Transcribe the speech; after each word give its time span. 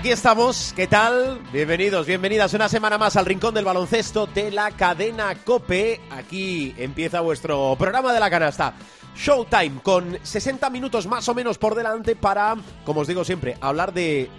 Aquí 0.00 0.12
estamos. 0.12 0.72
¿Qué 0.74 0.86
tal? 0.86 1.42
Bienvenidos, 1.52 2.06
bienvenidas 2.06 2.54
una 2.54 2.70
semana 2.70 2.96
más 2.96 3.16
al 3.16 3.26
Rincón 3.26 3.52
del 3.52 3.66
Baloncesto 3.66 4.26
de 4.26 4.50
la 4.50 4.70
cadena 4.70 5.34
Cope. 5.44 6.00
Aquí 6.08 6.74
empieza 6.78 7.20
vuestro 7.20 7.76
programa 7.78 8.10
de 8.14 8.18
la 8.18 8.30
canasta. 8.30 8.72
Showtime, 9.14 9.82
con 9.82 10.18
60 10.22 10.70
minutos 10.70 11.06
más 11.06 11.28
o 11.28 11.34
menos 11.34 11.58
por 11.58 11.74
delante 11.74 12.16
para, 12.16 12.56
como 12.86 13.02
os 13.02 13.08
digo 13.08 13.24
siempre, 13.24 13.58
hablar 13.60 13.92
de, 13.92 14.30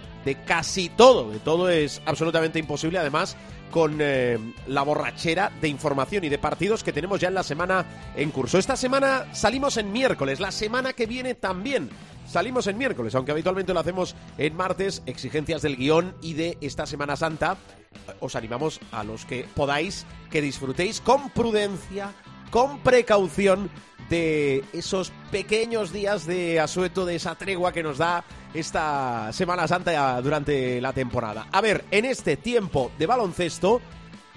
casi 0.46 0.88
todo. 0.88 1.30
De 1.30 1.38
todo 1.38 1.68
es 1.68 2.02
absolutamente 2.06 2.58
imposible, 2.58 2.98
además, 2.98 3.36
con 3.70 3.98
eh, 4.00 4.40
la 4.66 4.82
borrachera 4.82 5.52
de 5.60 5.68
información 5.68 6.24
y 6.24 6.28
de 6.28 6.38
partidos 6.38 6.82
que 6.82 6.92
tenemos 6.92 7.20
ya 7.20 7.28
en 7.28 7.34
la 7.34 7.44
semana 7.44 7.86
en 8.16 8.32
curso. 8.32 8.58
Esta 8.58 8.74
semana 8.74 9.26
salimos 9.32 9.76
en 9.76 9.92
miércoles, 9.92 10.40
la 10.40 10.50
semana 10.50 10.92
que 10.92 11.06
viene 11.06 11.36
también 11.36 11.88
salimos 12.32 12.66
en 12.66 12.78
miércoles, 12.78 13.14
aunque 13.14 13.30
habitualmente 13.32 13.74
lo 13.74 13.80
hacemos 13.80 14.16
en 14.38 14.56
martes, 14.56 15.02
exigencias 15.06 15.62
del 15.62 15.76
guion 15.76 16.16
y 16.22 16.32
de 16.32 16.58
esta 16.60 16.86
Semana 16.86 17.14
Santa. 17.14 17.58
Os 18.20 18.34
animamos 18.34 18.80
a 18.90 19.04
los 19.04 19.26
que 19.26 19.46
podáis 19.54 20.06
que 20.30 20.40
disfrutéis 20.40 21.00
con 21.00 21.28
prudencia, 21.30 22.12
con 22.50 22.78
precaución 22.80 23.70
de 24.08 24.64
esos 24.72 25.12
pequeños 25.30 25.92
días 25.92 26.26
de 26.26 26.58
asueto, 26.58 27.04
de 27.04 27.16
esa 27.16 27.34
tregua 27.34 27.72
que 27.72 27.82
nos 27.82 27.98
da 27.98 28.24
esta 28.54 29.30
Semana 29.32 29.68
Santa 29.68 30.20
durante 30.22 30.80
la 30.80 30.92
temporada. 30.92 31.48
A 31.52 31.60
ver, 31.60 31.84
en 31.90 32.06
este 32.06 32.38
tiempo 32.38 32.90
de 32.98 33.06
baloncesto 33.06 33.80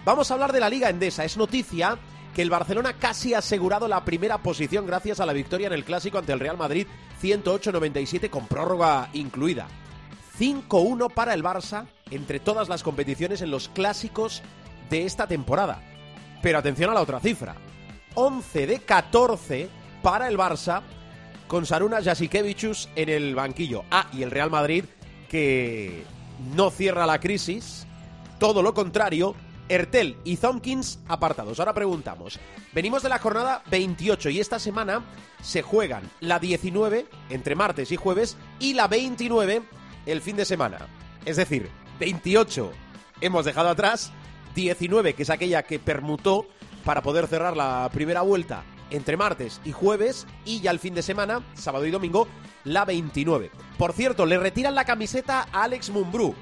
vamos 0.03 0.29
a 0.29 0.33
hablar 0.33 0.51
de 0.51 0.59
la 0.59 0.69
Liga 0.69 0.89
Endesa. 0.89 1.23
Es 1.23 1.37
noticia 1.37 1.97
que 2.35 2.41
el 2.41 2.49
Barcelona 2.49 2.93
casi 2.99 3.33
ha 3.33 3.37
asegurado 3.37 3.87
la 3.87 4.03
primera 4.03 4.39
posición 4.39 4.85
gracias 4.85 5.21
a 5.21 5.25
la 5.25 5.31
victoria 5.31 5.67
en 5.67 5.73
el 5.73 5.85
Clásico 5.85 6.17
ante 6.17 6.33
el 6.33 6.41
Real 6.41 6.57
Madrid 6.57 6.85
108-97 7.23 8.29
con 8.29 8.45
prórroga 8.45 9.09
incluida. 9.13 9.67
5-1 10.37 11.13
para 11.13 11.33
el 11.33 11.41
Barça 11.41 11.85
entre 12.11 12.41
todas 12.41 12.67
las 12.67 12.83
competiciones 12.83 13.41
en 13.41 13.51
los 13.51 13.69
clásicos 13.69 14.43
de 14.89 15.05
esta 15.05 15.27
temporada. 15.27 15.81
Pero 16.41 16.57
atención 16.57 16.89
a 16.89 16.93
la 16.93 17.01
otra 17.01 17.21
cifra. 17.21 17.55
11 18.15 18.67
de 18.67 18.79
14 18.79 19.69
para 20.03 20.27
el 20.27 20.37
Barça 20.37 20.81
con 21.47 21.65
Saruna 21.65 22.03
Jasikevichus 22.03 22.89
en 22.97 23.07
el 23.07 23.33
banquillo. 23.33 23.85
Ah, 23.89 24.07
y 24.11 24.23
el 24.23 24.31
Real 24.31 24.51
Madrid 24.51 24.83
que 25.29 26.03
no 26.53 26.69
cierra 26.69 27.05
la 27.05 27.21
crisis, 27.21 27.87
todo 28.39 28.61
lo 28.61 28.73
contrario, 28.73 29.35
Ertel 29.69 30.17
y 30.23 30.37
Thompkins 30.37 30.99
apartados. 31.07 31.59
Ahora 31.59 31.73
preguntamos, 31.73 32.39
venimos 32.73 33.03
de 33.03 33.09
la 33.09 33.19
jornada 33.19 33.63
28 33.69 34.29
y 34.29 34.39
esta 34.39 34.59
semana 34.59 35.03
se 35.41 35.61
juegan 35.61 36.03
la 36.19 36.39
19 36.39 37.07
entre 37.29 37.55
martes 37.55 37.91
y 37.91 37.95
jueves 37.95 38.37
y 38.59 38.73
la 38.73 38.87
29 38.87 39.63
el 40.05 40.21
fin 40.21 40.35
de 40.35 40.45
semana. 40.45 40.87
Es 41.25 41.37
decir, 41.37 41.69
28 41.99 42.71
hemos 43.21 43.45
dejado 43.45 43.69
atrás, 43.69 44.11
19 44.53 45.13
que 45.13 45.23
es 45.23 45.29
aquella 45.29 45.63
que 45.63 45.79
permutó 45.79 46.45
para 46.83 47.01
poder 47.01 47.27
cerrar 47.27 47.57
la 47.57 47.89
primera 47.91 48.21
vuelta 48.21 48.63
entre 48.91 49.17
martes 49.17 49.59
y 49.65 49.71
jueves 49.71 50.27
y 50.45 50.61
ya 50.61 50.71
el 50.71 50.79
fin 50.79 50.93
de 50.93 51.01
semana, 51.01 51.43
sábado 51.55 51.85
y 51.85 51.91
domingo, 51.91 52.27
la 52.63 52.85
29. 52.85 53.51
Por 53.77 53.93
cierto, 53.93 54.25
le 54.25 54.37
retiran 54.37 54.75
la 54.75 54.85
camiseta 54.85 55.47
a 55.51 55.63
Alex 55.63 55.89
Mumbrú 55.89 56.35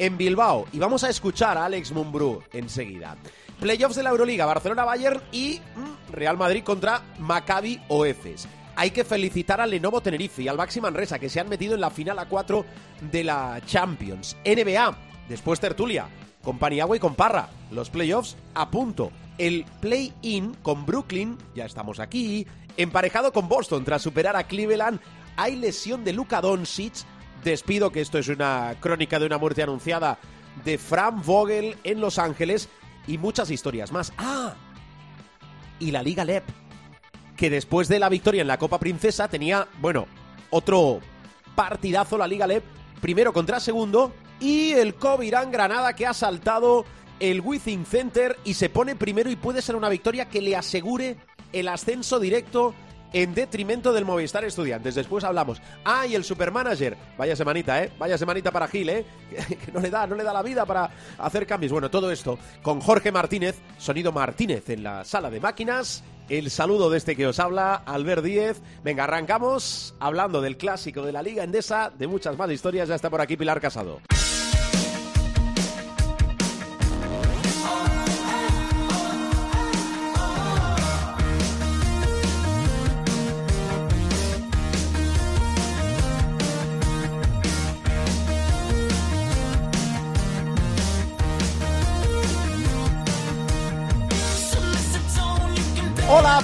en 0.00 0.16
Bilbao 0.16 0.66
y 0.72 0.78
vamos 0.78 1.04
a 1.04 1.10
escuchar 1.10 1.56
a 1.56 1.66
Alex 1.66 1.92
Mumbrú 1.92 2.42
enseguida. 2.52 3.16
Playoffs 3.60 3.94
de 3.96 4.02
la 4.02 4.10
Euroliga, 4.10 4.46
Barcelona-Bayern 4.46 5.20
y 5.30 5.60
mm, 5.76 6.12
Real 6.12 6.36
Madrid 6.36 6.64
contra 6.64 7.02
Maccabi 7.18 7.80
o 7.88 8.06
Efes. 8.06 8.48
Hay 8.74 8.90
que 8.90 9.04
felicitar 9.04 9.60
al 9.60 9.70
Lenovo 9.70 10.00
Tenerife 10.00 10.42
y 10.42 10.48
al 10.48 10.56
Maxi 10.56 10.80
Manresa 10.80 11.18
que 11.18 11.28
se 11.28 11.38
han 11.38 11.48
metido 11.50 11.74
en 11.74 11.82
la 11.82 11.90
final 11.90 12.18
a 12.18 12.26
4 12.26 12.64
de 13.12 13.24
la 13.24 13.60
Champions. 13.66 14.36
NBA, 14.44 14.96
después 15.28 15.60
tertulia, 15.60 16.08
con 16.42 16.58
Paniagua 16.58 16.96
y 16.96 17.00
con 17.00 17.14
Parra. 17.14 17.50
Los 17.70 17.90
playoffs 17.90 18.36
a 18.54 18.70
punto 18.70 19.12
el 19.40 19.64
play-in 19.80 20.54
con 20.62 20.84
Brooklyn, 20.84 21.38
ya 21.54 21.64
estamos 21.64 21.98
aquí, 21.98 22.46
emparejado 22.76 23.32
con 23.32 23.48
Boston 23.48 23.84
tras 23.84 24.02
superar 24.02 24.36
a 24.36 24.44
Cleveland. 24.44 25.00
Hay 25.36 25.56
lesión 25.56 26.04
de 26.04 26.12
Luka 26.12 26.42
Doncic, 26.42 26.92
despido 27.44 27.92
que 27.92 28.00
esto 28.00 28.18
es 28.18 28.28
una 28.28 28.76
crónica 28.80 29.18
de 29.18 29.26
una 29.26 29.38
muerte 29.38 29.62
anunciada 29.62 30.18
de 30.64 30.78
Fran 30.78 31.22
Vogel 31.22 31.76
en 31.84 32.00
Los 32.00 32.18
Ángeles 32.18 32.68
y 33.06 33.18
muchas 33.18 33.50
historias 33.50 33.92
más. 33.92 34.12
Ah, 34.18 34.54
y 35.78 35.90
la 35.90 36.02
Liga 36.02 36.24
LEP, 36.24 36.44
que 37.36 37.50
después 37.50 37.88
de 37.88 37.98
la 37.98 38.08
victoria 38.08 38.42
en 38.42 38.48
la 38.48 38.58
Copa 38.58 38.78
Princesa 38.78 39.28
tenía, 39.28 39.66
bueno, 39.80 40.06
otro 40.50 41.00
partidazo 41.54 42.18
la 42.18 42.28
Liga 42.28 42.46
LEP, 42.46 42.64
primero 43.00 43.32
contra 43.32 43.60
segundo, 43.60 44.12
y 44.38 44.72
el 44.72 44.94
Covirán 44.94 45.50
Granada 45.50 45.94
que 45.94 46.06
ha 46.06 46.14
saltado 46.14 46.84
el 47.18 47.40
Withing 47.40 47.84
Center 47.84 48.36
y 48.44 48.54
se 48.54 48.70
pone 48.70 48.96
primero 48.96 49.30
y 49.30 49.36
puede 49.36 49.62
ser 49.62 49.76
una 49.76 49.88
victoria 49.88 50.28
que 50.28 50.40
le 50.40 50.56
asegure 50.56 51.16
el 51.52 51.68
ascenso 51.68 52.18
directo 52.18 52.74
en 53.12 53.34
detrimento 53.34 53.92
del 53.92 54.04
Movistar 54.04 54.44
Estudiantes. 54.44 54.94
Después 54.94 55.24
hablamos. 55.24 55.60
Ah, 55.84 56.06
y 56.06 56.14
el 56.14 56.24
supermanager. 56.24 56.96
Vaya 57.16 57.36
semanita, 57.36 57.82
¿eh? 57.82 57.92
Vaya 57.98 58.18
semanita 58.18 58.50
para 58.50 58.68
Gil, 58.68 58.88
¿eh? 58.88 59.04
Que 59.64 59.72
no 59.72 59.80
le 59.80 59.90
da, 59.90 60.06
no 60.06 60.14
le 60.14 60.24
da 60.24 60.32
la 60.32 60.42
vida 60.42 60.64
para 60.66 60.90
hacer 61.18 61.46
cambios. 61.46 61.72
Bueno, 61.72 61.90
todo 61.90 62.10
esto 62.10 62.38
con 62.62 62.80
Jorge 62.80 63.12
Martínez, 63.12 63.58
Sonido 63.78 64.12
Martínez 64.12 64.68
en 64.70 64.82
la 64.82 65.04
sala 65.04 65.30
de 65.30 65.40
máquinas. 65.40 66.02
El 66.28 66.50
saludo 66.50 66.90
de 66.90 66.98
este 66.98 67.16
que 67.16 67.26
os 67.26 67.40
habla, 67.40 67.74
Albert 67.74 68.22
Díez. 68.22 68.60
Venga, 68.84 69.04
arrancamos 69.04 69.96
hablando 69.98 70.40
del 70.40 70.56
clásico 70.56 71.02
de 71.02 71.10
la 71.10 71.22
Liga 71.22 71.42
Endesa, 71.42 71.90
de 71.90 72.06
muchas 72.06 72.38
más 72.38 72.50
historias. 72.50 72.88
Ya 72.88 72.94
está 72.94 73.10
por 73.10 73.20
aquí 73.20 73.36
Pilar 73.36 73.60
Casado. 73.60 74.00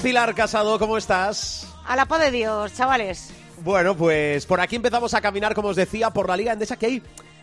Pilar 0.07 0.37
Casado, 0.37 0.79
¿cómo 0.79 0.97
estás? 0.97 1.67
A 1.85 1.97
la 1.97 2.07
paz 2.07 2.21
de 2.21 2.31
Dios, 2.31 2.73
chavales. 2.75 3.31
Bueno, 3.65 3.97
pues 3.97 4.47
por 4.47 4.61
aquí 4.61 4.77
empezamos 4.77 5.13
a 5.15 5.21
caminar, 5.21 5.53
como 5.53 5.67
os 5.67 5.75
decía, 5.75 6.11
por 6.11 6.29
la 6.29 6.37
Liga 6.37 6.53
Endesa, 6.53 6.77
que 6.77 6.87
hay, 6.87 7.03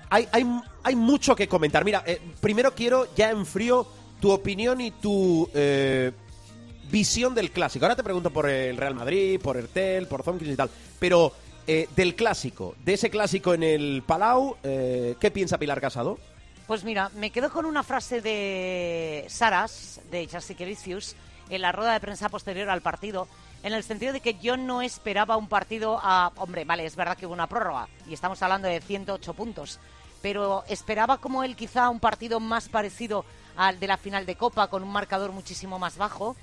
hay, 0.10 0.30
hay, 0.32 0.46
hay 0.82 0.96
mucho 0.96 1.36
que 1.36 1.50
comentar. 1.50 1.84
Mira, 1.84 2.04
eh, 2.06 2.22
primero 2.40 2.74
quiero 2.74 3.14
ya 3.16 3.32
en 3.32 3.46
frío 3.46 3.86
tu 4.22 4.32
opinión 4.32 4.80
y 4.80 4.92
tu 4.92 5.50
eh, 5.54 6.14
visión 6.90 7.36
del 7.36 7.52
clásico. 7.52 7.84
Ahora 7.84 7.98
te 7.98 8.04
pregunto 8.04 8.30
por 8.30 8.50
el 8.50 8.78
Real 8.78 8.96
Madrid, 8.96 9.42
por 9.42 9.58
Ertel, 9.58 10.08
por 10.08 10.24
Zonkins 10.24 10.54
y 10.54 10.56
tal, 10.56 10.70
pero 11.00 11.34
eh, 11.68 11.90
del 11.98 12.16
clásico, 12.16 12.76
de 12.86 12.94
ese 12.94 13.10
clásico 13.10 13.54
en 13.54 13.64
el 13.64 14.04
Palau, 14.08 14.56
¿qué 14.64 15.32
piensa 15.34 15.58
Pilar 15.58 15.82
Casado? 15.82 16.18
Pues 16.66 16.86
mira, 16.86 17.12
me 17.18 17.30
quedo 17.30 17.52
con 17.52 17.66
una 17.66 17.84
frase 17.84 18.22
de 18.22 19.26
Saras, 19.28 20.00
de 20.10 20.28
Jasikevicius, 20.28 21.18
en 21.50 21.62
la 21.62 21.72
rueda 21.72 21.94
de 21.94 22.00
prensa 22.00 22.30
posterior 22.30 22.70
al 22.70 22.82
partido, 22.82 23.28
en 23.64 23.74
el 23.74 23.84
sentido 23.84 24.14
de 24.14 24.20
que 24.20 24.36
yo 24.36 24.58
no 24.58 24.82
esperaba 24.82 25.38
un 25.38 25.48
partido 25.48 26.00
a... 26.02 26.32
Hombre, 26.38 26.66
vale, 26.66 26.86
es 26.86 26.96
verdad 26.96 27.18
que 27.18 27.26
hubo 27.26 27.34
una 27.34 27.48
prórroga 27.48 27.88
y 28.08 28.14
estamos 28.14 28.42
hablando 28.42 28.68
de 28.68 28.82
108 28.82 29.34
puntos, 29.34 29.80
pero 30.22 30.64
esperaba 30.68 31.18
como 31.18 31.44
él 31.44 31.56
quizá 31.56 31.90
un 31.90 32.00
partido 32.00 32.40
más 32.40 32.70
parecido 32.70 33.26
al 33.56 33.80
de 33.80 33.88
la 33.88 33.98
final 33.98 34.26
de 34.26 34.36
Copa, 34.36 34.68
con 34.68 34.84
un 34.84 34.92
marcador 34.92 35.32
muchísimo 35.32 35.80
más 35.80 35.98
bajo. 35.98 36.36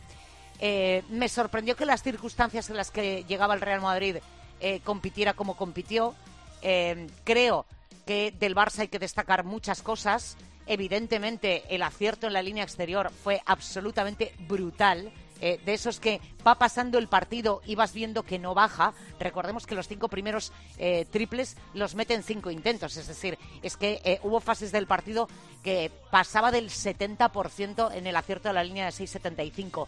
Eh, 0.61 1.03
me 1.09 1.29
sorprendió 1.29 1.77
que 1.77 1.87
las 1.87 2.03
circunstancias 2.03 2.69
en 2.71 2.77
las 2.77 2.91
que 2.91 3.25
llegaba 3.25 3.55
el 3.55 3.61
Real 3.61 3.81
Madrid 3.81 4.17
eh, 4.61 4.81
compitiera 4.85 5.35
como 5.35 5.57
compitió. 5.57 6.15
Eh, 6.63 7.09
creo 7.25 7.65
que 8.07 8.33
del 8.39 8.55
Barça 8.55 8.81
hay 8.81 8.89
que 8.89 8.99
destacar 8.99 9.45
muchas 9.45 9.83
cosas. 9.83 10.37
Evidentemente, 10.71 11.65
el 11.69 11.83
acierto 11.83 12.29
en 12.29 12.33
la 12.33 12.43
línea 12.43 12.63
exterior 12.63 13.11
fue 13.11 13.43
absolutamente 13.45 14.33
brutal. 14.49 15.11
Eh, 15.43 15.59
de 15.65 15.73
esos 15.73 16.01
que 16.01 16.21
va 16.47 16.57
pasando 16.57 16.99
el 16.99 17.09
partido 17.09 17.63
y 17.65 17.75
vas 17.75 17.95
viendo 17.95 18.25
que 18.25 18.39
no 18.39 18.53
baja. 18.53 18.93
Recordemos 19.19 19.67
que 19.67 19.75
los 19.75 19.89
cinco 19.89 20.09
primeros 20.09 20.53
eh, 20.77 21.07
triples 21.11 21.57
los 21.73 21.95
meten 21.95 22.23
cinco 22.23 22.51
intentos. 22.51 22.99
Es 22.99 23.07
decir, 23.09 23.39
es 23.63 23.79
que 23.79 24.03
eh, 24.05 24.21
hubo 24.23 24.41
fases 24.41 24.71
del 24.71 24.87
partido 24.87 25.29
que 25.65 25.91
pasaba 26.11 26.51
del 26.51 26.69
70% 26.69 27.95
en 27.95 28.07
el 28.07 28.17
acierto 28.17 28.49
de 28.49 28.55
la 28.55 28.63
línea 28.65 28.85
de 28.85 28.93
6.75. 28.93 29.87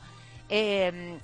Eh, 0.49 1.19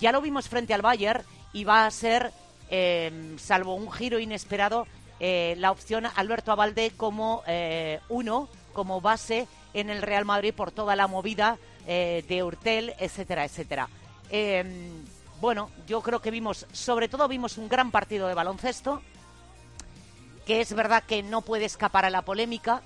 Ya 0.00 0.12
lo 0.12 0.20
vimos 0.20 0.48
frente 0.48 0.74
al 0.74 0.82
Bayern 0.82 1.22
y 1.52 1.64
va 1.64 1.86
a 1.86 1.90
ser, 1.90 2.32
eh, 2.70 3.36
salvo 3.38 3.74
un 3.74 3.92
giro 3.92 4.18
inesperado, 4.18 4.86
eh, 5.20 5.54
la 5.58 5.70
opción 5.70 6.06
Alberto 6.16 6.50
Abalde 6.52 6.90
como 6.96 7.44
uno, 8.08 8.48
como 8.74 9.00
base 9.00 9.48
en 9.72 9.88
el 9.88 10.02
Real 10.02 10.26
Madrid 10.26 10.52
por 10.52 10.70
toda 10.70 10.94
la 10.94 11.06
movida 11.06 11.56
eh, 11.86 12.22
de 12.28 12.42
Urtel, 12.44 12.94
etcétera, 12.98 13.46
etcétera. 13.46 13.88
Eh, 14.28 14.90
bueno, 15.40 15.70
yo 15.86 16.02
creo 16.02 16.20
que 16.20 16.30
vimos, 16.30 16.66
sobre 16.72 17.08
todo 17.08 17.28
vimos 17.28 17.56
un 17.56 17.68
gran 17.68 17.90
partido 17.90 18.28
de 18.28 18.34
baloncesto, 18.34 19.00
que 20.46 20.60
es 20.60 20.74
verdad 20.74 21.04
que 21.04 21.22
no 21.22 21.40
puede 21.40 21.64
escapar 21.64 22.04
a 22.04 22.10
la 22.10 22.22
polémica. 22.22 22.82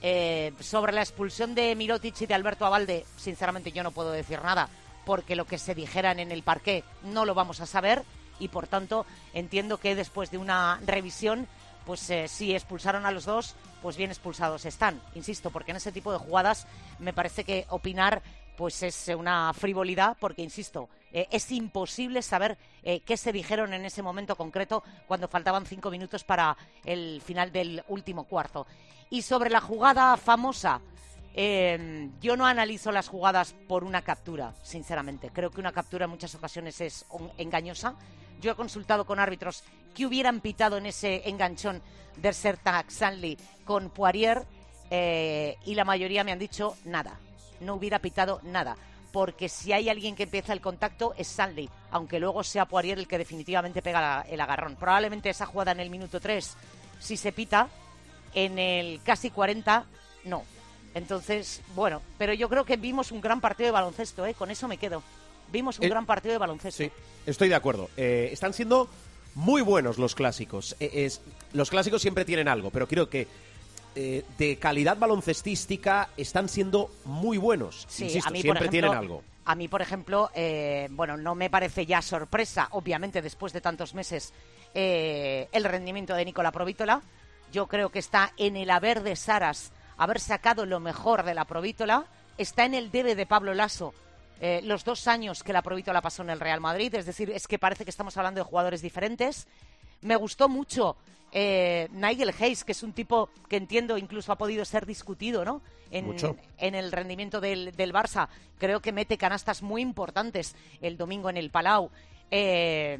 Eh, 0.00 0.52
sobre 0.60 0.92
la 0.92 1.00
expulsión 1.00 1.56
de 1.56 1.74
Mirotic 1.74 2.20
y 2.20 2.26
de 2.26 2.34
Alberto 2.34 2.64
Abalde, 2.64 3.04
sinceramente 3.16 3.72
yo 3.72 3.82
no 3.82 3.90
puedo 3.90 4.12
decir 4.12 4.40
nada, 4.42 4.68
porque 5.04 5.34
lo 5.34 5.44
que 5.44 5.58
se 5.58 5.74
dijeran 5.74 6.20
en 6.20 6.30
el 6.30 6.44
parqué 6.44 6.84
no 7.02 7.24
lo 7.24 7.34
vamos 7.34 7.60
a 7.60 7.66
saber 7.66 8.04
y 8.38 8.46
por 8.46 8.68
tanto 8.68 9.06
entiendo 9.34 9.78
que 9.78 9.96
después 9.96 10.30
de 10.30 10.38
una 10.38 10.80
revisión, 10.86 11.48
pues 11.88 12.10
eh, 12.10 12.28
si 12.28 12.54
expulsaron 12.54 13.06
a 13.06 13.10
los 13.10 13.24
dos, 13.24 13.54
pues 13.80 13.96
bien 13.96 14.10
expulsados 14.10 14.66
están, 14.66 15.00
insisto, 15.14 15.48
porque 15.48 15.70
en 15.70 15.78
ese 15.78 15.90
tipo 15.90 16.12
de 16.12 16.18
jugadas 16.18 16.66
me 16.98 17.14
parece 17.14 17.44
que 17.44 17.64
opinar 17.70 18.20
pues 18.58 18.82
es 18.82 19.08
una 19.08 19.54
frivolidad, 19.54 20.14
porque 20.20 20.42
insisto, 20.42 20.90
eh, 21.14 21.26
es 21.30 21.50
imposible 21.50 22.20
saber 22.20 22.58
eh, 22.82 23.00
qué 23.00 23.16
se 23.16 23.32
dijeron 23.32 23.72
en 23.72 23.86
ese 23.86 24.02
momento 24.02 24.36
concreto 24.36 24.82
cuando 25.06 25.28
faltaban 25.28 25.64
cinco 25.64 25.90
minutos 25.90 26.24
para 26.24 26.58
el 26.84 27.22
final 27.24 27.52
del 27.52 27.82
último 27.88 28.24
cuarto. 28.24 28.66
Y 29.08 29.22
sobre 29.22 29.48
la 29.48 29.62
jugada 29.62 30.14
famosa, 30.18 30.82
eh, 31.32 32.10
yo 32.20 32.36
no 32.36 32.44
analizo 32.44 32.92
las 32.92 33.08
jugadas 33.08 33.54
por 33.66 33.82
una 33.82 34.02
captura, 34.02 34.52
sinceramente. 34.62 35.30
Creo 35.32 35.50
que 35.50 35.60
una 35.60 35.72
captura 35.72 36.04
en 36.04 36.10
muchas 36.10 36.34
ocasiones 36.34 36.82
es 36.82 37.06
engañosa. 37.38 37.94
Yo 38.40 38.52
he 38.52 38.54
consultado 38.54 39.04
con 39.04 39.18
árbitros 39.18 39.64
que 39.94 40.06
hubieran 40.06 40.40
pitado 40.40 40.76
en 40.76 40.86
ese 40.86 41.28
enganchón 41.28 41.82
de 42.16 42.32
Sertak 42.32 42.90
Sanli 42.90 43.36
con 43.64 43.90
Poirier 43.90 44.44
eh, 44.90 45.56
y 45.64 45.74
la 45.74 45.84
mayoría 45.84 46.24
me 46.24 46.32
han 46.32 46.38
dicho 46.38 46.76
nada. 46.84 47.18
No 47.60 47.74
hubiera 47.74 47.98
pitado 47.98 48.40
nada. 48.44 48.76
Porque 49.12 49.48
si 49.48 49.72
hay 49.72 49.88
alguien 49.88 50.14
que 50.14 50.24
empieza 50.24 50.52
el 50.52 50.60
contacto 50.60 51.14
es 51.16 51.28
Sanli, 51.28 51.68
aunque 51.90 52.20
luego 52.20 52.44
sea 52.44 52.66
Poirier 52.66 52.98
el 52.98 53.08
que 53.08 53.18
definitivamente 53.18 53.82
pega 53.82 54.24
el 54.28 54.40
agarrón. 54.40 54.76
Probablemente 54.76 55.30
esa 55.30 55.46
jugada 55.46 55.72
en 55.72 55.80
el 55.80 55.90
minuto 55.90 56.20
3, 56.20 56.56
si 57.00 57.16
se 57.16 57.32
pita, 57.32 57.68
en 58.34 58.58
el 58.58 59.00
casi 59.02 59.30
40, 59.30 59.84
no. 60.24 60.44
Entonces, 60.94 61.62
bueno, 61.74 62.02
pero 62.18 62.32
yo 62.34 62.48
creo 62.48 62.64
que 62.64 62.76
vimos 62.76 63.12
un 63.12 63.20
gran 63.20 63.40
partido 63.40 63.66
de 63.66 63.72
baloncesto, 63.72 64.26
¿eh? 64.26 64.34
Con 64.34 64.50
eso 64.50 64.68
me 64.68 64.76
quedo. 64.76 65.02
Vimos 65.52 65.78
un 65.78 65.84
Eh, 65.86 65.88
gran 65.88 66.06
partido 66.06 66.32
de 66.32 66.38
baloncesto. 66.38 66.82
Sí, 66.82 66.90
estoy 67.26 67.48
de 67.48 67.54
acuerdo. 67.54 67.90
Eh, 67.96 68.30
están 68.32 68.52
siendo 68.52 68.88
muy 69.34 69.62
buenos 69.62 69.98
los 69.98 70.14
clásicos. 70.14 70.76
Eh, 70.80 70.90
es, 71.06 71.20
los 71.52 71.70
clásicos 71.70 72.02
siempre 72.02 72.24
tienen 72.24 72.48
algo, 72.48 72.70
pero 72.70 72.86
creo 72.86 73.08
que 73.08 73.26
eh, 73.94 74.24
de 74.36 74.56
calidad 74.58 74.96
baloncestística 74.96 76.10
están 76.16 76.48
siendo 76.48 76.90
muy 77.04 77.38
buenos. 77.38 77.86
Sí, 77.88 78.04
Insisto, 78.04 78.28
a 78.28 78.32
mí, 78.32 78.38
por 78.38 78.42
siempre 78.42 78.64
ejemplo, 78.66 78.70
tienen 78.70 78.92
algo. 78.92 79.22
A 79.44 79.54
mí, 79.54 79.66
por 79.66 79.82
ejemplo, 79.82 80.30
eh, 80.34 80.88
bueno, 80.90 81.16
no 81.16 81.34
me 81.34 81.50
parece 81.50 81.86
ya 81.86 82.02
sorpresa, 82.02 82.68
obviamente, 82.72 83.22
después 83.22 83.52
de 83.52 83.60
tantos 83.60 83.94
meses, 83.94 84.32
eh, 84.74 85.48
el 85.52 85.64
rendimiento 85.64 86.14
de 86.14 86.24
Nicola 86.26 86.52
Provítola. 86.52 87.02
Yo 87.50 87.66
creo 87.66 87.88
que 87.88 87.98
está 87.98 88.32
en 88.36 88.56
el 88.56 88.70
haber 88.70 89.02
de 89.02 89.16
Saras 89.16 89.72
haber 89.96 90.20
sacado 90.20 90.64
lo 90.66 90.80
mejor 90.80 91.24
de 91.24 91.34
la 91.34 91.44
Provítola. 91.44 92.04
Está 92.36 92.66
en 92.66 92.74
el 92.74 92.90
debe 92.90 93.16
de 93.16 93.26
Pablo 93.26 93.52
Lasso 93.54 93.94
eh, 94.40 94.60
los 94.62 94.84
dos 94.84 95.08
años 95.08 95.42
que 95.42 95.52
la 95.52 95.62
Provítola 95.62 96.00
pasó 96.00 96.22
en 96.22 96.30
el 96.30 96.40
Real 96.40 96.60
Madrid. 96.60 96.94
Es 96.94 97.06
decir, 97.06 97.30
es 97.30 97.48
que 97.48 97.58
parece 97.58 97.84
que 97.84 97.90
estamos 97.90 98.16
hablando 98.16 98.40
de 98.40 98.44
jugadores 98.44 98.82
diferentes. 98.82 99.46
Me 100.00 100.16
gustó 100.16 100.48
mucho 100.48 100.96
eh, 101.32 101.88
Nigel 101.90 102.32
Hayes, 102.38 102.64
que 102.64 102.72
es 102.72 102.82
un 102.82 102.92
tipo 102.92 103.30
que 103.48 103.56
entiendo 103.56 103.98
incluso 103.98 104.32
ha 104.32 104.38
podido 104.38 104.64
ser 104.64 104.86
discutido, 104.86 105.44
¿no? 105.44 105.60
En, 105.90 106.06
Mucho. 106.06 106.36
en 106.58 106.74
el 106.74 106.92
rendimiento 106.92 107.40
del, 107.40 107.72
del 107.72 107.92
Barça. 107.92 108.28
Creo 108.58 108.80
que 108.80 108.92
mete 108.92 109.16
canastas 109.18 109.62
muy 109.62 109.82
importantes 109.82 110.54
el 110.80 110.96
domingo 110.96 111.30
en 111.30 111.36
el 111.36 111.50
Palau. 111.50 111.90
Eh, 112.30 112.98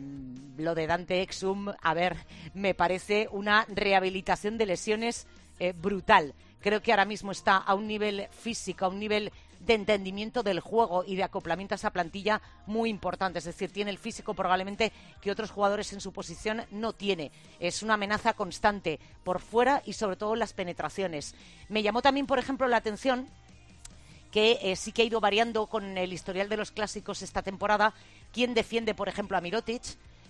lo 0.57 0.75
de 0.75 0.87
Dante 0.87 1.21
Exum, 1.21 1.69
a 1.83 1.95
ver, 1.95 2.17
me 2.55 2.75
parece 2.75 3.29
una 3.31 3.67
rehabilitación 3.69 4.57
de 4.59 4.67
lesiones 4.67 5.27
brutal. 5.83 6.35
Creo 6.61 6.81
que 6.81 6.93
ahora 6.93 7.05
mismo 7.05 7.33
está 7.33 7.57
a 7.57 7.75
un 7.75 7.87
nivel 7.89 8.29
físico, 8.31 8.85
a 8.85 8.89
un 8.89 9.01
nivel 9.01 9.33
de 9.61 9.75
entendimiento 9.75 10.43
del 10.43 10.61
juego 10.61 11.05
y 11.07 11.17
de 11.17 11.25
acoplamiento 11.25 11.75
a 11.75 11.77
esa 11.77 11.91
plantilla 11.91 12.41
muy 12.67 12.91
importante. 12.91 13.39
Es 13.39 13.45
decir, 13.45 13.73
tiene 13.73 13.91
el 13.91 13.99
físico 13.99 14.35
probablemente 14.35 14.93
que 15.21 15.31
otros 15.31 15.51
jugadores 15.51 15.93
en 15.93 16.01
su 16.01 16.13
posición 16.13 16.65
no 16.71 16.93
tiene. 16.93 17.33
Es 17.61 17.83
una 17.83 17.95
amenaza 17.95 18.35
constante 18.35 18.99
por 19.25 19.41
fuera 19.41 19.83
y 19.85 19.93
sobre 19.93 20.17
todo 20.17 20.35
en 20.35 20.41
las 20.41 20.53
penetraciones. 20.53 21.35
Me 21.69 21.83
llamó 21.83 22.03
también, 22.03 22.27
por 22.27 22.39
ejemplo, 22.39 22.69
la 22.69 22.77
atención 22.77 23.29
que 24.31 24.59
eh, 24.63 24.77
sí 24.77 24.93
que 24.93 25.03
ha 25.03 25.07
ido 25.07 25.21
variando 25.21 25.67
con 25.67 25.97
el 25.97 26.13
historial 26.13 26.49
de 26.49 26.57
los 26.57 26.71
clásicos 26.71 27.23
esta 27.23 27.43
temporada. 27.43 27.95
¿Quién 28.33 28.55
defiende, 28.55 28.95
por 28.95 29.09
ejemplo, 29.09 29.37
a 29.37 29.41
Mirotic? 29.41 29.83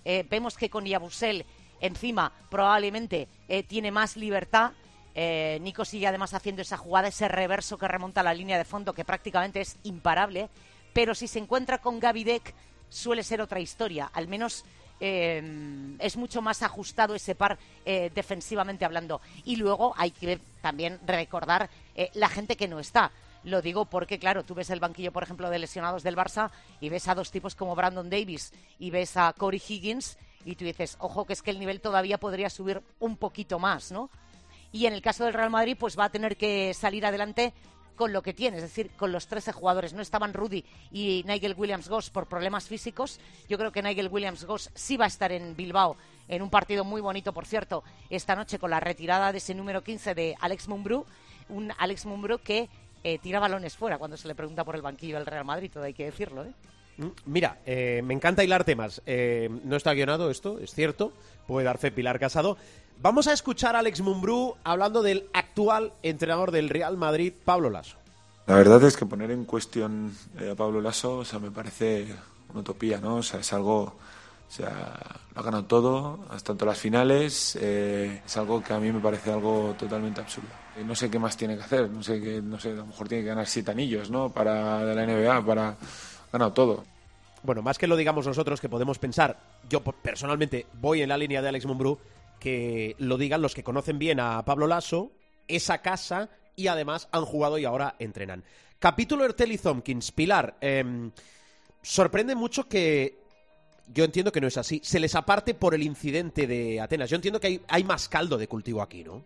Eh, 0.05 0.25
vemos 0.29 0.57
que 0.57 0.71
con 0.71 0.85
Yabusel 0.85 1.45
encima 1.81 2.33
probablemente 2.49 3.29
eh, 3.49 3.63
tiene 3.63 3.91
más 3.91 4.17
libertad. 4.17 4.73
Eh, 5.21 5.59
Nico 5.63 5.85
sigue 5.85 6.07
además 6.07 6.33
haciendo 6.33 6.63
esa 6.63 6.77
jugada, 6.77 7.09
ese 7.09 7.27
reverso 7.27 7.77
que 7.77 7.89
remonta 7.89 8.21
a 8.21 8.23
la 8.25 8.33
línea 8.33 8.57
de 8.57 8.65
fondo 8.65 8.93
que 8.93 9.05
prácticamente 9.05 9.61
es 9.61 9.77
imparable. 9.83 10.49
Pero 10.93 11.13
si 11.13 11.27
se 11.27 11.41
encuentra 11.41 11.79
con 11.79 11.99
Gavidec 11.99 12.55
suele 12.89 13.25
ser 13.25 13.41
otra 13.41 13.59
historia. 13.59 14.09
Al 14.15 14.29
menos 14.29 14.65
eh, 15.01 15.97
es 15.99 16.17
mucho 16.17 16.41
más 16.41 16.63
ajustado 16.63 17.17
ese 17.17 17.35
par 17.35 17.59
eh, 17.85 18.13
defensivamente 18.15 18.85
hablando. 18.85 19.21
Y 19.45 19.57
luego 19.57 19.93
hay 19.97 20.13
que 20.13 20.39
también 20.63 21.01
recordar 21.05 21.69
eh, 21.97 22.11
la 22.15 22.29
gente 22.29 22.57
que 22.57 22.69
no 22.69 22.79
está. 22.79 23.11
Lo 23.43 23.61
digo 23.61 23.87
porque, 23.87 24.21
claro, 24.21 24.45
tú 24.45 24.55
ves 24.55 24.71
el 24.71 24.79
banquillo, 24.79 25.11
por 25.11 25.25
ejemplo, 25.25 25.51
de 25.51 25.59
lesionados 25.59 26.05
del 26.05 26.17
Barça 26.17 26.53
y 26.81 26.91
ves 26.91 27.09
a 27.09 27.17
dos 27.17 27.33
tipos 27.33 27.57
como 27.57 27.75
Brandon 27.75 28.09
Davis 28.09 28.53
y 28.79 28.91
ves 28.91 29.17
a 29.17 29.33
Corey 29.33 29.61
Higgins 29.67 30.17
y 30.45 30.55
tú 30.55 30.65
dices, 30.65 30.97
ojo, 31.01 31.25
que 31.25 31.33
es 31.33 31.43
que 31.43 31.51
el 31.51 31.59
nivel 31.59 31.81
todavía 31.81 32.19
podría 32.19 32.51
subir 32.51 32.83
un 33.01 33.17
poquito 33.17 33.59
más, 33.59 33.91
¿no? 33.91 34.11
Y 34.73 34.87
en 34.87 34.93
el 34.93 35.03
caso 35.03 35.25
del 35.25 35.35
Real 35.35 35.51
Madrid, 35.51 35.77
pues 35.79 35.99
va 35.99 36.05
a 36.05 36.11
tener 36.11 36.37
que 36.37 36.75
salir 36.75 37.07
adelante 37.07 37.55
con 37.97 38.13
lo 38.13 38.23
que 38.23 38.33
tiene, 38.33 38.59
es 38.59 38.63
decir, 38.63 38.91
con 38.97 39.11
los 39.11 39.27
13 39.27 39.53
jugadores. 39.53 39.93
No 39.93 40.03
estaban 40.03 40.33
Rudy 40.33 40.65
y 40.93 41.25
Nigel 41.27 41.55
Williams-Goss 41.57 42.11
por 42.11 42.27
problemas 42.27 42.69
físicos. 42.69 43.19
Yo 43.49 43.59
creo 43.59 43.73
que 43.73 43.83
Nigel 43.83 44.09
Williams-Goss 44.09 44.71
sí 44.75 44.97
va 44.97 45.07
a 45.07 45.09
estar 45.09 45.33
en 45.33 45.57
Bilbao 45.57 45.97
en 46.29 46.43
un 46.43 46.51
partido 46.51 46.85
muy 46.85 47.01
bonito, 47.01 47.33
por 47.33 47.47
cierto, 47.47 47.83
esta 48.09 48.37
noche 48.37 48.59
con 48.59 48.71
la 48.71 48.81
retirada 48.81 49.33
de 49.33 49.39
ese 49.39 49.55
número 49.55 49.83
15 49.83 50.15
de 50.15 50.37
Alex 50.41 50.69
Mumbrú, 50.69 51.07
un 51.49 51.73
Alex 51.79 52.07
Mumbrú 52.07 52.39
que 52.39 52.69
eh, 53.03 53.19
tira 53.19 53.41
balones 53.41 53.77
fuera 53.77 53.99
cuando 53.99 54.17
se 54.17 54.29
le 54.29 54.35
pregunta 54.35 54.65
por 54.65 54.77
el 54.77 54.83
banquillo 54.83 55.17
del 55.17 55.27
Real 55.27 55.45
Madrid, 55.45 55.71
todo 55.73 55.85
hay 55.85 55.95
que 55.95 56.05
decirlo, 56.05 56.45
¿eh? 56.45 56.53
Mm, 56.99 57.07
Mira, 57.27 57.59
eh, 57.65 58.03
me 58.05 58.13
encanta 58.13 58.45
hilar 58.45 58.65
temas. 58.65 59.01
Eh, 59.07 59.49
no 59.65 59.77
está 59.77 59.95
guionado 59.95 60.31
esto, 60.31 60.59
es 60.59 60.75
cierto. 60.75 61.13
Puede 61.47 61.65
dar 61.65 61.79
fe 61.79 61.91
Pilar 61.91 62.19
Casado. 62.19 62.59
Vamos 63.01 63.29
a 63.29 63.33
escuchar 63.33 63.77
a 63.77 63.79
Alex 63.79 64.01
Mumbrú 64.01 64.57
hablando 64.65 65.03
del 65.03 65.29
actual 65.33 65.93
entrenador 66.03 66.51
del 66.51 66.69
Real 66.69 66.97
Madrid, 66.97 67.33
Pablo 67.45 67.71
Lasso. 67.71 67.97
La 68.47 68.57
verdad 68.57 68.83
es 68.83 68.97
que 68.97 69.07
poner 69.07 69.31
en 69.31 69.45
cuestión 69.45 70.13
eh, 70.41 70.51
a 70.51 70.57
Pablo 70.57 70.81
Lasso, 70.81 71.19
o 71.19 71.25
sea, 71.25 71.39
me 71.39 71.53
parece 71.53 72.09
una 72.51 72.61
utopía, 72.61 72.99
¿no? 72.99 73.17
O 73.17 73.23
sea, 73.23 73.39
es 73.39 73.53
algo, 73.53 73.83
o 73.83 73.95
sea, 74.49 74.99
lo 75.33 75.41
ha 75.41 75.45
ganado 75.45 75.65
todo, 75.67 76.25
hasta 76.31 76.49
tanto 76.49 76.67
las 76.67 76.79
finales, 76.79 77.57
eh, 77.61 78.21
es 78.27 78.37
algo 78.37 78.65
que 78.65 78.73
a 78.73 78.81
mí 78.81 78.91
me 78.91 78.99
parece 78.99 79.31
algo 79.31 79.77
totalmente 79.79 80.21
absurdo. 80.21 80.49
Eh, 80.77 80.83
no 80.85 80.97
sé 80.97 81.09
qué 81.09 81.21
más 81.21 81.37
tiene 81.37 81.57
que 81.57 81.63
hacer, 81.63 81.89
no 81.89 82.03
sé 82.03 82.21
qué, 82.21 82.43
no 82.43 82.59
sé, 82.59 82.71
a 82.71 82.75
lo 82.75 82.87
mejor 82.87 83.07
tiene 83.07 83.23
que 83.23 83.29
ganar 83.29 83.47
siete 83.47 83.71
anillos, 83.71 84.11
¿no? 84.11 84.31
Para 84.31 84.85
de 84.85 84.95
la 84.97 85.07
NBA, 85.07 85.47
para 85.47 85.69
ha 85.69 85.77
ganado 86.33 86.53
todo. 86.53 86.85
Bueno, 87.45 87.63
más 87.63 87.79
que 87.79 87.87
lo 87.87 87.95
digamos 87.95 88.27
nosotros, 88.27 88.61
que 88.61 88.69
podemos 88.69 88.99
pensar, 88.99 89.39
yo 89.71 89.83
personalmente 89.83 90.67
voy 90.81 91.03
en 91.03 91.11
la 91.11 91.17
línea 91.17 91.41
de 91.41 91.49
Alex 91.49 91.65
Mumbrú, 91.65 91.97
que 92.39 92.95
lo 92.99 93.19
digan 93.19 93.43
los 93.43 93.55
que 93.55 93.65
conocen 93.65 93.99
bien 93.99 94.21
a 94.21 94.45
Pablo 94.45 94.67
Lasso, 94.67 95.13
esa 95.47 95.79
casa, 95.79 96.31
y 96.57 96.69
además 96.69 97.09
han 97.13 97.25
jugado 97.25 97.59
y 97.59 97.65
ahora 97.65 97.97
entrenan. 97.99 98.45
Capítulo 98.79 99.25
Ertel 99.25 99.53
y 99.53 99.59
Tompkins. 99.59 100.13
Pilar, 100.13 100.57
em, 100.61 101.11
sorprende 101.83 102.35
mucho 102.35 102.69
que, 102.69 103.19
yo 103.93 104.05
entiendo 104.05 104.33
que 104.33 104.41
no 104.41 104.47
es 104.47 104.57
así, 104.57 104.81
se 104.85 105.01
les 105.01 105.15
aparte 105.15 105.55
por 105.55 105.75
el 105.75 105.83
incidente 105.83 106.47
de 106.47 106.81
Atenas. 106.81 107.11
Yo 107.11 107.17
entiendo 107.17 107.41
que 107.41 107.47
hay, 107.47 107.61
hay 107.69 107.85
más 107.85 108.09
caldo 108.09 108.37
de 108.37 108.47
cultivo 108.47 108.83
aquí, 108.83 109.03
¿no? 109.03 109.23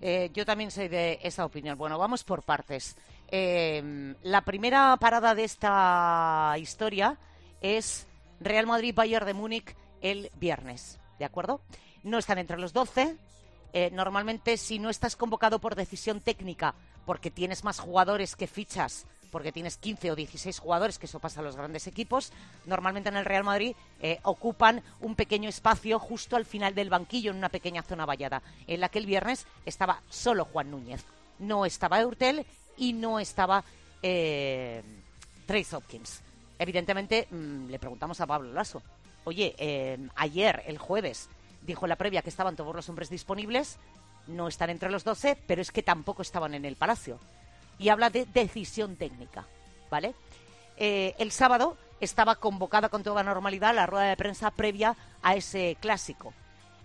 Eh, 0.00 0.30
yo 0.34 0.44
también 0.44 0.70
soy 0.70 0.88
de 0.88 1.18
esa 1.22 1.44
opinión. 1.44 1.78
Bueno, 1.78 1.98
vamos 1.98 2.24
por 2.24 2.42
partes. 2.42 2.96
Eh, 3.28 4.14
la 4.22 4.42
primera 4.42 4.96
parada 5.00 5.34
de 5.34 5.44
esta 5.44 6.54
historia 6.58 7.16
es 7.60 8.06
Real 8.40 8.66
Madrid-Bayern 8.66 9.26
de 9.26 9.34
Múnich 9.34 9.74
el 10.02 10.30
viernes, 10.38 10.98
¿de 11.18 11.24
acuerdo? 11.24 11.62
No 12.04 12.18
están 12.18 12.38
entre 12.38 12.58
los 12.58 12.72
12. 12.72 13.16
Eh, 13.72 13.90
normalmente, 13.92 14.56
si 14.56 14.78
no 14.78 14.88
estás 14.88 15.16
convocado 15.16 15.58
por 15.58 15.74
decisión 15.74 16.20
técnica, 16.20 16.76
porque 17.04 17.32
tienes 17.32 17.64
más 17.64 17.80
jugadores 17.80 18.36
que 18.36 18.46
fichas, 18.46 19.06
porque 19.34 19.50
tienes 19.50 19.78
15 19.78 20.12
o 20.12 20.14
16 20.14 20.60
jugadores, 20.60 20.96
que 20.96 21.06
eso 21.06 21.18
pasa 21.18 21.40
a 21.40 21.42
los 21.42 21.56
grandes 21.56 21.88
equipos, 21.88 22.32
normalmente 22.66 23.08
en 23.08 23.16
el 23.16 23.24
Real 23.24 23.42
Madrid 23.42 23.74
eh, 24.00 24.20
ocupan 24.22 24.80
un 25.00 25.16
pequeño 25.16 25.48
espacio 25.48 25.98
justo 25.98 26.36
al 26.36 26.44
final 26.44 26.76
del 26.76 26.88
banquillo, 26.88 27.32
en 27.32 27.38
una 27.38 27.48
pequeña 27.48 27.82
zona 27.82 28.06
vallada, 28.06 28.42
en 28.68 28.78
la 28.78 28.90
que 28.90 29.00
el 29.00 29.06
viernes 29.06 29.46
estaba 29.66 30.02
solo 30.08 30.44
Juan 30.44 30.70
Núñez. 30.70 31.04
No 31.40 31.66
estaba 31.66 32.00
Eurtel 32.00 32.46
y 32.76 32.92
no 32.92 33.18
estaba 33.18 33.64
eh, 34.02 34.84
Trace 35.46 35.74
Hopkins. 35.74 36.22
Evidentemente, 36.58 37.26
mm, 37.28 37.70
le 37.70 37.78
preguntamos 37.80 38.20
a 38.20 38.26
Pablo 38.26 38.52
Lasso, 38.52 38.82
oye, 39.24 39.54
eh, 39.58 39.98
ayer, 40.14 40.62
el 40.66 40.78
jueves, 40.78 41.28
dijo 41.64 41.86
la 41.86 41.96
previa 41.96 42.22
que 42.22 42.30
estaban 42.30 42.56
todos 42.56 42.74
los 42.74 42.88
hombres 42.88 43.10
disponibles, 43.10 43.78
no 44.26 44.48
están 44.48 44.70
entre 44.70 44.90
los 44.90 45.04
12, 45.04 45.36
pero 45.46 45.62
es 45.62 45.72
que 45.72 45.82
tampoco 45.82 46.22
estaban 46.22 46.54
en 46.54 46.64
el 46.64 46.76
Palacio. 46.76 47.18
Y 47.78 47.88
habla 47.88 48.10
de 48.10 48.26
decisión 48.26 48.96
técnica, 48.96 49.46
¿vale? 49.90 50.14
Eh, 50.76 51.14
el 51.18 51.32
sábado 51.32 51.76
estaba 52.00 52.36
convocada 52.36 52.88
con 52.88 53.02
toda 53.02 53.22
normalidad 53.22 53.74
la 53.74 53.86
rueda 53.86 54.06
de 54.06 54.16
prensa 54.16 54.50
previa 54.50 54.96
a 55.22 55.34
ese 55.34 55.76
clásico. 55.80 56.32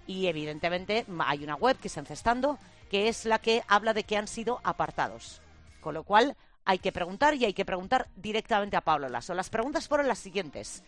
Y 0.07 0.27
evidentemente 0.27 1.05
hay 1.19 1.43
una 1.43 1.55
web 1.55 1.77
que 1.77 1.88
está 1.88 2.00
encestando, 2.00 2.57
que 2.89 3.07
es 3.07 3.25
la 3.25 3.39
que 3.39 3.63
habla 3.67 3.93
de 3.93 4.03
que 4.03 4.17
han 4.17 4.27
sido 4.27 4.59
apartados. 4.63 5.41
Con 5.81 5.93
lo 5.93 6.03
cual 6.03 6.36
hay 6.65 6.79
que 6.79 6.91
preguntar 6.91 7.36
y 7.36 7.45
hay 7.45 7.53
que 7.53 7.65
preguntar 7.65 8.07
directamente 8.15 8.75
a 8.75 8.81
Pablo 8.81 9.09
Lasso. 9.09 9.33
Las 9.33 9.50
preguntas 9.50 9.88
fueron 9.88 10.07
las 10.07 10.19
siguientes. 10.19 10.83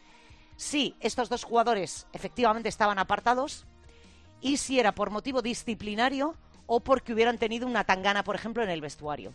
Si 0.56 0.96
estos 1.00 1.30
dos 1.30 1.44
jugadores 1.44 2.08
efectivamente 2.14 2.70
estaban 2.70 3.00
apartados, 3.00 3.66
y 4.42 4.58
si 4.58 4.80
era 4.80 4.94
por 4.94 5.10
motivo 5.10 5.42
disciplinario 5.42 6.36
o 6.66 6.80
porque 6.80 7.14
hubieran 7.14 7.38
tenido 7.38 7.68
una 7.68 7.84
tangana, 7.84 8.24
por 8.24 8.36
ejemplo, 8.36 8.64
en 8.64 8.70
el 8.70 8.82
vestuario. 8.82 9.34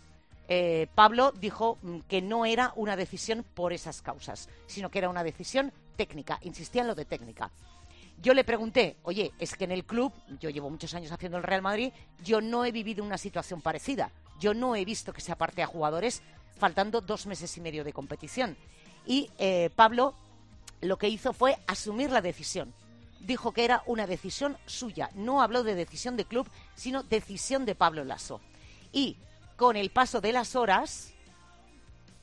Eh, 0.48 0.86
Pablo 0.94 1.32
dijo 1.32 1.78
mm, 1.82 1.98
que 2.08 2.22
no 2.22 2.46
era 2.46 2.72
una 2.76 2.96
decisión 2.96 3.44
por 3.54 3.72
esas 3.72 4.02
causas, 4.02 4.48
sino 4.66 4.90
que 4.90 4.98
era 4.98 5.08
una 5.08 5.24
decisión 5.24 5.72
técnica. 5.96 6.38
Insistía 6.42 6.82
en 6.82 6.88
lo 6.88 6.94
de 6.94 7.04
técnica. 7.04 7.50
Yo 8.22 8.32
le 8.32 8.44
pregunté, 8.44 8.96
oye, 9.02 9.32
es 9.38 9.54
que 9.54 9.64
en 9.64 9.72
el 9.72 9.84
club, 9.84 10.12
yo 10.40 10.48
llevo 10.48 10.70
muchos 10.70 10.94
años 10.94 11.12
haciendo 11.12 11.36
el 11.36 11.44
Real 11.44 11.62
Madrid, 11.62 11.92
yo 12.24 12.40
no 12.40 12.64
he 12.64 12.72
vivido 12.72 13.04
una 13.04 13.18
situación 13.18 13.60
parecida. 13.60 14.10
Yo 14.40 14.54
no 14.54 14.74
he 14.74 14.84
visto 14.84 15.12
que 15.12 15.20
se 15.20 15.32
aparte 15.32 15.62
a 15.62 15.66
jugadores 15.66 16.22
faltando 16.58 17.00
dos 17.00 17.26
meses 17.26 17.54
y 17.56 17.60
medio 17.60 17.84
de 17.84 17.92
competición. 17.92 18.56
Y 19.04 19.30
eh, 19.38 19.70
Pablo 19.76 20.14
lo 20.80 20.96
que 20.96 21.08
hizo 21.08 21.32
fue 21.32 21.58
asumir 21.66 22.10
la 22.10 22.22
decisión 22.22 22.72
dijo 23.20 23.52
que 23.52 23.64
era 23.64 23.82
una 23.86 24.06
decisión 24.06 24.56
suya. 24.66 25.10
No 25.14 25.42
habló 25.42 25.62
de 25.62 25.74
decisión 25.74 26.16
de 26.16 26.24
club, 26.24 26.48
sino 26.74 27.02
decisión 27.02 27.64
de 27.64 27.74
Pablo 27.74 28.04
Lasso. 28.04 28.40
Y 28.92 29.16
con 29.56 29.76
el 29.76 29.90
paso 29.90 30.20
de 30.20 30.32
las 30.32 30.56
horas, 30.56 31.12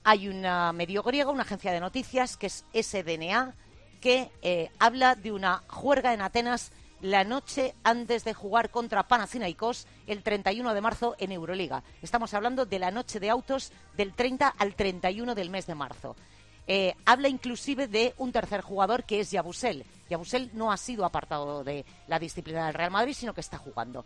hay 0.03 0.27
una 0.27 0.71
medio 0.73 1.03
griega, 1.03 1.31
una 1.31 1.43
agencia 1.43 1.71
de 1.71 1.79
noticias, 1.79 2.37
que 2.37 2.47
es 2.47 2.65
SDNA, 2.73 3.55
que 4.01 4.31
eh, 4.41 4.69
habla 4.79 5.15
de 5.15 5.31
una 5.31 5.63
juerga 5.67 6.13
en 6.13 6.21
Atenas 6.21 6.71
la 7.03 7.25
noche 7.25 7.75
antes 7.83 8.23
de 8.23 8.33
jugar 8.33 8.69
contra 8.69 9.07
Panathinaikos 9.07 9.87
el 10.07 10.23
31 10.23 10.73
de 10.73 10.81
marzo 10.81 11.15
en 11.19 11.33
Euroliga. 11.33 11.83
Estamos 12.01 12.33
hablando 12.33 12.65
de 12.65 12.79
la 12.79 12.91
noche 12.91 13.19
de 13.19 13.29
autos 13.29 13.71
del 13.97 14.13
30 14.13 14.47
al 14.47 14.73
31 14.75 15.35
del 15.35 15.49
mes 15.49 15.67
de 15.67 15.75
marzo. 15.75 16.15
Eh, 16.65 16.95
habla 17.05 17.27
inclusive 17.27 17.87
de 17.87 18.13
un 18.17 18.31
tercer 18.31 18.61
jugador 18.61 19.03
que 19.03 19.19
es 19.19 19.31
Yabusel. 19.31 19.85
Yabusel 20.09 20.49
no 20.53 20.71
ha 20.71 20.77
sido 20.77 21.05
apartado 21.05 21.63
de 21.63 21.85
la 22.07 22.19
disciplina 22.19 22.65
del 22.65 22.73
Real 22.73 22.91
Madrid, 22.91 23.13
sino 23.13 23.33
que 23.33 23.41
está 23.41 23.57
jugando. 23.57 24.05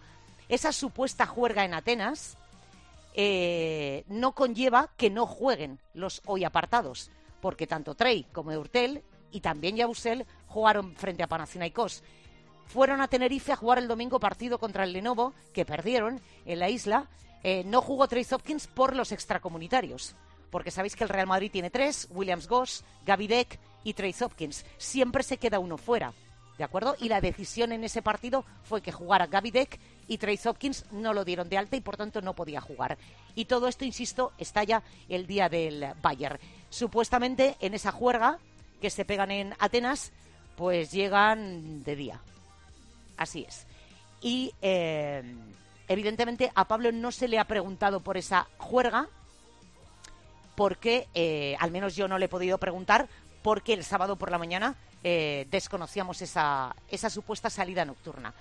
Esa 0.50 0.72
supuesta 0.72 1.26
juerga 1.26 1.66
en 1.66 1.74
Atenas 1.74 2.38
eh, 3.14 4.04
no 4.08 4.34
conlleva 4.34 4.90
que 4.98 5.10
no 5.10 5.28
jueguen 5.28 5.80
los 5.94 6.22
hoy 6.26 6.46
apartados, 6.46 7.12
porque 7.42 7.68
tanto 7.68 7.96
Trey 7.96 8.26
como 8.32 8.52
Eurtel 8.52 9.04
y 9.32 9.42
también 9.42 9.76
Yabusel 9.76 10.26
jugaron 10.48 10.96
frente 10.96 11.24
a 11.24 11.28
Panathinaikos. 11.28 12.04
Fueron 12.68 13.02
a 13.02 13.08
Tenerife 13.08 13.52
a 13.52 13.56
jugar 13.56 13.78
el 13.78 13.88
domingo 13.88 14.20
partido 14.20 14.58
contra 14.58 14.84
el 14.84 14.94
Lenovo, 14.94 15.34
que 15.54 15.66
perdieron 15.66 16.22
en 16.46 16.60
la 16.60 16.70
isla. 16.70 17.08
Eh, 17.44 17.64
no 17.66 17.82
jugó 17.82 18.08
Trey 18.08 18.26
Hopkins 18.30 18.68
por 18.68 18.96
los 18.96 19.12
extracomunitarios 19.12 20.16
porque 20.50 20.72
sabéis 20.72 20.96
que 20.96 21.04
el 21.04 21.10
Real 21.10 21.28
Madrid 21.28 21.52
tiene 21.52 21.70
tres, 21.70 22.08
Williams 22.10 22.48
Goss, 22.48 22.84
Gaby 23.06 23.28
Deck 23.28 23.60
y 23.84 23.94
Trace 23.94 24.24
Hopkins. 24.24 24.66
Siempre 24.78 25.24
se 25.24 25.38
queda 25.38 25.60
uno 25.60 25.78
fuera, 25.78 26.14
¿de 26.58 26.64
acuerdo? 26.64 26.96
Y 27.00 27.10
la 27.10 27.22
decisión 27.22 27.72
en 27.72 27.84
ese 27.84 28.02
partido 28.02 28.46
fue 28.64 28.82
que 28.82 28.92
jugara 28.92 29.28
Gaby 29.28 29.52
Deck 29.52 29.80
y 30.08 30.18
Trace 30.18 30.50
Hopkins 30.50 30.86
no 30.92 31.14
lo 31.14 31.26
dieron 31.26 31.50
de 31.50 31.58
alta 31.58 31.76
y 31.76 31.82
por 31.82 31.98
tanto 31.98 32.22
no 32.22 32.34
podía 32.34 32.62
jugar. 32.62 32.98
Y 33.36 33.46
todo 33.46 33.68
esto, 33.68 33.86
insisto, 33.86 34.34
está 34.38 34.64
ya 34.64 34.84
el 35.10 35.28
día 35.28 35.50
del 35.50 35.88
Bayern. 36.02 36.40
Supuestamente 36.70 37.56
en 37.60 37.74
esa 37.74 37.92
juerga 37.92 38.40
que 38.82 38.90
se 38.90 39.06
pegan 39.06 39.32
en 39.32 39.54
Atenas, 39.60 40.12
pues 40.56 40.92
llegan 40.92 41.84
de 41.84 41.96
día. 41.96 42.22
Así 43.18 43.46
es. 43.48 43.66
Y 44.22 44.54
eh, 44.62 45.24
evidentemente 45.88 46.52
a 46.56 46.68
Pablo 46.68 46.92
no 46.92 47.12
se 47.12 47.28
le 47.28 47.40
ha 47.40 47.46
preguntado 47.46 48.00
por 48.00 48.18
esa 48.18 48.48
juerga, 48.58 49.08
porque, 50.58 51.08
eh, 51.14 51.56
al 51.60 51.70
menos 51.70 51.96
yo 51.96 52.08
no 52.08 52.18
le 52.18 52.26
he 52.26 52.30
podido 52.30 52.58
preguntar, 52.58 53.08
porque 53.44 53.74
el 53.74 53.84
sábado 53.84 54.16
por 54.16 54.32
la 54.32 54.40
mañana 54.40 54.74
eh, 55.04 55.46
desconocíamos 55.52 56.24
esa, 56.24 56.76
esa 56.90 57.12
supuesta 57.12 57.52
salida 57.52 57.86
nocturna. 57.86 58.34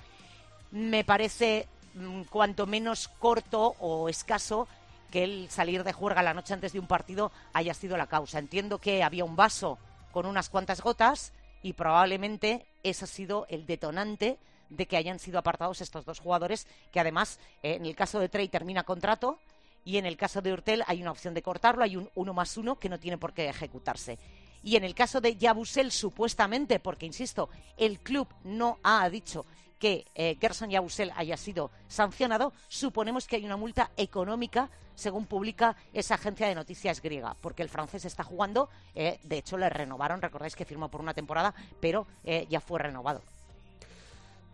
Me 0.70 1.04
parece 1.04 1.68
mm, 1.92 2.22
cuanto 2.22 2.66
menos 2.66 3.08
corto 3.08 3.76
o 3.80 4.08
escaso 4.08 4.66
que 5.10 5.24
el 5.24 5.50
salir 5.50 5.84
de 5.84 5.92
juerga 5.92 6.22
la 6.22 6.32
noche 6.32 6.54
antes 6.54 6.72
de 6.72 6.78
un 6.80 6.86
partido 6.86 7.32
haya 7.52 7.74
sido 7.74 7.98
la 7.98 8.06
causa. 8.06 8.38
Entiendo 8.38 8.78
que 8.78 9.02
había 9.02 9.26
un 9.26 9.36
vaso 9.36 9.76
con 10.10 10.24
unas 10.24 10.48
cuantas 10.48 10.80
gotas 10.80 11.34
y 11.62 11.74
probablemente 11.74 12.64
ese 12.82 13.04
ha 13.04 13.08
sido 13.08 13.44
el 13.50 13.66
detonante 13.66 14.38
de 14.70 14.86
que 14.86 14.96
hayan 14.96 15.18
sido 15.18 15.38
apartados 15.38 15.82
estos 15.82 16.06
dos 16.06 16.20
jugadores, 16.20 16.66
que 16.92 16.98
además, 16.98 17.40
eh, 17.62 17.74
en 17.74 17.84
el 17.84 17.94
caso 17.94 18.20
de 18.20 18.30
Trey 18.30 18.48
termina 18.48 18.84
contrato 18.84 19.38
y 19.86 19.98
en 19.98 20.04
el 20.04 20.16
caso 20.16 20.42
de 20.42 20.52
Urtel 20.52 20.82
hay 20.88 21.00
una 21.00 21.12
opción 21.12 21.32
de 21.32 21.42
cortarlo, 21.42 21.84
hay 21.84 21.96
un 21.96 22.10
uno 22.16 22.34
más 22.34 22.56
uno 22.56 22.76
que 22.76 22.88
no 22.88 22.98
tiene 22.98 23.18
por 23.18 23.32
qué 23.32 23.48
ejecutarse. 23.48 24.18
Y 24.64 24.74
en 24.74 24.82
el 24.82 24.96
caso 24.96 25.20
de 25.20 25.36
Yabusel, 25.36 25.92
supuestamente, 25.92 26.80
porque 26.80 27.06
insisto, 27.06 27.48
el 27.76 28.00
club 28.00 28.26
no 28.42 28.78
ha 28.82 29.08
dicho 29.08 29.46
que 29.78 30.04
eh, 30.16 30.36
Gerson 30.40 30.70
Yabusel 30.70 31.12
haya 31.14 31.36
sido 31.36 31.70
sancionado, 31.86 32.52
suponemos 32.66 33.28
que 33.28 33.36
hay 33.36 33.44
una 33.44 33.56
multa 33.56 33.92
económica, 33.96 34.70
según 34.96 35.26
publica 35.26 35.76
esa 35.92 36.14
agencia 36.14 36.48
de 36.48 36.56
noticias 36.56 37.00
griega, 37.00 37.36
porque 37.40 37.62
el 37.62 37.68
francés 37.68 38.04
está 38.06 38.24
jugando, 38.24 38.68
eh, 38.96 39.20
de 39.22 39.38
hecho 39.38 39.56
le 39.56 39.70
renovaron, 39.70 40.20
recordáis 40.20 40.56
que 40.56 40.64
firmó 40.64 40.88
por 40.88 41.00
una 41.00 41.14
temporada, 41.14 41.54
pero 41.78 42.08
eh, 42.24 42.48
ya 42.50 42.60
fue 42.60 42.80
renovado. 42.80 43.22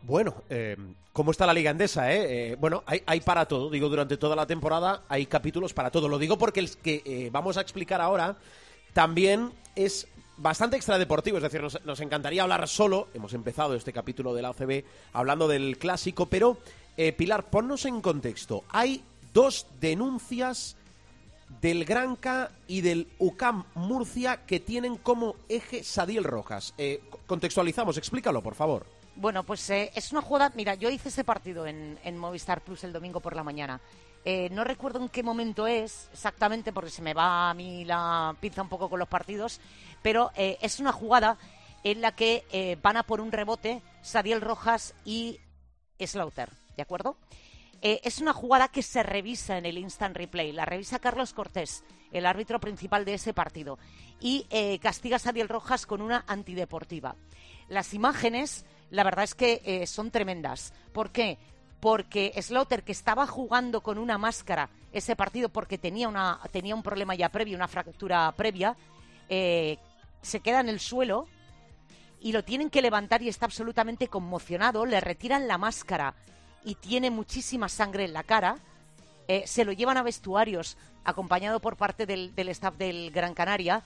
Bueno, 0.04 0.34
eh, 0.50 0.76
¿cómo 1.12 1.30
está 1.30 1.46
la 1.46 1.54
Liga 1.54 1.70
Endesa? 1.70 2.12
Eh? 2.12 2.50
eh 2.52 2.56
bueno, 2.56 2.82
hay, 2.86 3.20
para 3.20 3.46
todo. 3.46 3.70
Digo, 3.70 3.88
durante 3.88 4.16
toda 4.16 4.34
la 4.34 4.46
temporada 4.46 5.04
hay 5.08 5.26
capítulos 5.26 5.72
para 5.72 5.90
todo. 5.90 6.08
Lo 6.08 6.18
digo 6.18 6.36
porque 6.38 6.60
el 6.60 6.76
que 6.76 7.02
eh, 7.04 7.30
vamos 7.30 7.56
a 7.56 7.60
explicar 7.60 8.00
ahora 8.00 8.36
también 8.92 9.52
es 9.76 10.08
bastante 10.36 10.76
extradeportivo. 10.76 11.36
Es 11.36 11.44
decir, 11.44 11.62
nos, 11.84 12.00
encantaría 12.00 12.42
hablar 12.42 12.66
solo. 12.66 13.08
Hemos 13.14 13.32
empezado 13.32 13.76
este 13.76 13.92
capítulo 13.92 14.34
de 14.34 14.42
la 14.42 14.48
ACB 14.48 14.84
hablando 15.12 15.46
del 15.46 15.78
clásico, 15.78 16.26
pero 16.26 16.58
Pilar, 17.16 17.48
ponnos 17.48 17.86
en 17.86 18.02
contexto. 18.02 18.64
Hay 18.68 19.02
dos 19.32 19.66
denuncias 19.80 20.76
del 21.62 21.86
Granca 21.86 22.50
y 22.66 22.82
del 22.82 23.08
UCAM 23.18 23.64
Murcia 23.74 24.44
que 24.46 24.60
tienen 24.60 24.96
como 24.96 25.36
eje 25.48 25.84
Sadiel 25.84 26.24
Rojas. 26.24 26.74
contextualizamos, 27.26 27.96
explícalo, 27.96 28.42
por 28.42 28.54
favor. 28.54 28.91
Bueno, 29.14 29.44
pues 29.44 29.68
eh, 29.70 29.90
es 29.94 30.10
una 30.12 30.22
jugada. 30.22 30.52
Mira, 30.54 30.74
yo 30.74 30.90
hice 30.90 31.10
ese 31.10 31.24
partido 31.24 31.66
en, 31.66 32.16
Movistar 32.16 32.62
Plus 32.62 32.84
el 32.84 32.92
domingo 32.92 33.20
por 33.20 33.36
la 33.36 33.44
mañana. 33.44 33.80
Eh, 34.24 34.48
no 34.50 34.64
recuerdo 34.64 35.00
en 35.00 35.08
qué 35.08 35.22
momento 35.22 35.66
es 35.66 36.08
exactamente, 36.12 36.72
porque 36.72 36.90
se 36.90 37.02
me 37.02 37.12
va 37.12 37.50
a 37.50 37.54
mí 37.54 37.84
la 37.84 38.34
pinza 38.40 38.62
un 38.62 38.68
poco 38.68 38.88
con 38.88 38.98
los 38.98 39.08
partidos, 39.08 39.60
pero 40.00 40.30
eh, 40.36 40.58
es 40.62 40.80
una 40.80 40.92
jugada 40.92 41.36
en 41.84 42.00
la 42.00 42.12
que 42.12 42.78
van 42.80 42.96
a 42.96 43.02
por 43.02 43.20
un 43.20 43.32
rebote 43.32 43.82
Sadiel 44.02 44.40
Rojas 44.40 44.94
y 45.04 45.40
Slaughter, 45.98 46.48
¿de 46.76 46.82
acuerdo? 46.82 47.16
es 47.80 48.20
una 48.20 48.32
jugada 48.32 48.68
que 48.68 48.84
se 48.84 49.02
revisa 49.02 49.58
en 49.58 49.66
el 49.66 49.76
instant 49.76 50.16
replay. 50.16 50.52
La 50.52 50.64
revisa 50.64 51.00
Carlos 51.00 51.32
Cortés, 51.32 51.82
el 52.12 52.26
árbitro 52.26 52.60
principal 52.60 53.04
de 53.04 53.14
ese 53.14 53.34
partido, 53.34 53.80
y 54.20 54.46
castiga 54.80 55.18
Sadiel 55.18 55.48
Rojas 55.48 55.84
con 55.84 56.00
una 56.00 56.24
antideportiva. 56.28 57.16
Las 57.66 57.94
imágenes 57.94 58.64
la 58.92 59.04
verdad 59.04 59.24
es 59.24 59.34
que 59.34 59.62
eh, 59.64 59.86
son 59.86 60.10
tremendas. 60.10 60.74
¿Por 60.92 61.10
qué? 61.10 61.38
Porque 61.80 62.32
Slaughter, 62.40 62.84
que 62.84 62.92
estaba 62.92 63.26
jugando 63.26 63.80
con 63.80 63.96
una 63.96 64.18
máscara 64.18 64.68
ese 64.92 65.16
partido 65.16 65.48
porque 65.48 65.78
tenía, 65.78 66.08
una, 66.08 66.38
tenía 66.52 66.74
un 66.74 66.82
problema 66.82 67.14
ya 67.14 67.30
previo, 67.30 67.56
una 67.56 67.68
fractura 67.68 68.30
previa, 68.32 68.76
eh, 69.30 69.78
se 70.20 70.40
queda 70.40 70.60
en 70.60 70.68
el 70.68 70.78
suelo 70.78 71.26
y 72.20 72.32
lo 72.32 72.44
tienen 72.44 72.68
que 72.68 72.82
levantar 72.82 73.22
y 73.22 73.28
está 73.28 73.46
absolutamente 73.46 74.08
conmocionado, 74.08 74.84
le 74.84 75.00
retiran 75.00 75.48
la 75.48 75.56
máscara 75.56 76.14
y 76.62 76.74
tiene 76.74 77.10
muchísima 77.10 77.70
sangre 77.70 78.04
en 78.04 78.12
la 78.12 78.22
cara 78.22 78.58
eh, 79.26 79.44
se 79.46 79.64
lo 79.64 79.72
llevan 79.72 79.96
a 79.96 80.02
vestuarios 80.02 80.76
acompañado 81.04 81.60
por 81.60 81.76
parte 81.76 82.04
del, 82.04 82.32
staff 82.50 82.76
del 82.76 83.10
Gran 83.10 83.32
Canaria 83.32 83.82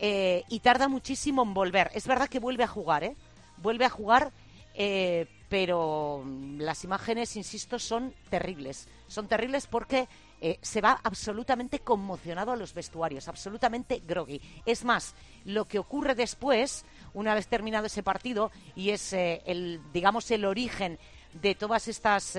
y 0.00 0.60
tarda 0.60 0.88
muchísimo 0.88 1.42
en 1.42 1.54
volver. 1.54 1.90
Es 1.94 2.06
verdad 2.06 2.28
que 2.28 2.38
vuelve 2.38 2.64
a 2.64 2.68
jugar, 2.68 3.02
¿eh? 3.02 3.16
Vuelve 3.56 3.84
a 3.84 3.90
jugar, 3.90 4.32
eh, 4.80 5.26
pero 5.48 6.24
las 6.58 6.84
imágenes, 6.84 7.34
insisto, 7.34 7.80
son 7.80 8.14
terribles. 8.30 8.86
Son 9.08 9.26
terribles 9.26 9.66
porque 9.66 10.06
eh, 10.40 10.58
se 10.62 10.80
va 10.80 11.00
absolutamente 11.02 11.80
conmocionado 11.80 12.52
a 12.52 12.56
los 12.56 12.74
vestuarios, 12.74 13.26
absolutamente 13.26 14.00
groggy. 14.06 14.40
Es 14.64 14.84
más, 14.84 15.16
lo 15.44 15.64
que 15.64 15.80
ocurre 15.80 16.14
después, 16.14 16.84
una 17.12 17.34
vez 17.34 17.48
terminado 17.48 17.86
ese 17.86 18.04
partido, 18.04 18.52
y 18.76 18.90
es 18.90 19.12
eh, 19.12 19.42
el, 19.46 19.80
digamos, 19.92 20.30
el 20.30 20.44
origen 20.44 20.96
de 21.42 21.56
todas 21.56 21.88
estas 21.88 22.34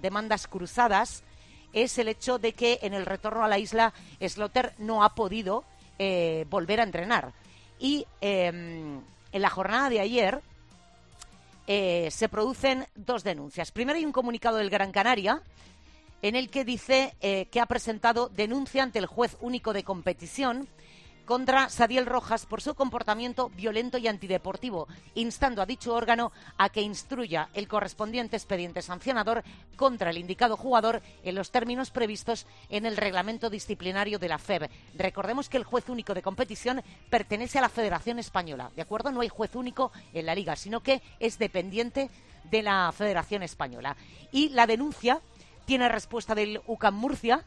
demandas 0.00 0.48
cruzadas, 0.48 1.22
es 1.72 1.96
el 1.98 2.08
hecho 2.08 2.38
de 2.38 2.54
que 2.54 2.80
en 2.82 2.94
el 2.94 3.06
retorno 3.06 3.44
a 3.44 3.48
la 3.48 3.58
isla 3.58 3.94
Slotter 4.20 4.74
no 4.78 5.04
ha 5.04 5.14
podido 5.14 5.64
volver 6.48 6.80
a 6.80 6.82
entrenar. 6.82 7.32
Y 7.78 8.04
eh, 8.20 8.46
en 9.32 9.42
la 9.42 9.50
jornada 9.50 9.88
de 9.88 10.00
ayer 10.00 10.42
eh, 11.66 12.08
se 12.10 12.28
producen 12.28 12.86
dos 12.94 13.24
denuncias. 13.24 13.70
Primero 13.70 13.98
hay 13.98 14.04
un 14.04 14.12
comunicado 14.12 14.56
del 14.56 14.70
Gran 14.70 14.92
Canaria 14.92 15.42
en 16.22 16.36
el 16.36 16.50
que 16.50 16.64
dice 16.64 17.14
eh, 17.20 17.46
que 17.46 17.60
ha 17.60 17.66
presentado 17.66 18.28
denuncia 18.28 18.82
ante 18.82 18.98
el 18.98 19.06
juez 19.06 19.36
único 19.40 19.72
de 19.72 19.82
competición 19.82 20.68
contra 21.24 21.68
Sadiel 21.68 22.06
Rojas 22.06 22.46
por 22.46 22.60
su 22.60 22.74
comportamiento 22.74 23.50
violento 23.50 23.98
y 23.98 24.08
antideportivo, 24.08 24.88
instando 25.14 25.62
a 25.62 25.66
dicho 25.66 25.94
órgano 25.94 26.32
a 26.58 26.68
que 26.68 26.82
instruya 26.82 27.48
el 27.54 27.68
correspondiente 27.68 28.36
expediente 28.36 28.82
sancionador 28.82 29.42
contra 29.76 30.10
el 30.10 30.18
indicado 30.18 30.56
jugador 30.56 31.02
en 31.22 31.34
los 31.34 31.50
términos 31.50 31.90
previstos 31.90 32.46
en 32.68 32.86
el 32.86 32.96
reglamento 32.96 33.50
disciplinario 33.50 34.18
de 34.18 34.28
la 34.28 34.38
FEB. 34.38 34.68
Recordemos 34.94 35.48
que 35.48 35.56
el 35.56 35.64
juez 35.64 35.88
único 35.88 36.14
de 36.14 36.22
competición 36.22 36.82
pertenece 37.10 37.58
a 37.58 37.62
la 37.62 37.68
Federación 37.68 38.18
Española, 38.18 38.70
¿de 38.74 38.82
acuerdo? 38.82 39.12
No 39.12 39.20
hay 39.20 39.28
juez 39.28 39.54
único 39.54 39.92
en 40.12 40.26
la 40.26 40.34
liga, 40.34 40.56
sino 40.56 40.80
que 40.80 41.02
es 41.20 41.38
dependiente 41.38 42.10
de 42.50 42.62
la 42.62 42.92
Federación 42.92 43.42
Española. 43.42 43.96
Y 44.30 44.50
la 44.50 44.66
denuncia 44.66 45.20
tiene 45.64 45.88
respuesta 45.88 46.34
del 46.34 46.60
UCAM 46.66 46.94
Murcia, 46.94 47.44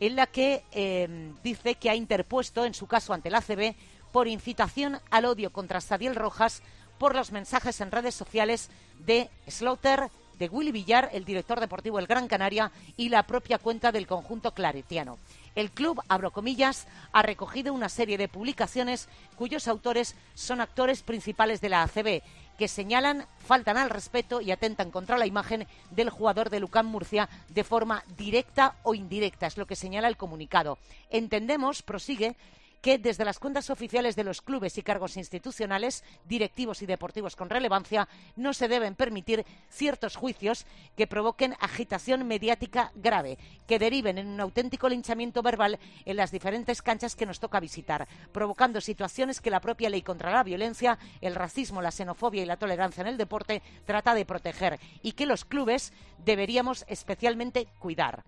en 0.00 0.16
la 0.16 0.26
que 0.26 0.64
eh, 0.72 1.32
dice 1.42 1.76
que 1.76 1.90
ha 1.90 1.94
interpuesto, 1.94 2.64
en 2.64 2.74
su 2.74 2.86
caso 2.86 3.12
ante 3.12 3.30
la 3.30 3.38
ACB, 3.38 3.74
por 4.12 4.28
incitación 4.28 5.00
al 5.10 5.24
odio 5.24 5.52
contra 5.52 5.80
Sadiel 5.80 6.14
Rojas 6.14 6.62
por 6.98 7.14
los 7.14 7.32
mensajes 7.32 7.80
en 7.80 7.90
redes 7.90 8.14
sociales 8.14 8.70
de 9.00 9.28
Slaughter, 9.48 10.08
de 10.38 10.48
Willy 10.48 10.72
Villar, 10.72 11.10
el 11.12 11.24
director 11.24 11.60
deportivo 11.60 11.98
del 11.98 12.06
Gran 12.06 12.28
Canaria, 12.28 12.70
y 12.96 13.08
la 13.08 13.24
propia 13.24 13.58
cuenta 13.58 13.92
del 13.92 14.06
conjunto 14.06 14.52
claretiano. 14.52 15.18
El 15.54 15.70
club, 15.70 16.00
abro 16.08 16.32
comillas, 16.32 16.86
ha 17.12 17.22
recogido 17.22 17.72
una 17.72 17.88
serie 17.88 18.18
de 18.18 18.28
publicaciones 18.28 19.08
cuyos 19.36 19.68
autores 19.68 20.16
son 20.34 20.60
actores 20.60 21.02
principales 21.02 21.60
de 21.60 21.68
la 21.68 21.82
ACB 21.82 22.22
que 22.58 22.68
señalan, 22.68 23.26
faltan 23.38 23.76
al 23.76 23.90
respeto 23.90 24.40
y 24.40 24.50
atentan 24.50 24.90
contra 24.90 25.18
la 25.18 25.26
imagen 25.26 25.66
del 25.90 26.10
jugador 26.10 26.50
de 26.50 26.60
Lucán 26.60 26.86
Murcia 26.86 27.28
de 27.48 27.64
forma 27.64 28.04
directa 28.16 28.76
o 28.82 28.94
indirecta, 28.94 29.46
es 29.46 29.56
lo 29.56 29.66
que 29.66 29.76
señala 29.76 30.08
el 30.08 30.16
comunicado. 30.16 30.78
Entendemos, 31.10 31.82
prosigue, 31.82 32.36
que 32.84 32.98
desde 32.98 33.24
las 33.24 33.38
cuentas 33.38 33.70
oficiales 33.70 34.14
de 34.14 34.24
los 34.24 34.42
clubes 34.42 34.76
y 34.76 34.82
cargos 34.82 35.16
institucionales, 35.16 36.04
directivos 36.26 36.82
y 36.82 36.86
deportivos 36.86 37.34
con 37.34 37.48
relevancia, 37.48 38.06
no 38.36 38.52
se 38.52 38.68
deben 38.68 38.94
permitir 38.94 39.46
ciertos 39.70 40.16
juicios 40.16 40.66
que 40.94 41.06
provoquen 41.06 41.56
agitación 41.60 42.26
mediática 42.26 42.92
grave, 42.94 43.38
que 43.66 43.78
deriven 43.78 44.18
en 44.18 44.26
un 44.26 44.38
auténtico 44.38 44.90
linchamiento 44.90 45.40
verbal 45.40 45.78
en 46.04 46.18
las 46.18 46.30
diferentes 46.30 46.82
canchas 46.82 47.16
que 47.16 47.24
nos 47.24 47.40
toca 47.40 47.58
visitar, 47.58 48.06
provocando 48.32 48.82
situaciones 48.82 49.40
que 49.40 49.48
la 49.48 49.62
propia 49.62 49.88
ley 49.88 50.02
contra 50.02 50.30
la 50.30 50.42
violencia, 50.42 50.98
el 51.22 51.36
racismo, 51.36 51.80
la 51.80 51.90
xenofobia 51.90 52.42
y 52.42 52.46
la 52.46 52.58
tolerancia 52.58 53.00
en 53.00 53.06
el 53.06 53.16
deporte 53.16 53.62
trata 53.86 54.14
de 54.14 54.26
proteger 54.26 54.78
y 55.00 55.12
que 55.12 55.24
los 55.24 55.46
clubes 55.46 55.94
deberíamos 56.22 56.84
especialmente 56.86 57.66
cuidar. 57.78 58.24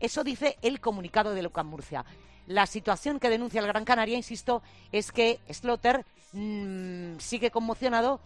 Eso 0.00 0.24
dice 0.24 0.56
el 0.62 0.80
comunicado 0.80 1.32
de 1.32 1.42
Lucan 1.42 1.68
Murcia. 1.68 2.04
La 2.50 2.66
situación 2.66 3.20
que 3.20 3.30
denuncia 3.30 3.60
el 3.60 3.68
Gran 3.68 3.84
Canaria, 3.84 4.16
insisto, 4.16 4.60
es 4.90 5.12
que 5.12 5.38
Slaughter 5.48 6.04
mmm, 6.32 7.16
sigue 7.18 7.52
conmocionado, 7.52 8.18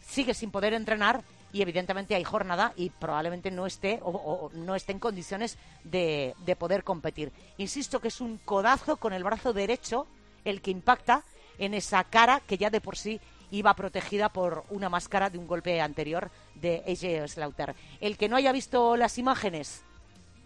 sigue 0.00 0.32
sin 0.32 0.50
poder 0.50 0.72
entrenar 0.72 1.22
y 1.52 1.60
evidentemente 1.60 2.14
hay 2.14 2.24
jornada 2.24 2.72
y 2.74 2.88
probablemente 2.88 3.50
no 3.50 3.66
esté 3.66 4.00
o, 4.02 4.12
o 4.12 4.50
no 4.54 4.74
esté 4.74 4.92
en 4.92 4.98
condiciones 4.98 5.58
de, 5.84 6.34
de, 6.46 6.56
poder 6.56 6.84
competir. 6.84 7.32
Insisto 7.58 8.00
que 8.00 8.08
es 8.08 8.22
un 8.22 8.38
codazo 8.38 8.96
con 8.96 9.12
el 9.12 9.24
brazo 9.24 9.52
derecho 9.52 10.06
el 10.46 10.62
que 10.62 10.70
impacta 10.70 11.22
en 11.58 11.74
esa 11.74 12.02
cara 12.04 12.40
que 12.40 12.56
ya 12.56 12.70
de 12.70 12.80
por 12.80 12.96
sí 12.96 13.20
iba 13.50 13.74
protegida 13.74 14.30
por 14.30 14.64
una 14.70 14.88
máscara 14.88 15.28
de 15.28 15.36
un 15.36 15.46
golpe 15.46 15.82
anterior 15.82 16.30
de 16.54 16.82
AJ 16.88 17.28
Slaughter. 17.28 17.74
El 18.00 18.16
que 18.16 18.30
no 18.30 18.36
haya 18.36 18.52
visto 18.52 18.96
las 18.96 19.18
imágenes 19.18 19.82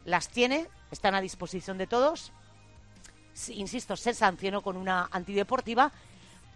las 0.04 0.30
tiene, 0.30 0.66
están 0.90 1.14
a 1.14 1.20
disposición 1.20 1.78
de 1.78 1.86
todos 1.86 2.32
insisto, 3.48 3.96
se 3.96 4.14
sancionó 4.14 4.62
con 4.62 4.76
una 4.76 5.08
antideportiva, 5.10 5.92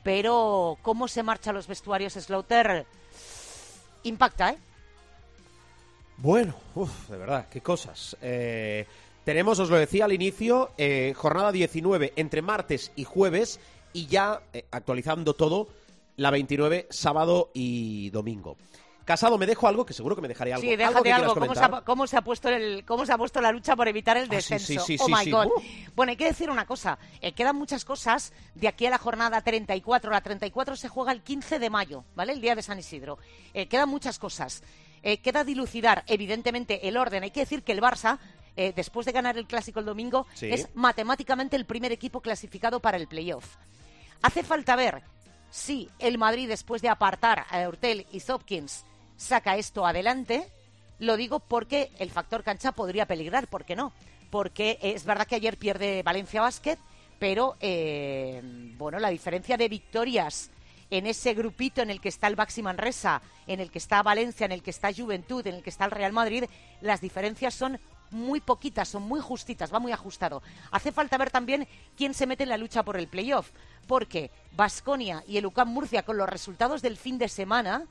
pero 0.02 0.78
cómo 0.82 1.08
se 1.08 1.22
marchan 1.22 1.54
los 1.54 1.66
vestuarios 1.66 2.14
Slaughter 2.14 2.86
impacta, 4.04 4.50
¿eh? 4.50 4.58
Bueno, 6.18 6.54
uf, 6.74 7.08
de 7.08 7.16
verdad, 7.16 7.48
qué 7.48 7.60
cosas. 7.60 8.16
Eh, 8.20 8.86
tenemos, 9.24 9.58
os 9.60 9.70
lo 9.70 9.76
decía 9.76 10.04
al 10.04 10.12
inicio, 10.12 10.70
eh, 10.76 11.12
jornada 11.16 11.52
19 11.52 12.12
entre 12.16 12.42
martes 12.42 12.92
y 12.96 13.04
jueves 13.04 13.60
y 13.92 14.06
ya 14.06 14.42
eh, 14.52 14.64
actualizando 14.70 15.34
todo, 15.34 15.68
la 16.16 16.30
29 16.30 16.88
sábado 16.90 17.50
y 17.54 18.10
domingo. 18.10 18.56
Casado, 19.08 19.38
me 19.38 19.46
dejo 19.46 19.66
algo 19.66 19.86
que 19.86 19.94
seguro 19.94 20.14
que 20.14 20.20
me 20.20 20.28
dejaría 20.28 20.56
algo. 20.56 20.68
Sí, 20.68 20.76
déjate 20.76 20.84
¿Algo. 20.98 21.02
que 21.02 21.12
algo. 21.14 21.34
¿Cómo, 21.34 21.54
se 21.54 21.64
ha, 21.64 21.80
cómo 21.80 22.06
se 22.06 22.16
ha 22.18 22.20
puesto 22.20 22.48
el, 22.50 22.84
¿Cómo 22.84 23.06
se 23.06 23.12
ha 23.14 23.16
puesto 23.16 23.40
la 23.40 23.50
lucha 23.52 23.74
por 23.74 23.88
evitar 23.88 24.18
el 24.18 24.24
Ah, 24.24 24.26
sí, 24.28 24.34
descenso? 24.54 24.84
sí, 24.84 24.98
sí, 24.98 25.02
oh 25.02 25.08
my. 25.08 25.30
God. 25.30 25.46
Uh. 25.46 25.62
Bueno, 25.96 26.10
hay 26.10 26.16
que 26.16 26.26
decir 26.26 26.50
una 26.50 26.66
cosa. 26.66 26.98
Eh, 27.22 27.32
quedan 27.32 27.56
muchas 27.56 27.86
cosas 27.86 28.34
de 28.54 28.68
aquí 28.68 28.84
a 28.84 28.90
la 28.90 28.98
jornada 28.98 29.40
34. 29.40 30.10
La 30.10 30.20
34 30.20 30.76
se 30.76 30.88
juega 30.90 31.12
el 31.12 31.22
15 31.22 31.58
de 31.58 31.70
mayo, 31.70 32.04
¿vale? 32.14 32.34
El 32.34 32.42
día 32.42 32.54
de 32.54 32.60
San 32.62 32.78
Isidro. 32.78 33.16
Eh, 33.54 33.66
quedan 33.66 33.88
muchas 33.88 34.18
cosas. 34.18 34.62
Eh, 35.02 35.16
queda 35.22 35.42
dilucidar, 35.42 36.04
evidentemente, 36.06 36.86
el 36.86 36.98
orden. 36.98 37.22
Hay 37.22 37.30
que 37.30 37.40
decir 37.40 37.62
que 37.62 37.72
el 37.72 37.80
Barça. 37.80 38.18
eh, 38.60 38.72
después 38.76 39.06
de 39.06 39.12
ganar 39.12 39.38
el 39.38 39.46
clásico 39.46 39.78
el 39.80 39.86
domingo, 39.86 40.26
Sí. 40.34 40.50
es 40.52 40.68
matemáticamente 40.74 41.56
el 41.56 41.64
primer 41.64 41.92
equipo 41.92 42.20
clasificado 42.20 42.80
para 42.80 42.96
el 42.98 43.06
playoff. 43.06 43.54
Hace 44.20 44.42
falta 44.42 44.74
ver 44.74 45.02
si 45.48 45.88
el 46.00 46.18
Madrid, 46.18 46.48
después 46.48 46.82
de 46.82 46.88
apartar 46.88 47.46
a 47.50 47.60
Hortel 47.68 48.06
y 48.12 48.20
Hopkins, 48.30 48.84
saca 49.18 49.56
esto 49.56 49.86
adelante. 49.86 50.48
Lo 50.98 51.18
digo 51.18 51.40
porque 51.40 51.90
el 51.98 52.10
factor 52.10 52.42
cancha 52.42 52.72
podría 52.72 53.06
peligrar, 53.06 53.48
¿por 53.48 53.66
qué 53.66 53.76
no? 53.76 53.92
Porque 54.30 54.78
es 54.80 55.04
verdad 55.04 55.26
que 55.26 55.34
ayer 55.34 55.58
pierde 55.58 56.02
Valencia 56.02 56.40
Basket, 56.40 56.78
pero 57.18 57.56
eh, 57.60 58.40
bueno, 58.78 58.98
la 58.98 59.10
diferencia 59.10 59.58
de 59.58 59.68
victorias 59.68 60.50
en 60.90 61.06
ese 61.06 61.34
grupito 61.34 61.82
en 61.82 61.90
el 61.90 62.00
que 62.00 62.08
está 62.08 62.28
el 62.28 62.36
Baxi 62.36 62.62
Manresa, 62.62 63.20
en 63.46 63.60
el 63.60 63.70
que 63.70 63.78
está 63.78 64.02
Valencia, 64.02 64.46
en 64.46 64.52
el 64.52 64.62
que 64.62 64.70
está 64.70 64.92
Juventud, 64.92 65.46
en 65.46 65.56
el 65.56 65.62
que 65.62 65.70
está 65.70 65.84
el 65.84 65.90
Real 65.90 66.12
Madrid, 66.12 66.44
las 66.80 67.00
diferencias 67.00 67.54
son 67.54 67.78
muy 68.10 68.40
poquitas, 68.40 68.88
son 68.88 69.02
muy 69.02 69.20
justitas, 69.20 69.72
va 69.72 69.80
muy 69.80 69.92
ajustado. 69.92 70.42
Hace 70.70 70.92
falta 70.92 71.18
ver 71.18 71.30
también 71.30 71.68
quién 71.96 72.14
se 72.14 72.26
mete 72.26 72.44
en 72.44 72.48
la 72.48 72.56
lucha 72.56 72.82
por 72.82 72.96
el 72.96 73.06
playoff, 73.06 73.50
porque 73.86 74.30
Basconia 74.52 75.22
y 75.26 75.36
el 75.36 75.46
UCAM 75.46 75.68
Murcia, 75.68 76.04
con 76.04 76.16
los 76.16 76.28
resultados 76.28 76.80
del 76.80 76.96
fin 76.96 77.18
de 77.18 77.28
semana, 77.28 77.84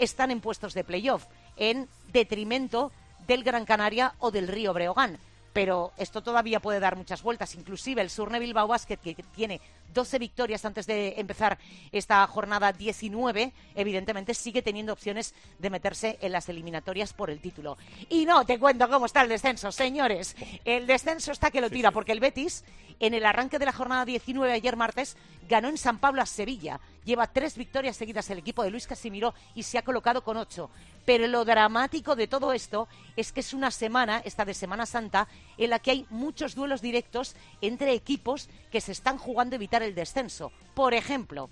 están 0.00 0.30
en 0.30 0.40
puestos 0.40 0.74
de 0.74 0.82
playoff, 0.82 1.26
en 1.56 1.88
detrimento 2.12 2.90
del 3.26 3.44
Gran 3.44 3.64
Canaria 3.64 4.14
o 4.18 4.30
del 4.30 4.48
Río 4.48 4.72
Breogán. 4.72 5.18
Pero 5.52 5.92
esto 5.96 6.22
todavía 6.22 6.60
puede 6.60 6.78
dar 6.78 6.96
muchas 6.96 7.22
vueltas. 7.22 7.54
Inclusive 7.56 8.00
el 8.00 8.10
Surne 8.10 8.38
Bilbao 8.38 8.68
Basket, 8.68 8.98
que 8.98 9.14
tiene 9.34 9.60
12 9.92 10.18
victorias 10.20 10.64
antes 10.64 10.86
de 10.86 11.14
empezar 11.16 11.58
esta 11.90 12.24
jornada 12.28 12.72
19, 12.72 13.52
evidentemente 13.74 14.34
sigue 14.34 14.62
teniendo 14.62 14.92
opciones 14.92 15.34
de 15.58 15.70
meterse 15.70 16.18
en 16.20 16.32
las 16.32 16.48
eliminatorias 16.48 17.12
por 17.12 17.30
el 17.30 17.40
título. 17.40 17.76
Y 18.08 18.26
no 18.26 18.44
te 18.46 18.60
cuento 18.60 18.88
cómo 18.88 19.06
está 19.06 19.22
el 19.22 19.28
descenso, 19.28 19.72
señores. 19.72 20.36
El 20.64 20.86
descenso 20.86 21.32
está 21.32 21.50
que 21.50 21.60
lo 21.60 21.68
tira, 21.68 21.90
porque 21.90 22.12
el 22.12 22.20
Betis, 22.20 22.64
en 23.00 23.14
el 23.14 23.26
arranque 23.26 23.58
de 23.58 23.66
la 23.66 23.72
jornada 23.72 24.04
19 24.04 24.52
ayer 24.52 24.76
martes, 24.76 25.16
ganó 25.48 25.68
en 25.68 25.78
San 25.78 25.98
Pablo 25.98 26.22
a 26.22 26.26
Sevilla. 26.26 26.78
Lleva 27.04 27.26
tres 27.26 27.56
victorias 27.56 27.96
seguidas 27.96 28.28
el 28.30 28.38
equipo 28.38 28.62
de 28.62 28.70
Luis 28.70 28.86
Casimiro 28.86 29.34
y 29.54 29.62
se 29.62 29.78
ha 29.78 29.82
colocado 29.82 30.22
con 30.22 30.36
ocho. 30.36 30.70
Pero 31.06 31.26
lo 31.26 31.44
dramático 31.44 32.14
de 32.14 32.28
todo 32.28 32.52
esto 32.52 32.88
es 33.16 33.32
que 33.32 33.40
es 33.40 33.54
una 33.54 33.70
semana, 33.70 34.20
esta 34.24 34.44
de 34.44 34.54
Semana 34.54 34.86
Santa, 34.86 35.26
en 35.56 35.70
la 35.70 35.78
que 35.78 35.92
hay 35.92 36.06
muchos 36.10 36.54
duelos 36.54 36.82
directos 36.82 37.34
entre 37.60 37.94
equipos 37.94 38.48
que 38.70 38.80
se 38.80 38.92
están 38.92 39.18
jugando 39.18 39.56
evitar 39.56 39.82
el 39.82 39.94
descenso. 39.94 40.52
Por 40.74 40.94
ejemplo, 40.94 41.50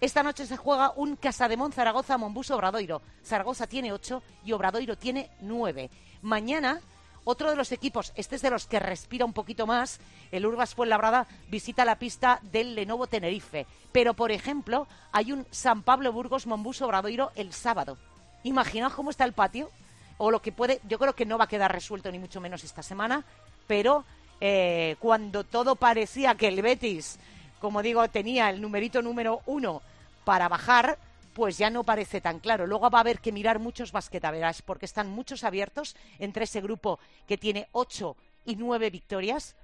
esta 0.00 0.22
noche 0.22 0.46
se 0.46 0.56
juega 0.56 0.92
un 0.96 1.16
Casademón 1.16 1.72
Zaragoza 1.72 2.18
Monbus 2.18 2.50
Obradoiro. 2.50 3.00
Zaragoza 3.24 3.66
tiene 3.66 3.92
ocho 3.92 4.22
y 4.44 4.52
Obradoiro 4.52 4.96
tiene 4.96 5.30
nueve. 5.40 5.90
Mañana 6.20 6.80
Otro 7.28 7.50
de 7.50 7.56
los 7.56 7.72
equipos, 7.72 8.12
este 8.14 8.36
es 8.36 8.42
de 8.42 8.50
los 8.50 8.68
que 8.68 8.78
respira 8.78 9.24
un 9.24 9.32
poquito 9.32 9.66
más, 9.66 9.98
el 10.30 10.46
Urbas 10.46 10.76
Fuenlabrada 10.76 11.26
visita 11.48 11.84
la 11.84 11.98
pista 11.98 12.38
del 12.52 12.76
Lenovo 12.76 13.08
Tenerife. 13.08 13.66
Pero, 13.90 14.14
por 14.14 14.30
ejemplo, 14.30 14.86
hay 15.10 15.32
un 15.32 15.44
San 15.50 15.82
Pablo 15.82 16.12
Burgos 16.12 16.46
Mombus 16.46 16.82
Obradoiro 16.82 17.32
el 17.34 17.52
sábado. 17.52 17.98
Imaginaos 18.44 18.94
cómo 18.94 19.10
está 19.10 19.24
el 19.24 19.32
patio, 19.32 19.72
o 20.18 20.30
lo 20.30 20.40
que 20.40 20.52
puede, 20.52 20.80
yo 20.88 21.00
creo 21.00 21.16
que 21.16 21.26
no 21.26 21.36
va 21.36 21.44
a 21.44 21.48
quedar 21.48 21.72
resuelto 21.72 22.12
ni 22.12 22.20
mucho 22.20 22.40
menos 22.40 22.62
esta 22.62 22.84
semana, 22.84 23.24
pero 23.66 24.04
eh, 24.40 24.94
cuando 25.00 25.42
todo 25.42 25.74
parecía 25.74 26.36
que 26.36 26.46
el 26.46 26.62
Betis, 26.62 27.18
como 27.60 27.82
digo, 27.82 28.06
tenía 28.08 28.50
el 28.50 28.60
numerito 28.60 29.02
número 29.02 29.40
uno 29.46 29.82
para 30.24 30.48
bajar, 30.48 30.96
pues 31.36 31.58
ya 31.58 31.68
no 31.68 31.84
parece 31.84 32.22
tan 32.22 32.40
claro. 32.40 32.66
Luego 32.66 32.88
va 32.88 32.98
a 32.98 33.02
haber 33.02 33.20
que 33.20 33.30
mirar 33.30 33.58
muchos 33.58 33.92
basquetaveras 33.92 34.62
porque 34.62 34.86
están 34.86 35.10
muchos 35.10 35.44
abiertos 35.44 35.94
entre 36.18 36.44
ese 36.44 36.62
grupo 36.62 36.98
que 37.28 37.36
tiene 37.36 37.68
ocho 37.72 38.16
y 38.46 38.56
nueve 38.56 38.88
victorias. 38.88 39.54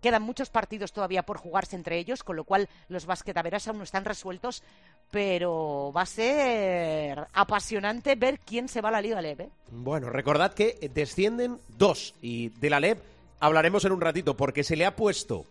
Quedan 0.00 0.22
muchos 0.22 0.48
partidos 0.48 0.94
todavía 0.94 1.22
por 1.24 1.36
jugarse 1.36 1.76
entre 1.76 1.98
ellos, 1.98 2.24
con 2.24 2.36
lo 2.36 2.44
cual 2.44 2.70
los 2.88 3.04
basquetaveras 3.04 3.68
aún 3.68 3.76
no 3.76 3.84
están 3.84 4.06
resueltos, 4.06 4.62
pero 5.10 5.92
va 5.94 6.02
a 6.02 6.06
ser 6.06 7.26
apasionante 7.34 8.14
ver 8.14 8.38
quién 8.38 8.66
se 8.66 8.80
va 8.80 8.88
a 8.88 8.92
la 8.92 9.02
Liga 9.02 9.20
LEB. 9.20 9.42
¿eh? 9.42 9.50
Bueno, 9.72 10.08
recordad 10.08 10.54
que 10.54 10.90
descienden 10.94 11.60
dos 11.68 12.14
y 12.22 12.48
de 12.48 12.70
la 12.70 12.80
LEB 12.80 12.98
hablaremos 13.40 13.84
en 13.84 13.92
un 13.92 14.00
ratito 14.00 14.38
porque 14.38 14.64
se 14.64 14.74
le 14.74 14.86
ha 14.86 14.96
puesto 14.96 15.44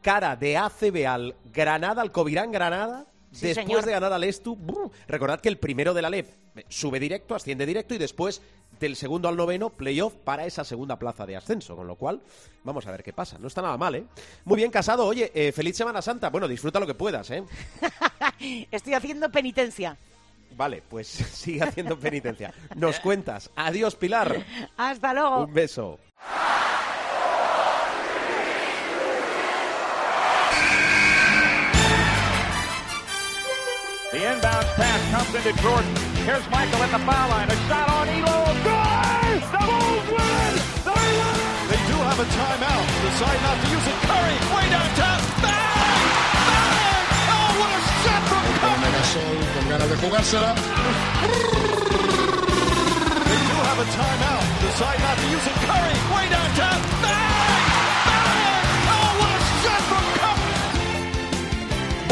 cara 0.00 0.36
de 0.36 0.56
ACB 0.56 1.06
al 1.06 1.34
Granada, 1.52 2.00
al 2.00 2.12
Covirán 2.12 2.50
Granada, 2.50 3.04
Sí, 3.36 3.48
después 3.48 3.66
señor. 3.66 3.84
de 3.84 3.92
ganar 3.92 4.12
al 4.12 4.24
Estu. 4.24 4.58
Recordad 5.06 5.40
que 5.40 5.48
el 5.48 5.58
primero 5.58 5.92
de 5.92 6.02
la 6.02 6.08
LEB 6.10 6.26
sube 6.68 6.98
directo, 6.98 7.34
asciende 7.34 7.66
directo 7.66 7.94
y 7.94 7.98
después 7.98 8.40
del 8.80 8.96
segundo 8.96 9.28
al 9.28 9.36
noveno, 9.36 9.70
playoff 9.70 10.14
para 10.14 10.46
esa 10.46 10.64
segunda 10.64 10.98
plaza 10.98 11.26
de 11.26 11.36
ascenso. 11.36 11.76
Con 11.76 11.86
lo 11.86 11.96
cual, 11.96 12.22
vamos 12.64 12.86
a 12.86 12.90
ver 12.92 13.02
qué 13.02 13.12
pasa. 13.12 13.38
No 13.38 13.48
está 13.48 13.60
nada 13.60 13.76
mal, 13.76 13.94
¿eh? 13.94 14.04
Muy 14.44 14.56
bien, 14.56 14.70
casado. 14.70 15.04
Oye, 15.04 15.30
eh, 15.34 15.52
feliz 15.52 15.76
Semana 15.76 16.00
Santa. 16.00 16.30
Bueno, 16.30 16.48
disfruta 16.48 16.80
lo 16.80 16.86
que 16.86 16.94
puedas, 16.94 17.30
¿eh? 17.30 17.44
Estoy 18.70 18.94
haciendo 18.94 19.30
penitencia. 19.30 19.96
Vale, 20.56 20.82
pues 20.88 21.06
sigue 21.32 21.62
haciendo 21.62 21.98
penitencia. 21.98 22.54
Nos 22.74 23.00
cuentas. 23.00 23.50
Adiós, 23.56 23.96
Pilar. 23.96 24.44
Hasta 24.76 25.12
luego. 25.12 25.44
Un 25.44 25.52
beso. 25.52 25.98
The 34.16 34.24
inbound 34.32 34.64
pass 34.80 35.00
comes 35.12 35.28
into 35.36 35.52
Jordan. 35.60 35.92
Here's 36.24 36.40
Michael 36.48 36.80
at 36.80 36.88
the 36.88 37.04
foul 37.04 37.28
line. 37.28 37.52
A 37.52 37.56
shot 37.68 37.84
on 37.84 38.08
Elo. 38.08 38.48
Good! 38.64 39.44
The 39.44 39.60
Bulls 39.60 40.08
win! 40.08 40.52
They 40.88 41.04
win! 41.20 41.36
They 41.68 41.80
do 41.84 42.00
have 42.00 42.16
a 42.16 42.24
timeout. 42.24 42.86
Decide 43.04 43.40
not 43.44 43.60
to 43.60 43.66
use 43.76 43.86
it. 43.92 43.98
Curry, 44.08 44.36
way 44.56 44.64
downtown. 44.72 45.20
Bang! 45.44 46.00
Bang! 46.48 47.04
Oh, 47.28 47.60
what 47.60 47.68
a 47.76 47.80
shot 48.00 48.22
from 48.24 48.40
Curry! 48.56 48.88
Gasol 48.96 49.36
con 49.52 49.64
ganas 49.68 49.88
de 49.92 49.96
jugársela. 50.00 50.50
They 53.20 53.40
do 53.52 53.56
have 53.68 53.80
a 53.84 53.88
timeout. 54.00 54.44
Decide 54.64 55.00
not 55.04 55.16
to 55.20 55.26
use 55.28 55.44
it. 55.44 55.56
Curry, 55.60 55.92
way 56.08 56.24
downtown. 56.32 56.80
Bang! 57.04 57.20
Bang! 57.20 57.25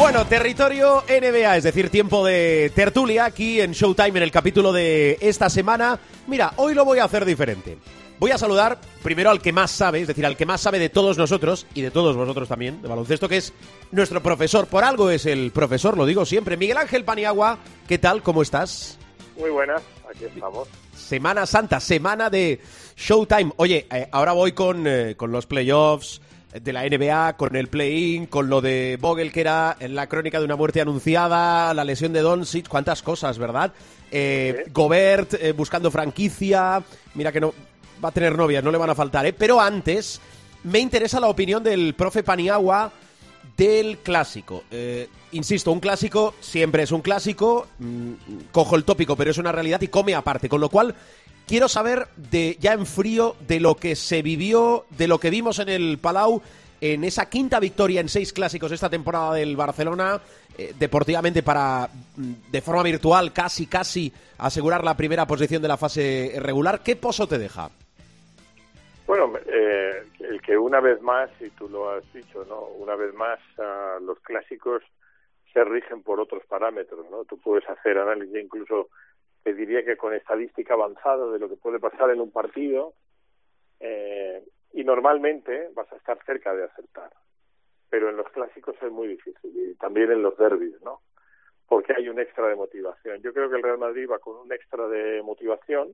Bueno, 0.05 0.27
territorio 0.27 1.03
NBA, 1.09 1.57
es 1.57 1.63
decir, 1.63 1.89
tiempo 1.89 2.23
de 2.23 2.71
tertulia 2.75 3.25
aquí 3.25 3.59
en 3.59 3.71
Showtime 3.71 4.19
en 4.19 4.21
el 4.21 4.29
capítulo 4.29 4.71
de 4.71 5.17
esta 5.19 5.49
semana. 5.49 5.99
Mira, 6.27 6.53
hoy 6.57 6.75
lo 6.75 6.85
voy 6.85 6.99
a 6.99 7.05
hacer 7.05 7.25
diferente. 7.25 7.79
Voy 8.19 8.29
a 8.29 8.37
saludar 8.37 8.79
primero 9.01 9.31
al 9.31 9.41
que 9.41 9.51
más 9.51 9.71
sabe, 9.71 10.01
es 10.01 10.07
decir, 10.07 10.23
al 10.23 10.37
que 10.37 10.45
más 10.45 10.61
sabe 10.61 10.77
de 10.77 10.89
todos 10.89 11.17
nosotros 11.17 11.65
y 11.73 11.81
de 11.81 11.89
todos 11.89 12.15
vosotros 12.15 12.47
también, 12.47 12.83
de 12.83 12.87
baloncesto, 12.87 13.27
que 13.27 13.37
es 13.37 13.51
nuestro 13.89 14.21
profesor. 14.21 14.67
Por 14.67 14.83
algo 14.83 15.09
es 15.09 15.25
el 15.25 15.49
profesor, 15.49 15.97
lo 15.97 16.05
digo 16.05 16.23
siempre. 16.23 16.55
Miguel 16.55 16.77
Ángel 16.77 17.03
Paniagua, 17.03 17.57
¿qué 17.87 17.97
tal? 17.97 18.21
¿Cómo 18.21 18.43
estás? 18.43 18.99
Muy 19.35 19.49
buenas, 19.49 19.81
aquí 20.07 20.25
estamos. 20.25 20.67
Semana 20.95 21.47
Santa, 21.47 21.79
semana 21.79 22.29
de 22.29 22.61
Showtime. 22.95 23.53
Oye, 23.57 23.87
eh, 23.91 24.07
ahora 24.11 24.33
voy 24.33 24.51
con, 24.51 24.85
eh, 24.85 25.15
con 25.17 25.31
los 25.31 25.47
playoffs 25.47 26.21
de 26.61 26.73
la 26.73 26.83
NBA, 26.83 27.33
con 27.37 27.55
el 27.55 27.67
play-in, 27.67 28.27
con 28.27 28.49
lo 28.49 28.61
de 28.61 28.97
Vogel, 28.99 29.31
que 29.31 29.41
era 29.41 29.77
la 29.87 30.07
crónica 30.07 30.39
de 30.39 30.45
una 30.45 30.55
muerte 30.55 30.81
anunciada, 30.81 31.73
la 31.73 31.83
lesión 31.83 32.13
de 32.13 32.21
Doncic, 32.21 32.67
cuántas 32.67 33.01
cosas, 33.01 33.37
¿verdad? 33.37 33.73
Eh, 34.11 34.63
Sí. 34.65 34.71
Gobert 34.73 35.33
eh, 35.35 35.51
buscando 35.51 35.91
franquicia, 35.91 36.81
mira 37.15 37.31
que 37.31 37.41
no 37.41 37.53
va 38.03 38.09
a 38.09 38.11
tener 38.11 38.37
novias, 38.37 38.63
no 38.63 38.71
le 38.71 38.77
van 38.77 38.89
a 38.89 38.95
faltar, 38.95 39.25
¿eh? 39.25 39.33
Pero 39.33 39.59
antes, 39.59 40.21
me 40.63 40.79
interesa 40.79 41.19
la 41.19 41.27
opinión 41.27 41.63
del 41.63 41.93
profe 41.95 42.23
Paniagua 42.23 42.91
del 43.57 43.99
clásico. 43.99 44.63
Eh, 44.71 45.07
insisto, 45.31 45.71
un 45.71 45.79
clásico 45.79 46.35
siempre 46.39 46.83
es 46.83 46.91
un 46.91 47.01
clásico. 47.01 47.67
mm, 47.79 48.11
cojo 48.51 48.75
el 48.75 48.83
tópico, 48.83 49.15
pero 49.15 49.31
es 49.31 49.37
una 49.37 49.51
realidad 49.51 49.81
y 49.81 49.87
come 49.87 50.13
aparte. 50.15 50.49
Con 50.49 50.61
lo 50.61 50.69
cual, 50.69 50.93
quiero 51.47 51.67
saber 51.67 52.07
de 52.15 52.57
ya 52.59 52.73
en 52.73 52.85
frío 52.85 53.35
de 53.47 53.59
lo 53.59 53.75
que 53.75 53.95
se 53.95 54.21
vivió, 54.21 54.85
de 54.91 55.07
lo 55.07 55.19
que 55.19 55.29
vimos 55.29 55.59
en 55.59 55.69
el 55.69 55.97
Palau 55.97 56.41
en 56.81 57.03
esa 57.03 57.29
quinta 57.29 57.59
victoria 57.59 58.01
en 58.01 58.09
seis 58.09 58.33
clásicos 58.33 58.71
esta 58.71 58.89
temporada 58.89 59.33
del 59.33 59.55
Barcelona, 59.55 60.19
eh, 60.57 60.73
deportivamente 60.77 61.41
para 61.41 61.87
mm, 62.17 62.51
de 62.51 62.61
forma 62.61 62.83
virtual 62.83 63.33
casi 63.33 63.67
casi 63.67 64.11
asegurar 64.37 64.83
la 64.83 64.95
primera 64.95 65.25
posición 65.25 65.61
de 65.61 65.67
la 65.67 65.77
fase 65.77 66.33
regular. 66.39 66.81
¿Qué 66.83 66.95
pozo 66.95 67.27
te 67.27 67.37
deja? 67.37 67.69
Bueno, 69.07 69.33
eh, 69.45 70.03
el 70.19 70.41
que 70.41 70.57
una 70.57 70.79
vez 70.79 71.01
más, 71.01 71.29
y 71.39 71.49
tú 71.51 71.69
lo 71.69 71.91
has 71.91 72.13
dicho, 72.13 72.43
¿no? 72.49 72.61
Una 72.61 72.95
vez 72.95 73.13
más 73.13 73.39
ah, 73.59 73.97
los 74.01 74.19
clásicos 74.19 74.81
se 75.53 75.63
rigen 75.63 76.03
por 76.03 76.19
otros 76.19 76.43
parámetros, 76.47 77.05
¿no? 77.09 77.23
Tú 77.23 77.37
puedes 77.37 77.67
hacer 77.69 77.97
análisis, 77.97 78.35
incluso 78.43 78.89
te 79.45 79.53
diría 79.53 79.85
que 79.85 79.95
con 79.95 80.11
estadística 80.15 80.73
avanzada 80.73 81.31
de 81.31 81.37
lo 81.37 81.47
que 81.47 81.55
puede 81.55 81.79
pasar 81.79 82.09
en 82.09 82.19
un 82.19 82.31
partido, 82.31 82.95
eh, 83.79 84.43
y 84.73 84.83
normalmente 84.83 85.69
vas 85.75 85.89
a 85.93 85.97
estar 85.97 86.17
cerca 86.25 86.55
de 86.55 86.63
acertar. 86.63 87.11
Pero 87.87 88.09
en 88.09 88.17
los 88.17 88.27
clásicos 88.31 88.75
es 88.81 88.91
muy 88.91 89.07
difícil, 89.07 89.51
y 89.55 89.75
también 89.75 90.11
en 90.11 90.23
los 90.23 90.35
derbis, 90.35 90.81
¿no? 90.81 91.01
Porque 91.67 91.93
hay 91.95 92.09
un 92.09 92.19
extra 92.19 92.47
de 92.47 92.55
motivación. 92.55 93.21
Yo 93.21 93.33
creo 93.33 93.47
que 93.47 93.57
el 93.57 93.61
Real 93.61 93.77
Madrid 93.77 94.09
va 94.09 94.17
con 94.17 94.35
un 94.35 94.51
extra 94.51 94.87
de 94.87 95.21
motivación, 95.21 95.93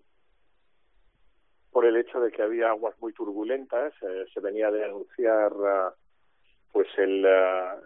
por 1.70 1.86
el 1.86 1.98
hecho 1.98 2.22
de 2.22 2.32
que 2.32 2.44
había 2.44 2.70
aguas 2.70 2.96
muy 3.02 3.12
turbulentas. 3.12 3.94
eh, 4.02 4.28
se 4.34 4.40
venía 4.40 4.72
de 4.72 4.86
anunciar 4.86 5.52
ah, 5.66 5.94
pues 6.72 6.88
el, 6.98 7.26
ah, 7.26 7.78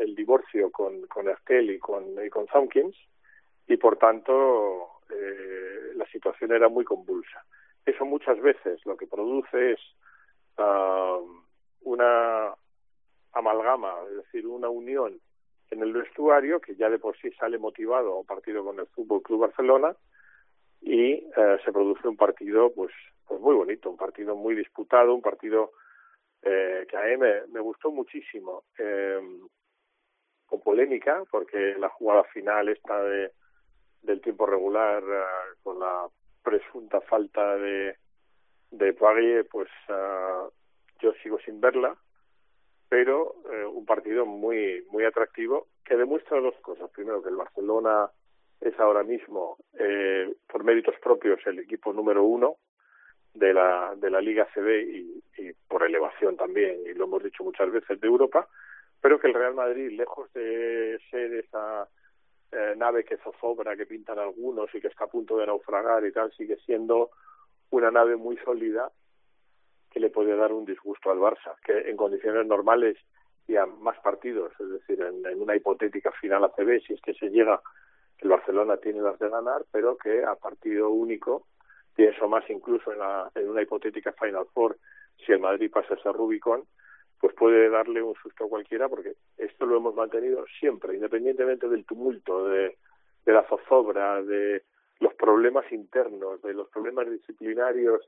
el, 0.00 0.14
divorcio 0.14 0.70
con, 0.70 1.06
con 1.06 1.28
Ertel 1.28 1.70
y 1.70 1.78
con, 1.78 2.04
y 2.22 2.28
con 2.28 2.46
y 3.66 3.76
por 3.78 3.96
tanto 3.96 4.93
eh, 5.10 5.92
la 5.96 6.06
situación 6.06 6.52
era 6.52 6.68
muy 6.68 6.84
convulsa. 6.84 7.44
Eso 7.84 8.04
muchas 8.04 8.40
veces 8.40 8.84
lo 8.86 8.96
que 8.96 9.06
produce 9.06 9.72
es 9.72 9.80
ah, 10.58 11.18
una 11.82 12.54
amalgama, 13.32 13.94
es 14.10 14.16
decir, 14.16 14.46
una 14.46 14.68
unión 14.68 15.20
en 15.70 15.82
el 15.82 15.92
vestuario 15.92 16.60
que 16.60 16.76
ya 16.76 16.88
de 16.88 16.98
por 16.98 17.16
sí 17.18 17.30
sale 17.32 17.58
motivado 17.58 18.12
a 18.12 18.18
un 18.20 18.26
partido 18.26 18.64
con 18.64 18.78
el 18.78 18.86
Fútbol 18.86 19.22
Club 19.22 19.40
Barcelona 19.40 19.94
y 20.80 21.12
eh, 21.12 21.58
se 21.64 21.72
produce 21.72 22.06
un 22.06 22.16
partido 22.16 22.72
pues 22.72 22.92
pues 23.26 23.40
muy 23.40 23.54
bonito 23.54 23.90
un 23.90 23.96
partido 23.96 24.36
muy 24.36 24.54
disputado 24.54 25.14
un 25.14 25.22
partido 25.22 25.72
eh, 26.42 26.86
que 26.88 26.96
a 26.96 27.04
mí 27.04 27.16
me, 27.16 27.46
me 27.48 27.60
gustó 27.60 27.90
muchísimo 27.90 28.64
eh, 28.78 29.18
con 30.46 30.60
polémica 30.60 31.22
porque 31.30 31.74
la 31.78 31.88
jugada 31.88 32.24
final 32.24 32.68
esta 32.68 33.02
de 33.02 33.32
del 34.04 34.20
tiempo 34.20 34.46
regular 34.46 35.02
eh, 35.02 35.56
con 35.62 35.80
la 35.80 36.06
presunta 36.42 37.00
falta 37.00 37.56
de 37.56 37.96
de 38.70 38.92
Poirier 38.92 39.46
pues 39.50 39.68
ah, 39.88 40.48
yo 41.00 41.12
sigo 41.22 41.38
sin 41.40 41.60
verla 41.60 41.96
pero 42.88 43.36
eh, 43.52 43.64
un 43.64 43.84
partido 43.84 44.26
muy 44.26 44.84
muy 44.90 45.04
atractivo 45.04 45.68
que 45.84 45.96
demuestra 45.96 46.40
dos 46.40 46.54
cosas. 46.62 46.90
Primero 46.90 47.22
que 47.22 47.28
el 47.28 47.36
Barcelona 47.36 48.10
es 48.60 48.78
ahora 48.80 49.02
mismo, 49.02 49.58
eh, 49.78 50.34
por 50.48 50.64
méritos 50.64 50.94
propios, 51.02 51.38
el 51.46 51.58
equipo 51.58 51.92
número 51.92 52.24
uno 52.24 52.56
de 53.34 53.52
la, 53.52 53.94
de 53.96 54.10
la 54.10 54.20
Liga 54.20 54.48
CB 54.54 54.82
y, 54.82 55.22
y 55.38 55.52
por 55.68 55.84
elevación 55.84 56.36
también, 56.36 56.78
y 56.86 56.94
lo 56.94 57.04
hemos 57.04 57.22
dicho 57.22 57.44
muchas 57.44 57.70
veces, 57.70 58.00
de 58.00 58.06
Europa, 58.06 58.48
pero 59.00 59.20
que 59.20 59.26
el 59.26 59.34
Real 59.34 59.54
Madrid, 59.54 59.90
lejos 59.90 60.32
de 60.32 60.98
ser 61.10 61.34
esa 61.34 61.88
eh, 62.54 62.74
nave 62.76 63.04
que 63.04 63.16
zozobra, 63.18 63.76
que 63.76 63.86
pintan 63.86 64.18
algunos 64.18 64.72
y 64.74 64.80
que 64.80 64.88
está 64.88 65.04
a 65.04 65.08
punto 65.08 65.36
de 65.36 65.46
naufragar 65.46 66.04
y 66.06 66.12
tal, 66.12 66.32
sigue 66.32 66.56
siendo 66.64 67.10
una 67.70 67.90
nave 67.90 68.16
muy 68.16 68.36
sólida 68.38 68.90
que 69.90 70.00
le 70.00 70.10
puede 70.10 70.36
dar 70.36 70.52
un 70.52 70.64
disgusto 70.64 71.10
al 71.10 71.18
Barça, 71.18 71.56
que 71.64 71.90
en 71.90 71.96
condiciones 71.96 72.46
normales 72.46 72.96
y 73.46 73.56
a 73.56 73.66
más 73.66 73.98
partidos, 74.00 74.52
es 74.58 74.68
decir, 74.70 75.00
en, 75.02 75.40
una 75.40 75.54
hipotética 75.54 76.10
final 76.12 76.44
ACB, 76.44 76.80
si 76.86 76.94
es 76.94 77.00
que 77.00 77.14
se 77.14 77.30
llega 77.30 77.60
el 78.18 78.28
Barcelona 78.28 78.78
tiene 78.78 79.02
las 79.02 79.18
de 79.18 79.28
ganar, 79.28 79.64
pero 79.70 79.96
que 79.96 80.24
a 80.24 80.34
partido 80.34 80.90
único 80.90 81.46
pienso 81.94 82.28
más 82.28 82.48
incluso 82.48 82.92
en, 82.92 82.98
la, 82.98 83.30
en 83.34 83.50
una 83.50 83.62
hipotética 83.62 84.12
Final 84.12 84.46
Four 84.52 84.78
si 85.24 85.32
el 85.32 85.40
Madrid 85.40 85.70
pasa 85.70 85.94
ese 85.94 86.10
Rubicon, 86.10 86.64
pues 87.24 87.36
puede 87.36 87.70
darle 87.70 88.02
un 88.02 88.14
susto 88.16 88.44
a 88.44 88.48
cualquiera 88.50 88.86
porque 88.86 89.14
esto 89.38 89.64
lo 89.64 89.78
hemos 89.78 89.94
mantenido 89.94 90.44
siempre, 90.60 90.94
independientemente 90.94 91.70
del 91.70 91.86
tumulto, 91.86 92.46
de, 92.48 92.76
de 93.24 93.32
la 93.32 93.48
zozobra, 93.48 94.22
de 94.22 94.62
los 95.00 95.14
problemas 95.14 95.64
internos, 95.72 96.42
de 96.42 96.52
los 96.52 96.68
problemas 96.68 97.10
disciplinarios 97.10 98.02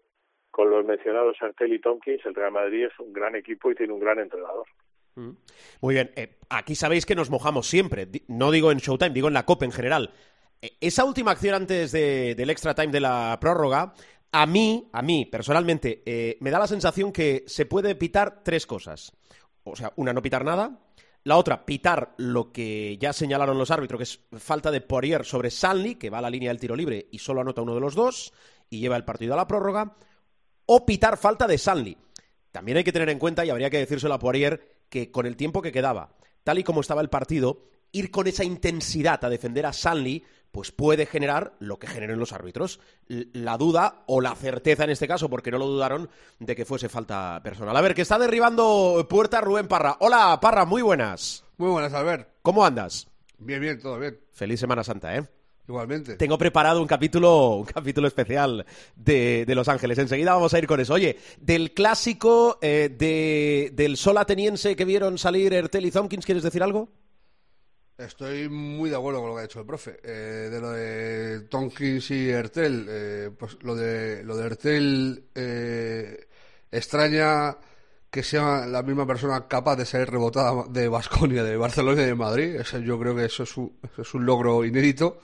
con 0.50 0.68
los 0.68 0.85
mencionados 0.85 1.35
Artel 1.40 1.72
y 1.72 1.81
Tompkins, 1.81 2.26
el 2.26 2.35
Real 2.35 2.52
Madrid 2.52 2.88
es 2.92 3.00
un 3.00 3.14
gran 3.14 3.35
equipo 3.37 3.70
y 3.70 3.74
tiene 3.74 3.94
un 3.94 4.00
gran 4.00 4.18
entrenador. 4.18 4.66
Mm. 5.14 5.31
Muy 5.81 5.94
bien, 5.94 6.11
eh, 6.14 6.37
aquí 6.50 6.74
sabéis 6.74 7.07
que 7.07 7.14
nos 7.14 7.31
mojamos 7.31 7.66
siempre, 7.66 8.09
no 8.29 8.50
digo 8.50 8.70
en 8.70 8.76
Showtime, 8.76 9.14
digo 9.14 9.29
en 9.29 9.35
la 9.35 9.46
Copa 9.46 9.64
en 9.64 9.72
general. 9.72 10.11
Eh, 10.61 10.72
esa 10.83 11.07
última 11.07 11.31
acción 11.31 11.55
antes 11.55 11.90
de, 11.90 12.35
del 12.35 12.50
extra 12.50 12.74
time 12.74 12.92
de 12.92 13.00
la 13.00 13.38
prórroga, 13.40 13.94
a 14.32 14.46
mí, 14.46 14.88
a 14.92 15.02
mí 15.02 15.26
personalmente, 15.26 16.02
eh, 16.04 16.36
me 16.40 16.50
da 16.50 16.58
la 16.58 16.66
sensación 16.66 17.12
que 17.12 17.44
se 17.46 17.66
puede 17.66 17.94
pitar 17.94 18.42
tres 18.44 18.66
cosas. 18.66 19.12
O 19.64 19.76
sea, 19.76 19.92
una, 19.96 20.12
no 20.12 20.22
pitar 20.22 20.44
nada. 20.44 20.80
La 21.24 21.36
otra, 21.36 21.66
pitar 21.66 22.14
lo 22.18 22.52
que 22.52 22.98
ya 22.98 23.12
señalaron 23.12 23.58
los 23.58 23.72
árbitros, 23.72 23.98
que 23.98 24.04
es 24.04 24.20
falta 24.42 24.70
de 24.70 24.80
Poirier 24.80 25.24
sobre 25.24 25.50
Sanli, 25.50 25.96
que 25.96 26.10
va 26.10 26.18
a 26.18 26.22
la 26.22 26.30
línea 26.30 26.50
del 26.50 26.60
tiro 26.60 26.76
libre 26.76 27.08
y 27.10 27.18
solo 27.18 27.40
anota 27.40 27.62
uno 27.62 27.74
de 27.74 27.80
los 27.80 27.96
dos 27.96 28.32
y 28.70 28.78
lleva 28.78 28.96
el 28.96 29.04
partido 29.04 29.34
a 29.34 29.36
la 29.36 29.48
prórroga 29.48 29.96
o 30.66 30.86
pitar 30.86 31.16
falta 31.16 31.46
de 31.46 31.58
Sanli. 31.58 31.96
También 32.52 32.78
hay 32.78 32.84
que 32.84 32.92
tener 32.92 33.08
en 33.10 33.18
cuenta, 33.18 33.44
y 33.44 33.50
habría 33.50 33.70
que 33.70 33.78
decírselo 33.78 34.14
a 34.14 34.18
Poirier, 34.18 34.84
que 34.88 35.10
con 35.10 35.26
el 35.26 35.36
tiempo 35.36 35.62
que 35.62 35.72
quedaba, 35.72 36.16
tal 36.44 36.58
y 36.58 36.64
como 36.64 36.80
estaba 36.80 37.00
el 37.00 37.10
partido, 37.10 37.64
ir 37.92 38.10
con 38.10 38.26
esa 38.26 38.44
intensidad 38.44 39.24
a 39.24 39.28
defender 39.28 39.66
a 39.66 39.72
Sanli, 39.72 40.24
pues 40.56 40.72
puede 40.72 41.04
generar 41.04 41.52
lo 41.58 41.78
que 41.78 41.86
generen 41.86 42.18
los 42.18 42.32
árbitros. 42.32 42.80
La 43.08 43.58
duda 43.58 44.04
o 44.06 44.22
la 44.22 44.34
certeza 44.34 44.84
en 44.84 44.90
este 44.90 45.06
caso, 45.06 45.28
porque 45.28 45.50
no 45.50 45.58
lo 45.58 45.66
dudaron, 45.66 46.08
de 46.38 46.56
que 46.56 46.64
fuese 46.64 46.88
falta 46.88 47.38
personal. 47.44 47.76
A 47.76 47.80
ver, 47.82 47.94
que 47.94 48.00
está 48.00 48.18
derribando 48.18 49.06
puerta 49.06 49.42
Rubén 49.42 49.68
Parra. 49.68 49.98
Hola, 50.00 50.38
Parra, 50.40 50.64
muy 50.64 50.80
buenas. 50.80 51.44
Muy 51.58 51.68
buenas, 51.68 51.92
Albert. 51.92 52.30
¿Cómo 52.40 52.64
andas? 52.64 53.06
Bien, 53.36 53.60
bien, 53.60 53.78
todo 53.78 53.98
bien. 53.98 54.18
Feliz 54.32 54.58
Semana 54.58 54.82
Santa, 54.82 55.14
¿eh? 55.14 55.28
Igualmente. 55.68 56.16
Tengo 56.16 56.38
preparado 56.38 56.80
un 56.80 56.88
capítulo, 56.88 57.56
un 57.56 57.66
capítulo 57.66 58.08
especial 58.08 58.64
de, 58.94 59.44
de 59.46 59.54
Los 59.54 59.68
Ángeles. 59.68 59.98
Enseguida 59.98 60.32
vamos 60.32 60.54
a 60.54 60.58
ir 60.58 60.66
con 60.66 60.80
eso. 60.80 60.94
Oye, 60.94 61.18
del 61.38 61.74
clásico 61.74 62.58
eh, 62.62 62.88
de, 62.96 63.72
del 63.74 63.98
sol 63.98 64.16
ateniense 64.16 64.74
que 64.74 64.86
vieron 64.86 65.18
salir 65.18 65.52
Ertel 65.52 65.84
y 65.84 65.90
Thompkins, 65.90 66.24
¿quieres 66.24 66.44
decir 66.44 66.62
algo? 66.62 66.88
Estoy 67.98 68.48
muy 68.50 68.90
de 68.90 68.96
acuerdo 68.96 69.20
con 69.20 69.30
lo 69.30 69.37
que 69.37 69.40
ha 69.40 69.46
dicho 69.46 69.61
el 69.61 69.66
profe. 69.66 69.98
Eh, 70.02 70.48
de 70.50 70.61
lo 70.61 70.70
de 70.70 71.40
Tompkins 71.48 72.11
y 72.11 72.28
Ertel, 72.28 72.87
eh, 72.88 73.30
pues 73.38 73.56
lo 73.62 73.74
de, 73.74 74.22
lo 74.22 74.37
de 74.37 74.46
Ertel 74.46 75.24
eh, 75.35 76.28
extraña 76.70 77.56
que 78.11 78.22
sea 78.22 78.66
la 78.66 78.82
misma 78.82 79.06
persona 79.06 79.48
capaz 79.48 79.76
de 79.76 79.87
ser 79.87 80.11
rebotada 80.11 80.64
de 80.68 80.88
Basconia, 80.88 81.42
de 81.42 81.56
Barcelona 81.56 82.02
y 82.02 82.06
de 82.06 82.14
Madrid. 82.14 82.61
Yo 82.85 82.98
creo 82.98 83.16
que 83.16 83.24
eso 83.24 83.44
es, 83.44 83.56
un, 83.56 83.78
eso 83.82 84.02
es 84.02 84.14
un 84.14 84.26
logro 84.26 84.64
inédito. 84.64 85.18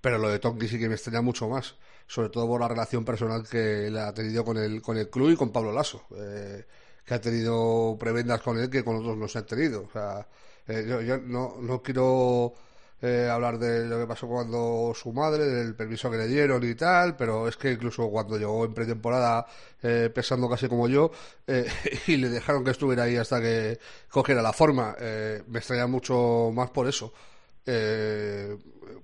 Pero 0.00 0.18
lo 0.18 0.28
de 0.30 0.38
Tonki 0.38 0.68
sí 0.68 0.78
que 0.78 0.88
me 0.88 0.94
extraña 0.94 1.22
mucho 1.22 1.48
más, 1.48 1.76
sobre 2.06 2.28
todo 2.30 2.46
por 2.46 2.60
la 2.60 2.68
relación 2.68 3.04
personal 3.04 3.46
que 3.48 3.90
le 3.90 4.00
ha 4.00 4.14
tenido 4.14 4.44
con 4.44 4.56
el, 4.56 4.80
con 4.80 4.96
el 4.96 5.10
club 5.10 5.30
y 5.32 5.36
con 5.36 5.50
Pablo 5.50 5.72
Lasso, 5.72 6.06
eh, 6.16 6.64
que 7.04 7.14
ha 7.14 7.20
tenido 7.20 7.96
prebendas 7.98 8.40
con 8.40 8.58
él 8.58 8.70
que 8.70 8.84
con 8.84 8.96
otros 8.96 9.16
no 9.16 9.26
se 9.26 9.38
han 9.38 9.46
tenido. 9.46 9.82
O 9.82 9.90
sea, 9.90 10.26
eh, 10.68 10.84
yo, 10.88 11.00
yo 11.00 11.18
no, 11.18 11.56
no 11.60 11.82
quiero 11.82 12.54
eh, 13.00 13.28
hablar 13.30 13.58
de 13.58 13.86
lo 13.86 13.98
que 13.98 14.06
pasó 14.06 14.26
cuando 14.26 14.92
su 14.94 15.12
madre, 15.12 15.44
del 15.44 15.74
permiso 15.76 16.10
que 16.10 16.16
le 16.16 16.26
dieron 16.26 16.62
y 16.68 16.74
tal, 16.74 17.16
pero 17.16 17.46
es 17.48 17.56
que 17.56 17.72
incluso 17.72 18.08
cuando 18.10 18.36
llegó 18.36 18.64
en 18.64 18.74
pretemporada 18.74 19.46
eh, 19.82 20.10
pesando 20.12 20.48
casi 20.48 20.68
como 20.68 20.88
yo 20.88 21.10
eh, 21.46 21.66
y 22.08 22.16
le 22.16 22.28
dejaron 22.28 22.64
que 22.64 22.72
estuviera 22.72 23.04
ahí 23.04 23.16
hasta 23.16 23.40
que 23.40 23.78
cogiera 24.10 24.42
la 24.42 24.52
forma, 24.52 24.96
eh, 24.98 25.42
me 25.46 25.58
extraña 25.58 25.86
mucho 25.86 26.50
más 26.52 26.70
por 26.70 26.88
eso. 26.88 27.12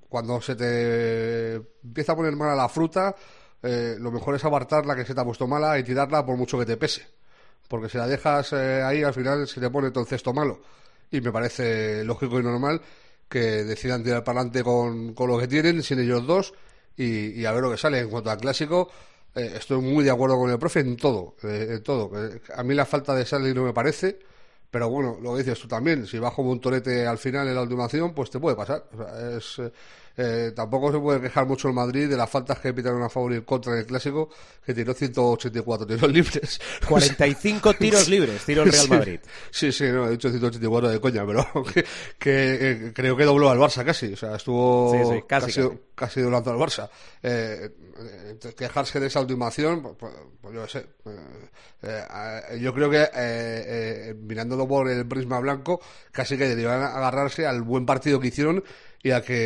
Cuando 0.08 0.40
se 0.40 0.56
te 0.56 1.54
empieza 1.84 2.12
a 2.12 2.16
poner 2.16 2.34
mala 2.34 2.54
la 2.54 2.68
fruta, 2.68 3.14
lo 3.62 4.10
mejor 4.10 4.36
es 4.36 4.44
apartarla 4.44 4.96
que 4.96 5.04
se 5.04 5.14
te 5.14 5.20
ha 5.20 5.24
puesto 5.24 5.46
mala 5.46 5.78
y 5.78 5.84
tirarla 5.84 6.24
por 6.24 6.36
mucho 6.38 6.58
que 6.58 6.64
te 6.64 6.78
pese. 6.78 7.06
Porque 7.68 7.90
si 7.90 7.98
la 7.98 8.06
dejas 8.06 8.54
ahí, 8.54 9.02
al 9.02 9.12
final 9.12 9.46
se 9.46 9.60
te 9.60 9.68
pone 9.68 9.90
todo 9.90 10.04
el 10.04 10.08
cesto 10.08 10.32
malo. 10.32 10.60
Y 11.14 11.20
me 11.20 11.30
parece 11.32 12.02
lógico 12.04 12.40
y 12.40 12.42
normal 12.42 12.80
que 13.28 13.38
decidan 13.64 14.02
tirar 14.02 14.24
para 14.24 14.40
adelante 14.40 14.64
con, 14.64 15.14
con 15.14 15.28
lo 15.30 15.38
que 15.38 15.46
tienen, 15.48 15.82
sin 15.82 16.00
ellos 16.00 16.26
dos, 16.26 16.54
y, 16.96 17.44
a 17.44 17.52
ver 17.52 17.62
lo 17.62 17.70
que 17.70 17.76
sale. 17.76 18.00
En 18.00 18.10
cuanto 18.10 18.30
al 18.30 18.38
clásico, 18.38 18.90
eh, 19.34 19.54
estoy 19.56 19.80
muy 19.80 20.04
de 20.04 20.10
acuerdo 20.10 20.36
con 20.38 20.50
el 20.50 20.58
profe 20.58 20.80
en 20.80 20.96
todo. 20.96 21.36
eh, 21.44 21.68
en 21.70 21.82
todo. 21.82 22.10
Eh, 22.34 22.40
a 22.54 22.62
mí 22.64 22.74
la 22.74 22.84
falta 22.86 23.14
de 23.14 23.24
Sally 23.24 23.54
no 23.54 23.62
me 23.64 23.72
parece. 23.72 24.18
Pero 24.70 24.88
bueno, 24.90 25.18
lo 25.22 25.36
dices 25.36 25.58
tú 25.60 25.68
también, 25.68 26.04
si 26.06 26.18
bajo 26.18 26.42
un 26.42 26.60
torete 26.60 27.06
al 27.06 27.18
final 27.18 27.46
en 27.46 27.54
la 27.54 27.62
última 27.62 27.84
acción, 27.84 28.12
pues 28.12 28.30
te 28.30 28.40
puede 28.40 28.56
pasar. 28.56 28.88
O 28.92 28.96
sea, 28.96 29.36
es, 29.36 29.72
eh, 30.16 30.52
tampoco 30.54 30.92
se 30.92 30.98
puede 30.98 31.20
quejar 31.20 31.46
mucho 31.46 31.68
el 31.68 31.74
Madrid 31.74 32.08
de 32.08 32.16
las 32.16 32.30
faltas 32.30 32.58
que 32.60 32.72
pitaron 32.72 33.02
a 33.02 33.08
favor 33.08 33.32
y 33.32 33.36
en 33.36 33.42
contra 33.42 33.72
en 33.72 33.80
el 33.80 33.86
clásico, 33.86 34.30
que 34.64 34.72
tiró 34.72 34.94
184 34.94 35.86
tiros 35.86 36.12
libres. 36.12 36.60
45 36.88 37.74
tiros 37.74 38.08
libres, 38.08 38.44
tiró 38.44 38.62
el 38.62 38.72
Real 38.72 38.88
Madrid. 38.88 39.20
Sí, 39.50 39.72
sí, 39.72 39.84
no, 39.84 40.06
he 40.06 40.10
dicho 40.12 40.30
184 40.30 40.88
de 40.90 41.00
coña, 41.00 41.26
pero 41.26 41.46
que, 41.74 41.84
que, 42.18 42.70
eh, 42.70 42.92
creo 42.94 43.16
que 43.16 43.24
dobló 43.24 43.50
al 43.50 43.58
Barça 43.58 43.84
casi. 43.84 44.12
O 44.12 44.16
sea, 44.16 44.36
estuvo 44.36 44.92
Sí, 44.92 44.98
sí, 45.14 45.22
casi, 45.26 45.46
casi, 45.46 45.60
casi. 45.62 45.78
casi 45.94 46.20
doblando 46.20 46.50
al 46.50 46.58
Barça. 46.58 46.88
Eh, 47.22 47.70
eh, 47.96 48.54
quejarse 48.56 49.00
de 49.00 49.06
esa 49.06 49.20
última 49.20 49.46
acción, 49.46 49.82
pues, 49.82 49.94
pues, 49.98 50.12
pues 50.40 50.54
yo 50.54 50.62
qué 50.64 50.68
sé. 50.68 50.86
Eh, 51.82 52.58
yo 52.60 52.72
creo 52.74 52.90
que, 52.90 54.14
mirándolo 54.20 54.66
por 54.68 54.88
el 54.88 55.06
prisma 55.06 55.40
blanco, 55.40 55.80
casi 56.12 56.36
que 56.36 56.48
deberían 56.48 56.82
agarrarse 56.82 57.46
al 57.46 57.62
buen 57.62 57.86
partido 57.86 58.20
que 58.20 58.28
hicieron 58.28 58.62
y 59.04 59.10
a 59.12 59.22
que, 59.22 59.36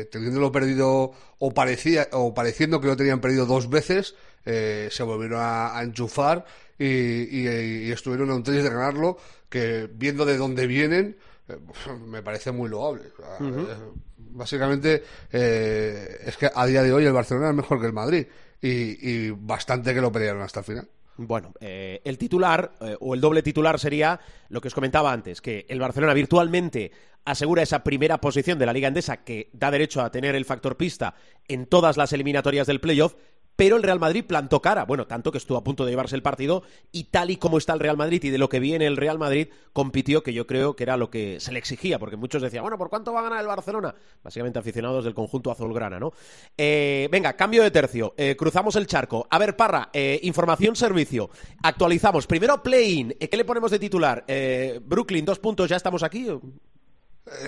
eh, 0.00 0.04
teniéndolo 0.06 0.50
perdido 0.50 1.12
o, 1.38 1.52
parecía, 1.52 2.08
o 2.12 2.32
pareciendo 2.32 2.80
que 2.80 2.86
lo 2.86 2.96
tenían 2.96 3.20
perdido 3.20 3.44
dos 3.44 3.68
veces, 3.68 4.14
eh, 4.46 4.88
se 4.90 5.02
volvieron 5.02 5.40
a, 5.40 5.76
a 5.76 5.82
enchufar 5.82 6.46
y, 6.78 6.86
y, 6.86 7.88
y 7.88 7.90
estuvieron 7.90 8.30
a 8.30 8.36
un 8.36 8.44
tris 8.44 8.62
de 8.62 8.70
ganarlo, 8.70 9.18
que 9.48 9.90
viendo 9.92 10.24
de 10.24 10.36
dónde 10.36 10.68
vienen, 10.68 11.16
eh, 11.48 11.56
me 12.06 12.22
parece 12.22 12.52
muy 12.52 12.68
loable. 12.68 13.02
Eh, 13.40 13.76
básicamente, 14.16 15.02
eh, 15.32 16.20
es 16.24 16.36
que 16.36 16.48
a 16.54 16.64
día 16.64 16.82
de 16.84 16.92
hoy 16.92 17.04
el 17.04 17.12
Barcelona 17.12 17.50
es 17.50 17.56
mejor 17.56 17.80
que 17.80 17.86
el 17.86 17.92
Madrid 17.92 18.26
y, 18.62 19.10
y 19.10 19.30
bastante 19.30 19.92
que 19.92 20.00
lo 20.00 20.12
pelearon 20.12 20.42
hasta 20.42 20.60
el 20.60 20.66
final. 20.66 20.88
Bueno, 21.20 21.52
eh, 21.58 22.00
el 22.04 22.16
titular 22.16 22.74
eh, 22.80 22.96
o 23.00 23.12
el 23.12 23.20
doble 23.20 23.42
titular 23.42 23.80
sería 23.80 24.20
lo 24.50 24.60
que 24.60 24.68
os 24.68 24.74
comentaba 24.74 25.12
antes, 25.12 25.40
que 25.40 25.66
el 25.68 25.80
Barcelona 25.80 26.14
virtualmente 26.14 26.92
asegura 27.24 27.60
esa 27.60 27.82
primera 27.82 28.20
posición 28.20 28.56
de 28.56 28.66
la 28.66 28.72
Liga 28.72 28.86
Endesa 28.86 29.24
que 29.24 29.50
da 29.52 29.72
derecho 29.72 30.00
a 30.00 30.12
tener 30.12 30.36
el 30.36 30.44
factor 30.44 30.76
pista 30.76 31.16
en 31.48 31.66
todas 31.66 31.96
las 31.96 32.12
eliminatorias 32.12 32.68
del 32.68 32.80
playoff, 32.80 33.16
pero 33.58 33.74
el 33.74 33.82
Real 33.82 33.98
Madrid 33.98 34.24
plantó 34.24 34.62
cara, 34.62 34.84
bueno, 34.84 35.08
tanto 35.08 35.32
que 35.32 35.38
estuvo 35.38 35.58
a 35.58 35.64
punto 35.64 35.84
de 35.84 35.90
llevarse 35.90 36.14
el 36.14 36.22
partido 36.22 36.62
y 36.92 37.04
tal 37.10 37.32
y 37.32 37.38
como 37.38 37.58
está 37.58 37.72
el 37.72 37.80
Real 37.80 37.96
Madrid 37.96 38.22
y 38.22 38.30
de 38.30 38.38
lo 38.38 38.48
que 38.48 38.60
viene 38.60 38.86
el 38.86 38.96
Real 38.96 39.18
Madrid, 39.18 39.48
compitió, 39.72 40.22
que 40.22 40.32
yo 40.32 40.46
creo 40.46 40.76
que 40.76 40.84
era 40.84 40.96
lo 40.96 41.10
que 41.10 41.40
se 41.40 41.50
le 41.50 41.58
exigía, 41.58 41.98
porque 41.98 42.14
muchos 42.14 42.40
decían, 42.40 42.62
bueno, 42.62 42.78
¿por 42.78 42.88
cuánto 42.88 43.12
va 43.12 43.18
a 43.18 43.24
ganar 43.24 43.40
el 43.40 43.48
Barcelona? 43.48 43.92
Básicamente 44.22 44.60
aficionados 44.60 45.04
del 45.04 45.12
conjunto 45.12 45.50
azulgrana, 45.50 45.98
¿no? 45.98 46.12
Eh, 46.56 47.08
venga, 47.10 47.32
cambio 47.32 47.64
de 47.64 47.72
tercio, 47.72 48.14
eh, 48.16 48.36
cruzamos 48.38 48.76
el 48.76 48.86
charco. 48.86 49.26
A 49.28 49.38
ver, 49.40 49.56
Parra, 49.56 49.90
eh, 49.92 50.20
información, 50.22 50.76
servicio. 50.76 51.28
Actualizamos. 51.60 52.28
Primero, 52.28 52.62
play-in. 52.62 53.16
¿Qué 53.18 53.36
le 53.36 53.44
ponemos 53.44 53.72
de 53.72 53.80
titular? 53.80 54.24
Brooklyn, 54.84 55.24
dos 55.24 55.40
puntos, 55.40 55.68
¿ya 55.68 55.76
estamos 55.76 56.04
aquí? 56.04 56.28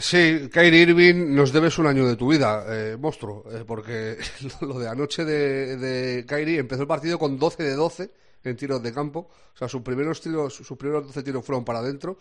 Sí, 0.01 0.49
Kyrie 0.53 0.83
Irving, 0.83 1.35
nos 1.35 1.53
debes 1.53 1.79
un 1.79 1.87
año 1.87 2.07
de 2.07 2.17
tu 2.17 2.31
vida, 2.31 2.65
eh, 2.69 2.97
monstruo, 2.99 3.45
eh, 3.51 3.65
porque 3.67 4.19
lo 4.61 4.79
de 4.79 4.89
anoche 4.89 5.25
de, 5.25 5.77
de 5.77 6.27
Kyrie 6.27 6.59
empezó 6.59 6.83
el 6.83 6.89
partido 6.89 7.19
con 7.19 7.39
12 7.39 7.63
de 7.63 7.75
12 7.75 8.11
en 8.45 8.57
tiros 8.57 8.83
de 8.83 8.93
campo, 8.93 9.29
o 9.55 9.57
sea, 9.57 9.69
sus 9.69 9.83
primeros 9.83 10.21
tiros, 10.21 10.55
sus 10.55 10.77
primeros 10.77 11.07
12 11.07 11.23
tiros 11.23 11.45
fueron 11.45 11.65
para 11.65 11.81
adentro, 11.81 12.19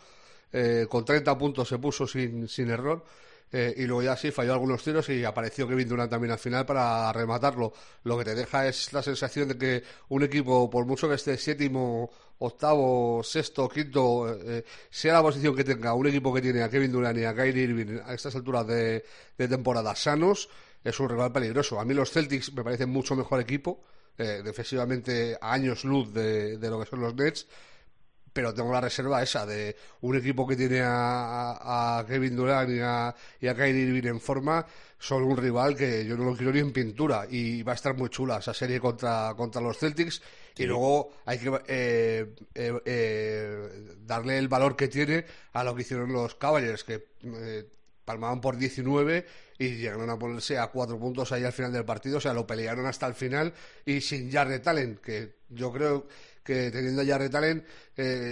eh, 0.52 0.88
con 0.90 1.06
30 1.06 1.38
puntos 1.38 1.68
se 1.68 1.78
puso 1.78 2.08
sin, 2.08 2.48
sin 2.48 2.70
error, 2.70 3.04
eh, 3.52 3.74
y 3.78 3.86
luego 3.86 4.04
ya 4.04 4.16
sí 4.16 4.32
falló 4.32 4.54
algunos 4.54 4.84
tiros 4.84 5.10
y 5.10 5.24
apareció 5.24 5.68
Kevin 5.68 5.88
Durant 5.90 6.12
también 6.12 6.32
al 6.32 6.40
final 6.40 6.66
para 6.66 7.12
rematarlo. 7.12 7.74
Lo 8.04 8.18
que 8.18 8.26
te 8.26 8.36
deja 8.36 8.68
es 8.68 8.94
la 8.94 9.02
sensación 9.02 9.48
de 9.48 9.58
que 9.58 9.84
un 10.10 10.24
equipo, 10.24 10.70
por 10.70 10.86
mucho 10.86 11.10
que 11.10 11.16
esté 11.16 11.38
séptimo, 11.38 12.12
octavo, 12.40 13.22
sexto, 13.24 13.68
quinto, 13.68 14.30
eh, 14.30 14.64
sea 14.90 15.14
la 15.14 15.22
posición 15.22 15.56
que 15.56 15.64
tenga, 15.64 15.94
un 15.94 16.08
equipo 16.08 16.34
que 16.34 16.42
tiene 16.42 16.62
a 16.62 16.70
Kevin 16.70 16.92
Durant 16.92 17.18
y 17.18 17.26
a 17.26 17.36
Kyrie 17.36 17.64
Irving 17.64 18.00
a 18.06 18.14
estas 18.14 18.36
alturas 18.36 18.68
de, 18.68 19.04
de 19.38 19.48
temporada 19.48 19.96
sanos, 19.96 20.50
es 20.84 21.00
un 21.00 21.10
rival 21.10 21.32
peligroso. 21.32 21.80
A 21.80 21.86
mí 21.86 21.94
los 21.94 22.12
Celtics 22.12 22.54
me 22.54 22.64
parecen 22.64 22.90
mucho 22.90 23.16
mejor 23.16 23.40
equipo, 23.42 23.84
eh, 24.18 24.42
defensivamente 24.44 25.38
a 25.42 25.54
años 25.54 25.84
luz 25.84 26.14
de, 26.14 26.58
de 26.58 26.70
lo 26.70 26.80
que 26.80 26.86
son 26.86 27.02
los 27.02 27.16
Nets, 27.16 27.48
pero 28.40 28.54
tengo 28.54 28.72
la 28.72 28.80
reserva 28.80 29.22
esa 29.22 29.46
de 29.46 29.76
un 30.00 30.16
equipo 30.16 30.48
que 30.48 30.56
tiene 30.56 30.80
a, 30.82 32.06
Kevin 32.08 32.38
Durant 32.38 32.70
y 32.70 32.80
a, 32.80 33.14
y 33.42 33.48
a 33.48 33.54
Kyrie 33.54 33.82
Irving 33.82 34.08
en 34.08 34.22
forma, 34.22 34.66
son 34.98 35.24
un 35.24 35.36
rival 35.36 35.76
que 35.76 36.06
yo 36.06 36.16
no 36.16 36.24
lo 36.24 36.38
quiero 36.38 36.54
ni 36.54 36.60
en 36.60 36.72
pintura 36.72 37.28
y 37.30 37.64
va 37.64 37.74
a 37.74 37.76
estar 37.76 37.98
muy 37.98 38.08
chula 38.10 38.38
esa 38.38 38.54
serie 38.54 38.80
contra, 38.80 39.34
contra 39.36 39.62
los 39.62 39.78
Celtics. 39.78 40.22
Y 40.56 40.64
luego 40.64 41.12
hay 41.26 41.38
que 41.38 41.50
eh, 41.68 42.34
eh, 42.56 42.82
eh, 42.86 43.96
darle 44.06 44.38
el 44.38 44.48
valor 44.48 44.78
que 44.78 44.88
tiene 44.88 45.26
a 45.52 45.66
lo 45.66 45.76
que 45.76 45.82
hicieron 45.82 46.14
los 46.14 46.36
Cavaliers, 46.36 46.86
que 46.86 47.08
palmaban 48.06 48.40
por 48.40 48.56
19 48.56 49.26
y 49.58 49.76
llegaron 49.76 50.10
a 50.10 50.18
ponerse 50.18 50.58
a 50.58 50.68
cuatro 50.68 50.98
puntos 50.98 51.34
ahí 51.34 51.44
al 51.44 51.52
final 51.52 51.74
del 51.74 51.84
partido, 51.84 52.20
o 52.20 52.22
sea, 52.22 52.34
lo 52.34 52.48
pelearon 52.48 52.86
hasta 52.86 53.06
el 53.06 53.16
final 53.16 53.54
y 53.86 54.00
sin 54.00 54.32
Jarrett 54.32 54.64
Talent, 54.64 55.02
que 55.02 55.34
yo 55.50 55.74
creo 55.74 56.08
que 56.50 56.72
teniendo 56.72 57.04
a 57.04 57.06
Jarrett 57.06 57.36
Allen 57.36 57.66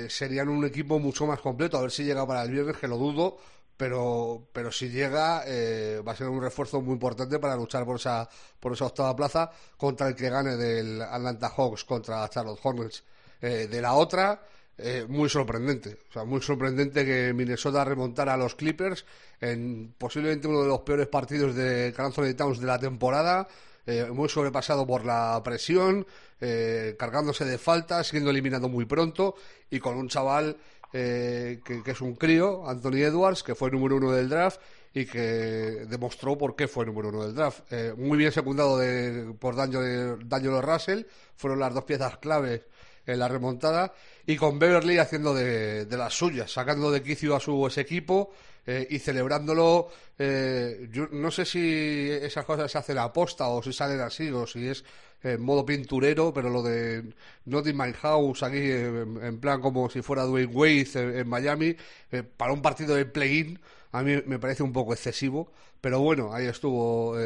serían 0.10 0.50
un 0.50 0.66
equipo 0.66 0.98
mucho 0.98 1.28
más 1.28 1.40
completo, 1.40 1.78
a 1.78 1.82
ver 1.82 1.92
si 1.92 2.04
llega 2.04 2.26
para 2.26 2.42
el 2.42 2.52
viernes, 2.52 2.78
que 2.78 2.88
lo 2.88 2.98
dudo, 2.98 3.38
pero, 3.78 4.50
pero 4.52 4.72
si 4.72 4.90
llega 4.90 5.44
eh, 5.46 6.02
va 6.06 6.14
a 6.14 6.16
ser 6.16 6.28
un 6.28 6.42
refuerzo 6.42 6.82
muy 6.82 6.94
importante 6.94 7.38
para 7.38 7.56
luchar 7.56 7.86
por 7.86 7.98
esa, 7.98 8.28
por 8.60 8.74
esa 8.74 8.88
octava 8.88 9.16
plaza 9.16 9.52
contra 9.78 10.08
el 10.08 10.16
que 10.16 10.30
gane 10.30 10.58
del 10.58 11.02
Atlanta 11.02 11.54
Hawks 11.56 11.84
contra 11.86 12.28
Charlotte 12.28 12.60
Hornets. 12.62 13.04
Eh, 13.40 13.68
de 13.70 13.82
la 13.82 13.94
otra, 13.94 14.42
eh, 14.80 15.06
muy 15.08 15.30
sorprendente. 15.30 16.00
O 16.10 16.14
sea, 16.14 16.24
muy 16.24 16.42
sorprendente 16.42 17.06
que 17.06 17.34
Minnesota 17.34 17.86
remontara 17.86 18.34
a 18.34 18.38
los 18.38 18.56
Clippers 18.56 19.06
en 19.40 19.94
posiblemente 19.96 20.48
uno 20.48 20.64
de 20.64 20.68
los 20.70 20.82
peores 20.82 21.08
partidos 21.08 21.54
de 21.56 21.94
Carl 21.96 22.12
Towns 22.36 22.60
de 22.60 22.66
la 22.66 22.80
temporada. 22.80 23.48
Muy 24.12 24.28
sobrepasado 24.28 24.86
por 24.86 25.06
la 25.06 25.42
presión, 25.44 26.06
cargándose 26.98 27.46
de 27.46 27.58
faltas, 27.58 28.08
siendo 28.08 28.32
eliminado 28.32 28.68
muy 28.70 28.86
pronto 28.86 29.36
y 29.70 29.80
con 29.80 29.98
un 29.98 30.10
chaval 30.10 30.58
eh, 30.94 31.60
que, 31.66 31.92
es 31.92 32.02
un 32.02 32.16
crío, 32.16 32.68
Anthony 32.68 33.04
Edwards, 33.04 33.44
que 33.44 33.56
fue 33.56 33.70
número 33.70 33.98
uno 33.98 34.12
del 34.12 34.30
draft 34.30 34.62
y 34.94 35.06
que 35.06 35.20
demostró 35.88 36.38
por 36.38 36.56
qué 36.56 36.68
fue 36.68 36.86
número 36.86 37.10
uno 37.10 37.26
del 37.26 37.36
draft. 37.36 37.72
Eh, 37.72 37.94
muy 37.98 38.18
bien 38.18 38.32
secundado 38.32 38.78
de, 38.78 39.34
por 39.38 39.56
Daniel 39.56 40.62
Russell, 40.62 41.04
fueron 41.36 41.60
las 41.60 41.74
dos 41.74 41.84
piezas 41.84 42.18
claves 42.18 42.62
en 43.06 43.20
la 43.20 43.28
remontada, 43.28 43.94
y 44.26 44.36
con 44.36 44.60
Beverly 44.60 44.98
haciendo 44.98 45.34
de, 45.34 45.88
las 45.90 46.14
suyas, 46.14 46.52
sacando 46.52 46.92
de 46.92 47.02
quicio 47.02 47.36
a 47.36 47.40
su 47.40 47.66
ese 47.66 47.82
equipo 47.82 48.32
eh, 48.68 48.88
y 48.90 49.00
celebrándolo. 49.00 49.90
yo 50.20 51.08
no 51.12 51.32
sé 51.32 51.46
si 51.46 52.10
esas 52.12 52.46
cosas 52.46 52.72
se 52.72 52.78
hacen 52.78 52.98
a 52.98 53.12
posta 53.12 53.48
o 53.48 53.64
si 53.64 53.74
salen 53.74 54.02
así 54.02 54.30
o 54.30 54.46
si 54.46 54.68
es 54.68 54.84
en 55.24 55.42
modo 55.42 55.66
pinturero, 55.66 56.34
pero 56.34 56.50
lo 56.50 56.62
de 56.62 57.04
Not 57.46 57.68
in 57.68 57.78
My 57.78 57.94
House 57.94 58.44
aquí, 58.44 58.60
en, 58.60 59.40
plan 59.40 59.62
como 59.62 59.90
si 59.90 60.02
fuera 60.02 60.24
Dwayne 60.24 60.54
Wade 60.54 61.20
en, 61.20 61.28
Miami, 61.28 61.76
eh, 62.12 62.24
para 62.24 62.54
un 62.54 62.62
partido 62.62 62.96
de 62.96 63.06
play-in, 63.06 63.60
a 63.92 64.04
mí 64.04 64.22
me 64.26 64.40
parece 64.40 64.64
un 64.64 64.74
poco 64.74 64.94
excesivo. 64.94 65.52
Pero 65.80 66.00
bueno, 66.00 66.34
ahí 66.34 66.48
estuvo 66.48 67.18
eh, 67.20 67.22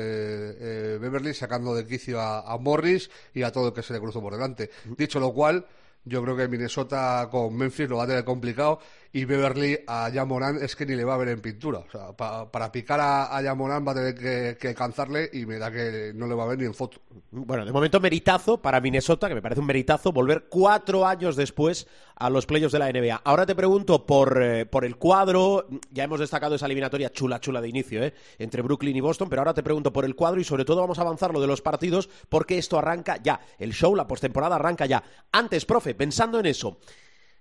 eh, 0.59 0.97
Beverly 0.99 1.33
sacando 1.33 1.73
de 1.73 1.85
quicio 1.85 2.19
a, 2.19 2.57
Morris 2.59 3.09
y 3.33 3.43
a 3.43 3.51
todo 3.51 3.69
el 3.69 3.73
que 3.73 3.81
se 3.81 3.93
le 3.93 3.99
cruzó 3.99 4.21
por 4.21 4.33
delante. 4.33 4.69
Dicho 4.97 5.19
lo 5.19 5.33
cual, 5.33 5.65
yo 6.03 6.23
creo 6.23 6.35
que 6.35 6.47
Minnesota 6.47 7.27
con 7.31 7.55
Memphis 7.55 7.89
lo 7.89 7.97
va 7.97 8.03
a 8.03 8.07
tener 8.07 8.23
complicado 8.23 8.79
y 9.13 9.25
Beverly 9.25 9.79
a 9.87 10.09
Yamoran 10.09 10.57
es 10.61 10.75
que 10.75 10.85
ni 10.85 10.95
le 10.95 11.03
va 11.03 11.15
a 11.15 11.17
ver 11.17 11.29
en 11.29 11.41
pintura. 11.41 11.79
O 11.79 11.91
sea, 11.91 12.13
para 12.13 12.71
picar 12.71 12.99
a, 12.99 13.37
a 13.37 13.53
va 13.53 13.91
a 13.91 13.95
tener 13.95 14.15
que, 14.15 14.57
que, 14.59 14.69
alcanzarle 14.69 15.29
y 15.33 15.45
me 15.45 15.57
da 15.57 15.71
que 15.71 16.13
no 16.15 16.27
le 16.27 16.35
va 16.35 16.45
a 16.45 16.47
ver 16.47 16.59
ni 16.59 16.65
en 16.65 16.73
foto. 16.73 16.99
Bueno, 17.31 17.65
de 17.65 17.71
momento 17.71 17.99
meritazo 17.99 18.61
para 18.61 18.79
Minnesota, 18.79 19.27
que 19.27 19.35
me 19.35 19.41
parece 19.41 19.59
un 19.59 19.67
meritazo, 19.67 20.11
volver 20.11 20.45
cuatro 20.49 21.05
años 21.05 21.35
después 21.35 21.87
a 22.15 22.29
los 22.29 22.45
playoffs 22.45 22.71
de 22.71 22.79
la 22.79 22.91
NBA. 22.91 23.21
Ahora 23.23 23.45
te 23.45 23.55
pregunto 23.55 24.05
por, 24.05 24.41
eh, 24.41 24.65
por 24.65 24.85
el 24.85 24.95
cuadro, 24.95 25.65
ya 25.91 26.03
hemos 26.03 26.19
destacado 26.19 26.55
esa 26.55 26.67
eliminatoria 26.67 27.11
chula, 27.11 27.39
chula 27.39 27.59
de 27.61 27.67
inicio, 27.67 28.03
¿eh? 28.03 28.13
entre 28.37 28.61
Brooklyn 28.61 28.95
y 28.95 29.01
Boston, 29.01 29.27
pero 29.27 29.41
ahora 29.41 29.55
te 29.55 29.63
pregunto 29.63 29.91
por 29.91 30.05
el 30.05 30.15
cuadro 30.15 30.39
y 30.39 30.43
sobre 30.43 30.63
todo 30.63 30.81
vamos 30.81 30.99
a 30.99 31.01
avanzar 31.01 31.33
lo 31.33 31.41
de 31.41 31.47
los 31.47 31.61
partidos 31.61 32.09
porque 32.29 32.59
esto 32.59 32.77
arranca 32.77 33.17
ya. 33.21 33.41
El 33.57 33.73
show, 33.73 33.95
la 33.95 34.07
postemporada 34.07 34.55
arranca 34.55 34.85
ya. 34.85 35.03
Antes, 35.31 35.65
profe, 35.65 35.90
pensando 35.95 36.39
en 36.39 36.45
eso. 36.45 36.79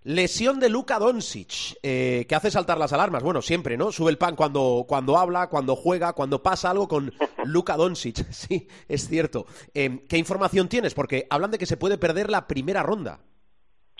Lesión 0.03 0.61
de 0.61 0.71
Luka 0.71 0.99
Doncic, 0.99 1.77
eh, 1.83 2.25
que 2.27 2.35
hace 2.35 2.51
saltar 2.51 2.79
las 2.79 2.95
alarmas. 2.95 3.23
Bueno, 3.23 3.43
siempre, 3.43 3.77
¿no? 3.77 3.93
Sube 3.93 4.11
el 4.11 4.17
pan 4.17 4.35
cuando, 4.35 4.87
cuando 4.89 5.19
habla, 5.19 5.49
cuando 5.49 5.77
juega, 5.77 6.15
cuando 6.15 6.43
pasa 6.43 6.71
algo 6.71 6.89
con 6.89 7.11
Luka 7.45 7.77
Doncic. 7.77 8.17
Sí, 8.31 8.67
es 8.89 9.07
cierto. 9.07 9.45
Eh, 9.75 10.01
¿Qué 10.09 10.17
información 10.17 10.69
tienes? 10.69 10.95
Porque 10.95 11.27
hablan 11.29 11.51
de 11.51 11.59
que 11.59 11.67
se 11.67 11.77
puede 11.77 11.99
perder 11.99 12.31
la 12.31 12.47
primera 12.47 12.83
ronda. 12.83 13.19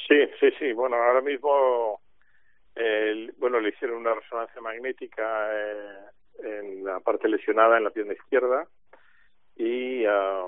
Sí, 0.09 0.17
sí, 0.41 0.49
sí. 0.59 0.73
Bueno, 0.73 0.97
ahora 0.97 1.21
mismo, 1.21 2.01
bueno, 3.39 3.61
le 3.61 3.69
hicieron 3.69 3.99
una 3.99 4.15
resonancia 4.15 4.61
magnética 4.63 5.51
eh, 5.53 5.99
en 6.43 6.85
la 6.85 7.01
parte 7.01 7.29
lesionada, 7.29 7.77
en 7.77 7.85
la 7.85 7.91
pierna 7.91 8.15
izquierda, 8.15 8.67
y 9.57 10.05
ah, 10.07 10.47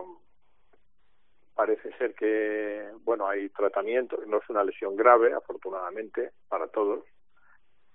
parece 1.55 1.93
ser 1.99 2.15
que, 2.15 2.89
bueno, 3.05 3.29
hay 3.29 3.49
tratamiento, 3.51 4.19
no 4.27 4.39
es 4.39 4.49
una 4.49 4.65
lesión 4.65 4.97
grave, 4.97 5.33
afortunadamente, 5.33 6.31
para 6.49 6.69
todos, 6.69 7.05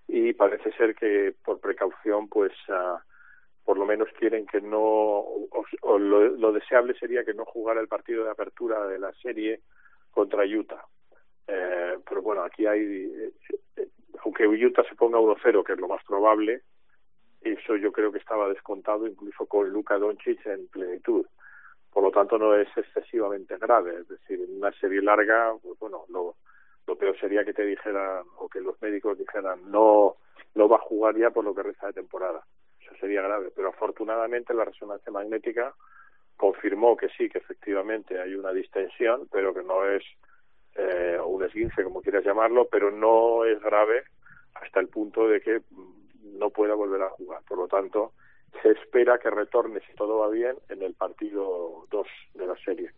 y 0.07 0.33
parece 0.33 0.71
ser 0.73 0.95
que 0.95 1.33
por 1.43 1.59
precaución, 1.59 2.29
pues, 2.29 2.53
uh, 2.69 2.97
por 3.63 3.77
lo 3.77 3.85
menos 3.85 4.07
quieren 4.17 4.45
que 4.45 4.61
no, 4.61 4.79
o, 4.79 5.97
lo, 5.99 6.51
deseable 6.53 6.97
sería 6.97 7.25
que 7.25 7.33
no 7.33 7.43
jugara 7.43 7.81
el 7.81 7.89
partido 7.89 8.23
de 8.23 8.31
apertura 8.31 8.87
de 8.87 8.99
la 8.99 9.11
serie 9.13 9.61
contra 10.11 10.45
Utah. 10.45 10.85
Eh, 11.47 11.97
pero 12.07 12.21
bueno, 12.21 12.43
aquí 12.43 12.65
hay, 12.65 12.79
eh, 12.79 13.87
aunque 14.23 14.47
Utah 14.47 14.85
se 14.87 14.95
ponga 14.95 15.19
1-0, 15.19 15.65
que 15.65 15.73
es 15.73 15.79
lo 15.79 15.89
más 15.89 16.01
probable, 16.05 16.61
eso 17.41 17.75
yo 17.75 17.91
creo 17.91 18.11
que 18.11 18.19
estaba 18.19 18.47
descontado 18.47 19.05
incluso 19.05 19.45
con 19.45 19.69
Luka 19.69 19.97
Doncic 19.97 20.45
en 20.45 20.67
plenitud 20.69 21.25
por 21.91 22.03
lo 22.03 22.11
tanto 22.11 22.37
no 22.37 22.55
es 22.55 22.67
excesivamente 22.75 23.57
grave. 23.57 24.01
Es 24.01 24.07
decir, 24.07 24.39
en 24.41 24.57
una 24.57 24.71
serie 24.73 25.01
larga, 25.01 25.53
pues 25.61 25.79
bueno, 25.79 26.05
lo, 26.09 26.35
peor 26.95 27.19
sería 27.19 27.43
que 27.45 27.53
te 27.53 27.65
dijeran 27.65 28.23
o 28.37 28.47
que 28.47 28.61
los 28.61 28.81
médicos 28.81 29.17
dijeran 29.17 29.71
no, 29.71 30.15
no 30.55 30.69
va 30.69 30.77
a 30.77 30.81
jugar 30.81 31.17
ya 31.17 31.29
por 31.29 31.43
lo 31.43 31.53
que 31.53 31.63
resta 31.63 31.87
de 31.87 31.93
temporada. 31.93 32.43
Eso 32.81 32.95
sería 32.99 33.21
grave. 33.21 33.51
Pero 33.55 33.69
afortunadamente 33.69 34.53
la 34.53 34.65
resonancia 34.65 35.11
magnética 35.11 35.73
confirmó 36.35 36.95
que 36.95 37.09
sí, 37.09 37.29
que 37.29 37.39
efectivamente 37.39 38.19
hay 38.19 38.35
una 38.35 38.51
distensión, 38.51 39.27
pero 39.31 39.53
que 39.53 39.63
no 39.63 39.85
es 39.85 40.03
eh, 40.75 41.17
un 41.25 41.43
esguince, 41.43 41.83
como 41.83 42.01
quieras 42.01 42.23
llamarlo, 42.23 42.67
pero 42.69 42.91
no 42.91 43.43
es 43.43 43.59
grave 43.61 44.03
hasta 44.53 44.79
el 44.79 44.87
punto 44.87 45.27
de 45.27 45.41
que 45.41 45.61
no 46.23 46.51
pueda 46.51 46.75
volver 46.75 47.01
a 47.01 47.09
jugar. 47.09 47.41
Por 47.47 47.57
lo 47.57 47.67
tanto, 47.67 48.13
se 48.61 48.69
espera 48.71 49.19
que 49.19 49.29
retorne, 49.29 49.79
si 49.87 49.93
todo 49.95 50.19
va 50.19 50.29
bien, 50.29 50.55
en 50.69 50.81
el 50.83 50.93
partido 50.93 51.85
2 51.91 52.07
de 52.35 52.47
la 52.47 52.55
serie. 52.63 52.91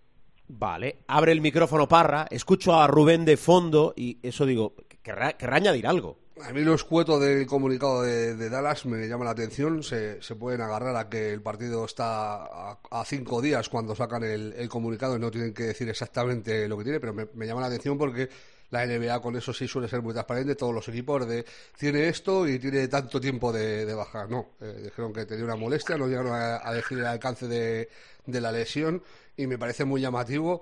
Vale, 0.47 1.03
abre 1.07 1.31
el 1.31 1.41
micrófono 1.41 1.87
Parra, 1.87 2.25
escucho 2.31 2.73
a 2.73 2.87
Rubén 2.87 3.23
de 3.23 3.37
fondo 3.37 3.93
y 3.95 4.17
eso 4.23 4.45
digo, 4.45 4.73
querrá, 5.03 5.35
añadir 5.39 5.85
algo. 5.85 6.17
A 6.43 6.53
mí 6.53 6.61
lo 6.61 6.73
escueto 6.73 7.19
del 7.19 7.45
comunicado 7.45 8.01
de, 8.01 8.49
Dallas 8.49 8.85
me 8.85 9.07
llama 9.07 9.25
la 9.25 9.31
atención. 9.31 9.83
Se, 9.83 10.19
pueden 10.39 10.61
agarrar 10.61 10.95
a 10.95 11.09
que 11.09 11.33
el 11.33 11.41
partido 11.41 11.83
está 11.83 12.45
a, 12.45 13.05
cinco 13.05 13.41
días 13.41 13.67
cuando 13.67 13.93
sacan 13.93 14.23
el, 14.23 14.69
comunicado 14.69 15.17
y 15.17 15.19
no 15.19 15.29
tienen 15.29 15.53
que 15.53 15.63
decir 15.63 15.89
exactamente 15.89 16.67
lo 16.67 16.77
que 16.77 16.85
tiene, 16.85 16.99
pero 16.99 17.13
me 17.13 17.45
llama 17.45 17.61
la 17.61 17.67
atención 17.67 17.97
porque 17.97 18.29
la 18.71 18.85
NBA 18.85 19.21
con 19.21 19.35
eso 19.35 19.53
sí 19.53 19.67
suele 19.67 19.87
ser 19.87 20.01
muy 20.01 20.13
transparente, 20.13 20.55
todos 20.55 20.73
los 20.73 20.87
equipos 20.87 21.27
de 21.27 21.45
tiene 21.77 22.07
esto 22.07 22.47
y 22.47 22.59
tiene 22.59 22.87
tanto 22.87 23.19
tiempo 23.19 23.51
de, 23.51 23.93
bajar. 23.93 24.29
No, 24.29 24.51
eh, 24.61 24.81
dijeron 24.83 25.13
que 25.13 25.25
tenía 25.25 25.45
una 25.45 25.55
molestia, 25.55 25.97
no 25.97 26.07
llegaron 26.07 26.33
a, 26.33 26.71
decir 26.73 26.99
el 26.99 27.05
alcance 27.05 27.47
de, 27.47 27.89
la 28.25 28.51
lesión 28.51 29.01
y 29.35 29.47
me 29.47 29.57
parece 29.57 29.85
muy 29.85 30.01
llamativo. 30.01 30.61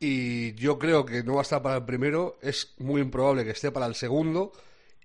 Y 0.00 0.54
yo 0.54 0.78
creo 0.78 1.06
que 1.06 1.22
no 1.22 1.34
va 1.34 1.40
a 1.40 1.42
estar 1.42 1.62
para 1.62 1.76
el 1.76 1.84
primero, 1.84 2.38
es 2.42 2.74
muy 2.78 3.00
improbable 3.00 3.44
que 3.44 3.52
esté 3.52 3.70
para 3.70 3.86
el 3.86 3.94
segundo 3.94 4.52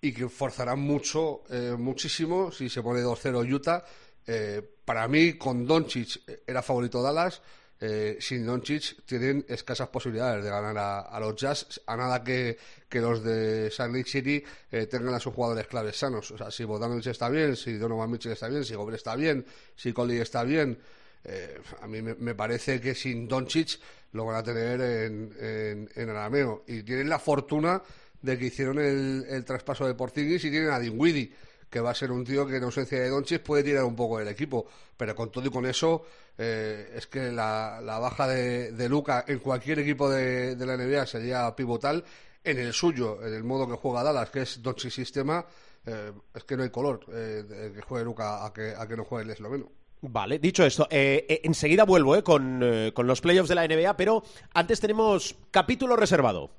y 0.01 0.11
que 0.11 0.27
forzarán 0.27 0.79
mucho, 0.79 1.43
eh, 1.49 1.75
muchísimo 1.77 2.51
si 2.51 2.69
se 2.69 2.81
pone 2.81 3.01
2-0 3.01 3.53
Utah. 3.53 3.85
Eh, 4.25 4.61
para 4.83 5.07
mí, 5.07 5.33
con 5.33 5.65
Doncic 5.65 6.21
era 6.47 6.61
favorito 6.61 7.01
Dallas 7.01 7.41
eh, 7.81 8.17
sin 8.19 8.45
Doncic 8.45 9.05
tienen 9.05 9.45
escasas 9.47 9.87
posibilidades 9.87 10.43
de 10.43 10.49
ganar 10.49 10.77
a, 11.09 11.19
los 11.19 11.35
Jazz, 11.35 11.81
a 11.85 11.95
nada 11.95 12.23
que, 12.23 12.57
los 12.91 13.23
de 13.23 13.71
San 13.71 13.93
Lake 13.93 14.09
City 14.09 14.43
eh, 14.69 14.87
tengan 14.87 15.13
a 15.13 15.19
sus 15.19 15.33
jugadores 15.33 15.67
claves 15.67 15.97
sanos. 15.97 16.29
O 16.31 16.37
sea, 16.37 16.51
si 16.51 16.65
Bogdanovic 16.65 17.07
está 17.07 17.29
bien, 17.29 17.55
si 17.55 17.77
Donovan 17.77 18.11
Mitchell 18.11 18.33
está 18.33 18.49
bien, 18.49 18.65
si 18.65 18.75
Gobert 18.75 18.97
está 18.97 19.15
bien, 19.15 19.45
si 19.75 19.93
Coley 19.93 20.17
está 20.17 20.43
bien, 20.43 20.77
eh, 21.23 21.61
a 21.81 21.87
mí 21.87 22.01
me, 22.01 22.35
parece 22.35 22.81
que 22.81 22.93
sin 22.93 23.27
Doncic 23.27 23.79
lo 24.11 24.25
van 24.25 24.35
a 24.35 24.43
tener 24.43 24.81
en, 24.81 25.33
en, 25.39 25.89
en 25.95 26.09
arameo. 26.09 26.65
Y 26.67 26.83
tienen 26.83 27.07
la 27.07 27.19
fortuna 27.19 27.81
de 28.21 28.37
que 28.37 28.47
hicieron 28.47 28.79
el, 28.79 29.25
el 29.29 29.45
traspaso 29.45 29.87
de 29.87 29.93
Porzingis 29.93 30.43
y 30.43 30.51
tienen 30.51 30.71
a 30.71 30.79
Dinwiddie 30.79 31.31
que 31.69 31.79
va 31.79 31.91
a 31.91 31.95
ser 31.95 32.11
un 32.11 32.25
tío 32.25 32.47
que 32.47 32.57
en 32.57 32.63
ausencia 32.63 32.99
de 32.99 33.09
Doncic 33.09 33.43
puede 33.43 33.63
tirar 33.63 33.83
un 33.83 33.95
poco 33.95 34.17
del 34.17 34.27
equipo, 34.27 34.67
pero 34.97 35.15
con 35.15 35.31
todo 35.31 35.45
y 35.45 35.51
con 35.51 35.65
eso 35.65 36.03
eh, 36.39 36.93
es 36.95 37.05
que 37.05 37.31
la, 37.31 37.79
baja 38.01 38.27
de, 38.27 38.71
de, 38.71 38.89
Luca 38.89 39.25
en 39.27 39.37
cualquier 39.39 39.79
equipo 39.79 40.09
de, 40.09 40.55
la 40.55 40.75
NBA 40.75 41.05
sería 41.05 41.55
pivotal 41.55 42.03
en 42.43 42.57
el 42.57 42.73
suyo, 42.73 43.19
en 43.21 43.33
el 43.35 43.43
modo 43.43 43.67
que 43.67 43.75
juega 43.75 44.01
Dallas, 44.01 44.31
que 44.31 44.41
es 44.41 44.63
Doncic 44.63 44.91
sistema, 44.91 45.45
eh, 45.85 46.11
es 46.33 46.43
que 46.45 46.57
no 46.57 46.63
hay 46.63 46.69
color 46.71 47.05
eh, 47.13 47.71
que 47.75 47.81
juegue 47.81 48.05
Luca 48.05 48.43
a 48.43 48.51
que, 48.51 48.73
a 48.75 48.87
que 48.87 48.97
no 48.97 49.03
juegue 49.03 49.25
el 49.25 49.31
esloveno. 49.31 49.69
Vale, 50.01 50.39
dicho 50.39 50.65
esto, 50.65 50.87
eh, 50.89 51.25
eh, 51.27 51.41
enseguida 51.43 51.83
vuelvo 51.83 52.15
eh, 52.15 52.23
con, 52.23 52.61
eh, 52.63 52.91
con 52.93 53.05
los 53.05 53.19
playoffs 53.19 53.49
de 53.49 53.55
la 53.55 53.67
NBA, 53.67 53.97
pero 53.97 54.23
antes 54.53 54.79
tenemos 54.79 55.35
capítulo 55.51 55.97
reservado. 55.97 56.51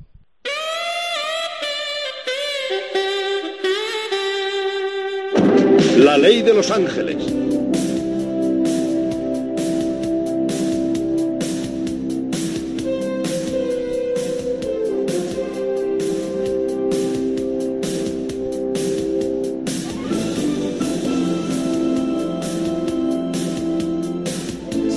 La 5.96 6.18
ley 6.18 6.42
de 6.42 6.52
los 6.52 6.70
ángeles. 6.70 7.49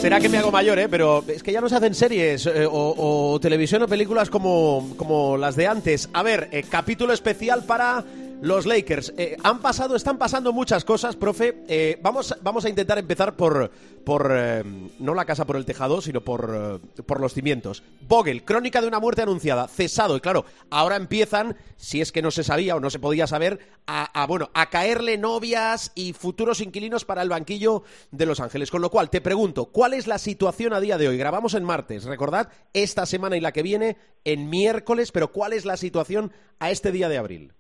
Será 0.03 0.19
que 0.19 0.27
me 0.27 0.37
hago 0.37 0.51
mayor, 0.51 0.77
¿eh? 0.79 0.89
Pero 0.89 1.23
es 1.29 1.41
que 1.41 1.53
ya 1.53 1.61
no 1.61 1.69
se 1.69 1.77
hacen 1.77 1.95
series 1.95 2.45
eh, 2.45 2.67
o, 2.69 3.39
televisión 3.41 3.83
o 3.83 3.87
películas 3.87 4.29
como, 4.29 4.91
como 4.97 5.37
las 5.37 5.55
de 5.55 5.65
antes. 5.65 6.09
A 6.11 6.21
ver, 6.21 6.49
eh, 6.51 6.65
capítulo 6.69 7.13
especial 7.13 7.63
para 7.63 8.03
los 8.43 8.65
Lakers. 8.65 9.13
Eh, 9.17 9.37
han 9.41 9.61
pasado, 9.61 9.95
están 9.95 10.17
pasando 10.17 10.51
muchas 10.51 10.83
cosas, 10.83 11.15
profe. 11.15 11.63
Eh, 11.69 11.97
vamos, 12.01 12.35
vamos 12.41 12.65
a 12.65 12.69
intentar 12.69 12.99
empezar 12.99 13.37
por, 13.37 13.71
por 14.03 14.33
eh, 14.35 14.63
no 14.99 15.13
la 15.13 15.23
casa 15.23 15.45
por 15.45 15.55
el 15.55 15.63
tejado, 15.63 16.01
sino 16.01 16.19
por, 16.19 16.81
por 17.05 17.21
los 17.21 17.33
cimientos. 17.33 17.83
Vogel, 18.05 18.43
crónica 18.43 18.81
de 18.81 18.89
una 18.89 18.99
muerte 18.99 19.21
anunciada, 19.21 19.69
cesado. 19.69 20.17
Y 20.17 20.19
claro, 20.19 20.43
ahora 20.69 20.97
empiezan, 20.97 21.55
si 21.77 22.01
es 22.01 22.11
que 22.11 22.21
no 22.21 22.31
se 22.31 22.43
sabía 22.43 22.75
o 22.75 22.81
no 22.81 22.89
se 22.89 22.99
podía 22.99 23.27
saber, 23.27 23.59
a, 23.87 24.25
bueno, 24.27 24.49
a 24.53 24.69
caerle 24.69 25.17
novias 25.17 25.93
y 25.95 26.11
futuros 26.11 26.59
inquilinos 26.59 27.05
para 27.05 27.21
el 27.21 27.29
banquillo 27.29 27.83
de 28.11 28.25
Los 28.25 28.41
Ángeles. 28.41 28.71
Con 28.71 28.81
lo 28.81 28.89
cual, 28.89 29.09
te 29.09 29.21
pregunto, 29.21 29.67
¿cuál 29.67 29.93
es 29.93 30.05
la 30.05 30.17
situación 30.17 30.73
a 30.73 30.81
día 30.81 30.97
de 30.97 31.07
hoy? 31.07 31.17
Grabamos 31.17 31.53
en 31.53 31.63
martes, 31.63 32.03
recordad, 32.03 32.49
esta 32.73 33.05
semana 33.05 33.37
y 33.37 33.39
la 33.39 33.53
que 33.53 33.63
viene 33.63 33.95
en 34.25 34.49
miércoles, 34.49 35.13
pero 35.13 35.31
¿cuál 35.31 35.53
es 35.53 35.63
la 35.63 35.77
situación 35.77 36.33
a 36.59 36.71
este 36.71 36.91
día 36.91 37.07
de 37.07 37.17
abril? 37.17 37.53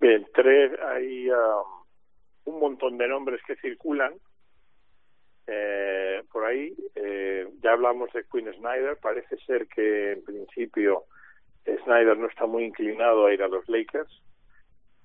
Bien, 0.00 0.26
tres, 0.32 0.72
hay 0.80 1.30
um, 1.30 2.54
un 2.54 2.58
montón 2.58 2.96
de 2.96 3.06
nombres 3.06 3.42
que 3.46 3.54
circulan 3.56 4.14
eh, 5.46 6.22
por 6.32 6.46
ahí. 6.46 6.74
Eh, 6.94 7.46
ya 7.62 7.72
hablamos 7.72 8.10
de 8.14 8.24
Quinn 8.24 8.50
Snyder. 8.50 8.96
Parece 8.96 9.36
ser 9.44 9.66
que 9.68 10.12
en 10.12 10.24
principio 10.24 11.04
Snyder 11.84 12.16
no 12.16 12.28
está 12.28 12.46
muy 12.46 12.64
inclinado 12.64 13.26
a 13.26 13.34
ir 13.34 13.42
a 13.42 13.48
los 13.48 13.68
Lakers. 13.68 14.10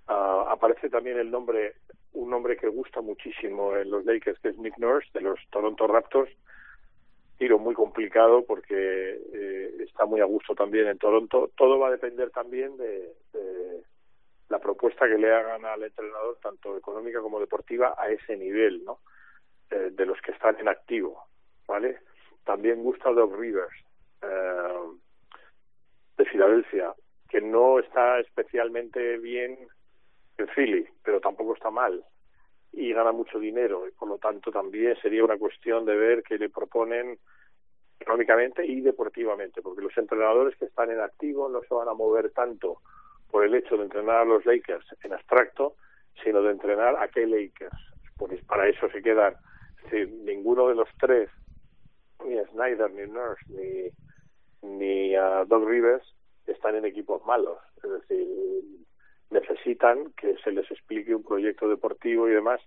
Uh, 0.07 0.47
aparece 0.47 0.89
también 0.89 1.17
el 1.17 1.29
nombre, 1.29 1.73
un 2.13 2.29
nombre 2.29 2.55
que 2.55 2.67
gusta 2.69 3.01
muchísimo 3.01 3.75
en 3.75 3.89
los 3.89 4.05
Lakers, 4.05 4.39
que 4.39 4.49
es 4.49 4.57
Nick 4.57 4.77
Nurse 4.77 5.09
de 5.13 5.21
los 5.21 5.39
Toronto 5.49 5.87
Raptors. 5.87 6.31
Tiro 7.37 7.59
muy 7.59 7.73
complicado 7.73 8.45
porque 8.45 9.19
eh, 9.33 9.71
está 9.79 10.05
muy 10.05 10.21
a 10.21 10.25
gusto 10.25 10.55
también 10.55 10.87
en 10.87 10.97
Toronto. 10.97 11.51
Todo 11.57 11.79
va 11.79 11.89
a 11.89 11.91
depender 11.91 12.29
también 12.29 12.77
de 12.77 13.13
la 14.49 14.59
propuesta 14.59 15.07
que 15.07 15.17
le 15.17 15.33
hagan 15.33 15.65
al 15.65 15.83
entrenador, 15.83 16.37
tanto 16.41 16.77
económica 16.77 17.21
como 17.21 17.39
deportiva, 17.39 17.95
a 17.97 18.09
ese 18.09 18.37
nivel, 18.37 18.83
¿no? 18.83 18.99
Eh, 19.71 19.89
de 19.91 20.05
los 20.05 20.21
que 20.21 20.31
están 20.31 20.59
en 20.59 20.67
activo, 20.67 21.25
¿vale? 21.67 21.99
También 22.43 22.83
gusta 22.83 23.09
Doug 23.09 23.35
Rivers, 23.35 23.73
eh, 24.21 24.89
de 26.17 26.25
Filadelfia, 26.25 26.93
que 27.27 27.41
no 27.41 27.79
está 27.79 28.19
especialmente 28.19 29.17
bien 29.17 29.57
en 30.37 30.47
Philly, 30.49 30.87
pero 31.03 31.19
tampoco 31.19 31.55
está 31.55 31.71
mal 31.71 32.03
y 32.71 32.93
gana 32.93 33.11
mucho 33.11 33.39
dinero 33.39 33.87
y 33.87 33.91
por 33.91 34.09
lo 34.09 34.17
tanto 34.17 34.51
también 34.51 34.95
sería 35.01 35.23
una 35.23 35.37
cuestión 35.37 35.85
de 35.85 35.95
ver 35.95 36.23
qué 36.23 36.37
le 36.37 36.49
proponen 36.49 37.17
económicamente 37.99 38.65
y 38.65 38.81
deportivamente, 38.81 39.61
porque 39.61 39.81
los 39.81 39.97
entrenadores 39.97 40.55
que 40.57 40.65
están 40.65 40.91
en 40.91 40.99
activo 40.99 41.49
no 41.49 41.61
se 41.61 41.73
van 41.73 41.87
a 41.87 41.93
mover 41.93 42.31
tanto 42.31 42.81
por 43.32 43.43
el 43.43 43.55
hecho 43.55 43.78
de 43.78 43.84
entrenar 43.84 44.21
a 44.21 44.26
los 44.26 44.45
Lakers 44.45 44.86
en 45.03 45.13
abstracto, 45.13 45.76
sino 46.23 46.41
de 46.41 46.51
entrenar 46.51 46.95
a 46.97 47.07
qué 47.07 47.28
Lakers. 47.28 47.78
Pues 48.17 48.43
para 48.45 48.67
eso 48.67 48.89
se 48.89 49.01
quedan, 49.01 49.36
si 49.89 50.05
ninguno 50.05 50.67
de 50.69 50.76
los 50.76 50.89
tres, 50.99 51.30
ni 52.26 52.38
Snyder, 52.51 52.91
ni 52.91 53.11
Nurse, 53.11 53.45
ni, 53.49 54.69
ni 54.78 55.17
uh, 55.17 55.45
Doug 55.45 55.67
Rivers, 55.67 56.05
están 56.47 56.76
en 56.76 56.86
equipos 56.86 57.26
malos. 57.26 57.57
Es 57.84 57.89
decir, 57.89 58.28
necesitan 59.30 60.11
que 60.13 60.36
se 60.43 60.51
les 60.51 60.69
explique 60.71 61.13
un 61.13 61.23
proyecto 61.23 61.67
deportivo 61.67 62.28
y 62.28 62.32
demás, 62.32 62.61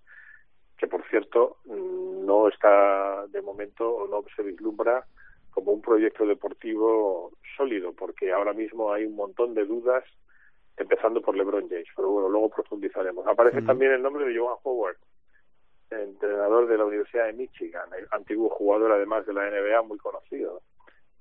que 0.77 0.87
por 0.87 1.03
cierto 1.09 1.57
no 1.67 2.49
está 2.49 3.27
de 3.29 3.43
momento 3.43 3.91
o 3.91 4.07
no 4.07 4.25
se 4.37 4.43
vislumbra 4.43 5.05
como 5.51 5.73
un 5.73 5.83
proyecto 5.83 6.25
deportivo 6.27 7.33
sólido, 7.57 7.93
porque 7.93 8.33
ahora 8.33 8.53
mismo 8.53 8.93
hay 8.93 9.05
un 9.05 9.17
montón 9.17 9.55
de 9.55 9.65
dudas 9.65 10.05
empezando 10.79 11.21
por 11.21 11.37
LeBron 11.37 11.69
James, 11.69 11.89
pero 11.95 12.11
bueno, 12.11 12.29
luego 12.29 12.51
profundizaremos. 12.51 13.27
Aparece 13.27 13.63
también 13.63 13.93
el 13.93 14.03
nombre 14.03 14.27
de 14.27 14.39
Johan 14.39 14.59
Howard, 14.63 14.97
entrenador 15.91 16.67
de 16.69 16.79
la 16.79 16.85
Universidad 16.85 17.27
de 17.27 17.33
Michigan, 17.33 17.89
el 17.97 18.07
antiguo 18.11 18.49
jugador 18.51 18.93
además 18.93 19.27
de 19.27 19.35
la 19.35 19.49
NBA 19.51 19.83
muy 19.83 19.99
conocido, 19.99 20.63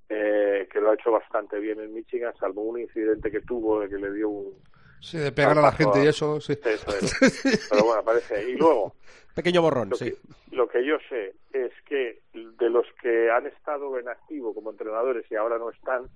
eh, 0.09 0.67
que 0.71 0.79
lo 0.79 0.91
ha 0.91 0.93
hecho 0.93 1.11
bastante 1.11 1.59
bien 1.59 1.79
en 1.79 1.93
Michigan, 1.93 2.33
salvo 2.39 2.61
un 2.63 2.79
incidente 2.79 3.31
que 3.31 3.41
tuvo 3.41 3.81
de 3.81 3.89
que 3.89 3.97
le 3.97 4.11
dio 4.13 4.29
un... 4.29 4.53
Sí, 4.99 5.17
de 5.17 5.31
pegar 5.31 5.57
a 5.57 5.61
la 5.61 5.71
gente 5.71 6.03
y 6.03 6.07
eso, 6.07 6.41
sí. 6.41 6.53
Eso 6.63 6.89
es. 6.97 7.67
Pero 7.69 7.83
bueno, 7.83 8.01
aparece. 8.01 8.49
Y 8.49 8.55
luego... 8.55 8.95
Pequeño 9.35 9.61
borrón, 9.61 9.91
lo 9.91 9.95
sí. 9.95 10.11
Que, 10.11 10.55
lo 10.55 10.67
que 10.67 10.83
yo 10.83 10.97
sé 11.07 11.35
es 11.53 11.71
que 11.85 12.21
de 12.33 12.69
los 12.69 12.87
que 12.99 13.29
han 13.29 13.45
estado 13.45 13.99
en 13.99 14.09
activo 14.09 14.55
como 14.55 14.71
entrenadores 14.71 15.25
y 15.29 15.35
ahora 15.35 15.59
no 15.59 15.69
están, 15.69 16.07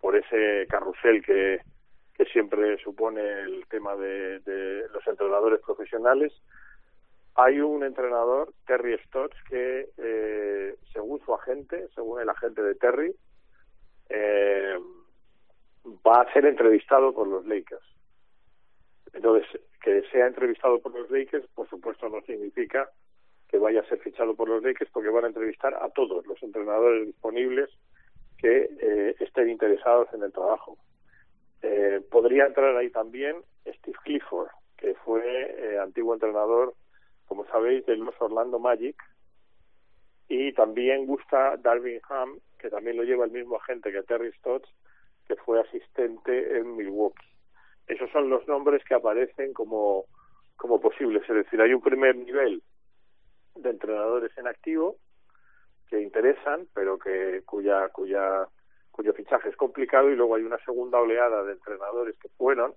por 0.00 0.16
ese 0.16 0.66
carrusel 0.68 1.24
que, 1.24 1.60
que 2.14 2.24
siempre 2.26 2.78
supone 2.78 3.20
el 3.40 3.66
tema 3.68 3.96
de, 3.96 4.86
los 4.92 5.06
entrenadores 5.06 5.60
profesionales. 5.60 6.32
Hay 7.34 7.60
un 7.60 7.82
entrenador, 7.82 8.52
Terry 8.66 8.96
Stotts, 9.06 9.36
que 9.48 9.88
eh, 9.98 10.76
según 10.92 11.20
su 11.24 11.34
agente, 11.34 11.88
según 11.94 12.20
el 12.20 12.28
agente 12.28 12.62
de 12.62 12.76
Terry, 12.76 13.14
eh, 14.08 14.78
va 16.06 16.22
a 16.22 16.32
ser 16.32 16.46
entrevistado 16.46 17.12
por 17.12 17.26
los 17.26 17.44
Lakers. 17.46 17.82
Entonces, 19.12 19.48
que 19.82 20.02
sea 20.12 20.26
entrevistado 20.26 20.80
por 20.80 20.92
los 20.92 21.10
Lakers, 21.10 21.46
por 21.54 21.68
supuesto, 21.68 22.08
no 22.08 22.20
significa 22.22 22.88
que 23.48 23.58
vaya 23.58 23.80
a 23.80 23.88
ser 23.88 23.98
fichado 23.98 24.34
por 24.34 24.48
los 24.48 24.62
Lakers, 24.62 24.90
porque 24.92 25.10
van 25.10 25.24
a 25.24 25.28
entrevistar 25.28 25.74
a 25.74 25.88
todos 25.90 26.26
los 26.26 26.40
entrenadores 26.42 27.06
disponibles 27.06 27.70
que 28.38 28.68
eh, 28.80 29.16
estén 29.20 29.50
interesados 29.50 30.08
en 30.12 30.22
el 30.22 30.32
trabajo. 30.32 30.76
Eh, 31.66 32.02
podría 32.10 32.44
entrar 32.44 32.76
ahí 32.76 32.90
también 32.90 33.36
Steve 33.64 33.96
Clifford, 34.04 34.50
que 34.76 34.94
fue 34.96 35.22
eh, 35.24 35.78
antiguo 35.78 36.12
entrenador, 36.12 36.74
como 37.26 37.46
sabéis, 37.46 37.86
de 37.86 37.96
los 37.96 38.14
Orlando 38.20 38.58
Magic. 38.58 38.94
Y 40.28 40.52
también 40.52 41.06
gusta 41.06 41.56
Darvin 41.56 42.00
Ham, 42.10 42.38
que 42.58 42.68
también 42.68 42.98
lo 42.98 43.02
lleva 43.02 43.24
el 43.24 43.30
mismo 43.30 43.56
agente 43.56 43.90
que 43.90 44.02
Terry 44.02 44.30
Stotts, 44.32 44.68
que 45.26 45.36
fue 45.36 45.58
asistente 45.58 46.58
en 46.58 46.76
Milwaukee. 46.76 47.26
Esos 47.86 48.10
son 48.10 48.28
los 48.28 48.46
nombres 48.46 48.84
que 48.84 48.94
aparecen 48.94 49.54
como, 49.54 50.04
como 50.56 50.82
posibles. 50.82 51.22
Es 51.22 51.34
decir, 51.34 51.62
hay 51.62 51.72
un 51.72 51.80
primer 51.80 52.14
nivel 52.14 52.62
de 53.54 53.70
entrenadores 53.70 54.36
en 54.36 54.48
activo 54.48 54.96
que 55.88 55.98
interesan, 55.98 56.66
pero 56.74 56.98
que 56.98 57.42
cuya, 57.46 57.88
cuya 57.88 58.48
cuyo 58.94 59.12
fichaje 59.12 59.48
es 59.48 59.56
complicado 59.56 60.08
y 60.08 60.14
luego 60.14 60.36
hay 60.36 60.44
una 60.44 60.58
segunda 60.58 61.00
oleada 61.00 61.42
de 61.42 61.54
entrenadores 61.54 62.16
que 62.16 62.28
fueron 62.28 62.74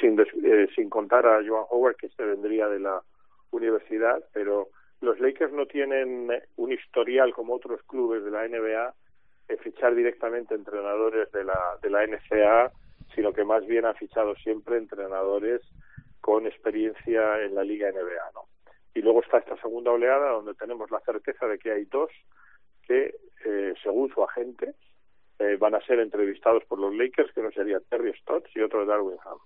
sin 0.00 0.20
eh, 0.20 0.68
sin 0.76 0.88
contar 0.88 1.26
a 1.26 1.42
Joan 1.44 1.64
Howard 1.68 1.96
que 1.96 2.08
se 2.10 2.24
vendría 2.24 2.68
de 2.68 2.78
la 2.78 3.02
universidad 3.50 4.22
pero 4.32 4.68
los 5.00 5.18
Lakers 5.18 5.52
no 5.52 5.66
tienen 5.66 6.30
un 6.56 6.72
historial 6.72 7.34
como 7.34 7.54
otros 7.54 7.82
clubes 7.88 8.22
de 8.22 8.30
la 8.30 8.46
NBA 8.46 8.94
de 9.48 9.56
fichar 9.56 9.96
directamente 9.96 10.54
entrenadores 10.54 11.30
de 11.32 11.42
la 11.42 11.58
de 11.82 11.90
la 11.90 12.06
NCAA 12.06 12.70
sino 13.16 13.32
que 13.32 13.44
más 13.44 13.66
bien 13.66 13.84
han 13.84 13.96
fichado 13.96 14.36
siempre 14.36 14.76
entrenadores 14.76 15.60
con 16.20 16.46
experiencia 16.46 17.42
en 17.42 17.56
la 17.56 17.64
liga 17.64 17.90
NBA 17.90 18.30
no 18.32 18.44
y 18.94 19.02
luego 19.02 19.22
está 19.22 19.38
esta 19.38 19.60
segunda 19.60 19.90
oleada 19.90 20.30
donde 20.30 20.54
tenemos 20.54 20.88
la 20.92 21.00
certeza 21.00 21.48
de 21.48 21.58
que 21.58 21.72
hay 21.72 21.84
dos 21.86 22.10
que, 22.88 23.14
eh, 23.44 23.74
según 23.82 24.10
su 24.12 24.24
agente, 24.24 24.74
eh, 25.38 25.56
van 25.60 25.76
a 25.76 25.80
ser 25.86 26.00
entrevistados 26.00 26.64
por 26.64 26.80
los 26.80 26.92
Lakers, 26.94 27.32
que 27.32 27.42
no 27.42 27.52
sería 27.52 27.78
Terry 27.88 28.12
Stotts 28.20 28.50
y 28.56 28.60
otro 28.60 28.84
Darwin 28.84 29.16
Ham. 29.24 29.38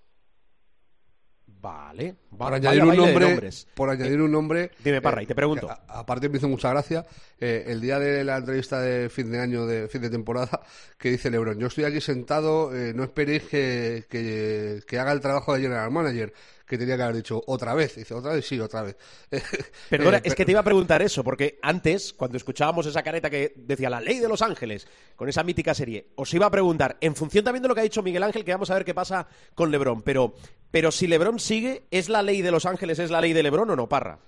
Vale. 1.46 2.16
Por 2.36 2.52
añadir, 2.54 2.80
vaya 2.80 2.90
un 2.92 2.96
nombre, 3.06 3.26
nombres. 3.28 3.68
por 3.74 3.88
añadir 3.90 4.20
un 4.20 4.32
nombre. 4.32 4.70
Dime, 4.82 5.00
Parra, 5.00 5.22
y 5.22 5.26
te 5.26 5.34
pregunto. 5.34 5.68
a- 5.70 6.00
aparte 6.00 6.28
me 6.28 6.38
hizo 6.38 6.48
mucha 6.48 6.70
gracia. 6.70 7.04
eh, 7.38 7.64
el 7.66 7.80
día 7.80 7.98
de 8.00 8.24
la 8.24 8.38
entrevista 8.38 8.80
de 8.80 9.08
fin 9.10 9.30
de 9.30 9.38
año, 9.40 9.66
de 9.66 9.86
fin 9.88 10.00
de 10.02 10.10
temporada, 10.10 10.60
que 10.98 11.10
dice 11.10 11.30
Lebron: 11.30 11.58
Yo 11.60 11.66
estoy 11.68 11.84
aquí 11.84 12.00
sentado, 12.00 12.74
eh, 12.74 12.92
no 12.94 13.04
esperéis 13.04 13.44
que, 13.44 14.04
que, 14.08 14.80
que 14.88 14.98
haga 14.98 15.12
el 15.12 15.20
trabajo 15.20 15.54
de 15.54 15.60
general 15.62 15.90
manager. 15.90 16.32
Que 16.72 16.78
tenía 16.78 16.96
que 16.96 17.02
haber 17.02 17.16
dicho 17.16 17.42
otra 17.48 17.74
vez. 17.74 17.96
Dice, 17.96 18.14
otra 18.14 18.32
vez, 18.32 18.46
sí, 18.46 18.58
otra 18.58 18.80
vez. 18.80 18.96
Perdona, 19.90 20.16
Eh, 20.16 20.22
es 20.24 20.34
que 20.34 20.46
te 20.46 20.52
iba 20.52 20.60
a 20.60 20.64
preguntar 20.64 21.02
eso, 21.02 21.22
porque 21.22 21.58
antes, 21.60 22.14
cuando 22.14 22.38
escuchábamos 22.38 22.86
esa 22.86 23.02
careta 23.02 23.28
que 23.28 23.52
decía 23.56 23.90
la 23.90 24.00
ley 24.00 24.20
de 24.20 24.26
Los 24.28 24.40
Ángeles, 24.40 24.88
con 25.14 25.28
esa 25.28 25.42
mítica 25.42 25.74
serie, 25.74 26.06
os 26.14 26.32
iba 26.32 26.46
a 26.46 26.50
preguntar, 26.50 26.96
en 27.02 27.14
función 27.14 27.44
también 27.44 27.62
de 27.62 27.68
lo 27.68 27.74
que 27.74 27.80
ha 27.82 27.84
dicho 27.84 28.02
Miguel 28.02 28.22
Ángel, 28.22 28.42
que 28.42 28.52
vamos 28.52 28.70
a 28.70 28.74
ver 28.74 28.86
qué 28.86 28.94
pasa 28.94 29.26
con 29.54 29.70
Lebron, 29.70 30.00
pero, 30.00 30.32
pero 30.70 30.90
si 30.90 31.06
Lebron 31.06 31.38
sigue, 31.38 31.82
¿es 31.90 32.08
la 32.08 32.22
ley 32.22 32.40
de 32.40 32.50
Los 32.50 32.64
Ángeles, 32.64 32.98
es 33.00 33.10
la 33.10 33.20
ley 33.20 33.34
de 33.34 33.42
Lebron 33.42 33.68
o 33.68 33.76
no, 33.76 33.86
Parra? 33.86 34.18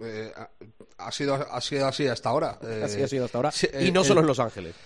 eh, 0.00 0.30
ha- 0.98 1.10
sido, 1.10 1.34
ha 1.34 1.60
sido 1.60 1.86
así 1.88 2.06
hasta 2.06 2.28
ahora. 2.28 2.60
Eh, 2.62 2.82
Así 2.84 3.02
ha 3.02 3.08
sido 3.08 3.24
hasta 3.24 3.38
ahora. 3.38 3.50
sí, 3.50 3.66
y 3.80 3.88
eh, 3.88 3.90
no 3.90 4.04
solo 4.04 4.20
en 4.20 4.26
Los 4.28 4.38
Ángeles. 4.38 4.76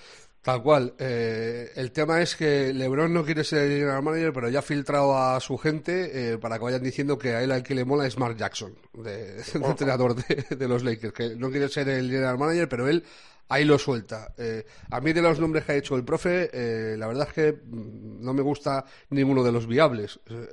Tal 0.43 0.61
cual. 0.61 0.95
Eh, 0.99 1.71
el 1.77 1.93
tema 1.93 2.21
es 2.21 2.35
que 2.35 2.73
LeBron 2.75 3.13
no 3.15 3.25
quiere 3.25 3.45
ser 3.45 3.71
el 3.71 3.79
general 3.79 4.03
manager, 4.03 4.33
pero 4.33 4.49
ya 4.49 4.59
ha 4.59 4.63
filtrado 4.63 5.17
a 5.17 5.39
su 5.39 5.57
gente 5.57 6.33
eh, 6.33 6.39
para 6.39 6.59
que 6.59 6.65
vayan 6.65 6.83
diciendo 6.83 7.17
que 7.17 7.35
a 7.37 7.43
él 7.45 7.53
al 7.53 7.63
que 7.63 7.77
le 7.77 7.85
mola 7.85 8.09
es 8.09 8.19
Mark 8.19 8.37
Jackson, 8.37 8.75
de, 8.93 9.35
de 9.37 9.67
entrenador 9.67 10.17
de, 10.17 10.57
de 10.57 10.69
los 10.69 10.83
Lakers, 10.83 11.13
que 11.13 11.37
no 11.37 11.51
quiere 11.51 11.69
ser 11.69 11.89
el 11.89 12.11
general 12.11 12.39
manager, 12.39 12.69
pero 12.69 12.89
él 12.89 13.05
ahí 13.49 13.65
lo 13.65 13.79
suelta. 13.79 14.33
Eh, 14.37 14.65
a 14.91 15.01
mí 15.01 15.13
de 15.13 15.23
los 15.23 15.39
nombres 15.39 15.65
que 15.65 15.73
ha 15.73 15.77
hecho 15.77 15.97
el 15.97 16.05
profe, 16.05 16.51
eh, 16.53 16.97
la 16.97 17.07
verdad 17.07 17.29
es 17.29 17.35
que 17.35 17.53
mm, 17.53 18.23
no 18.25 18.35
me 18.35 18.43
gusta 18.43 18.85
ninguno 19.11 19.43
de 19.43 19.53
los 19.53 19.67
viables. 19.67 20.21
Eh, 20.29 20.49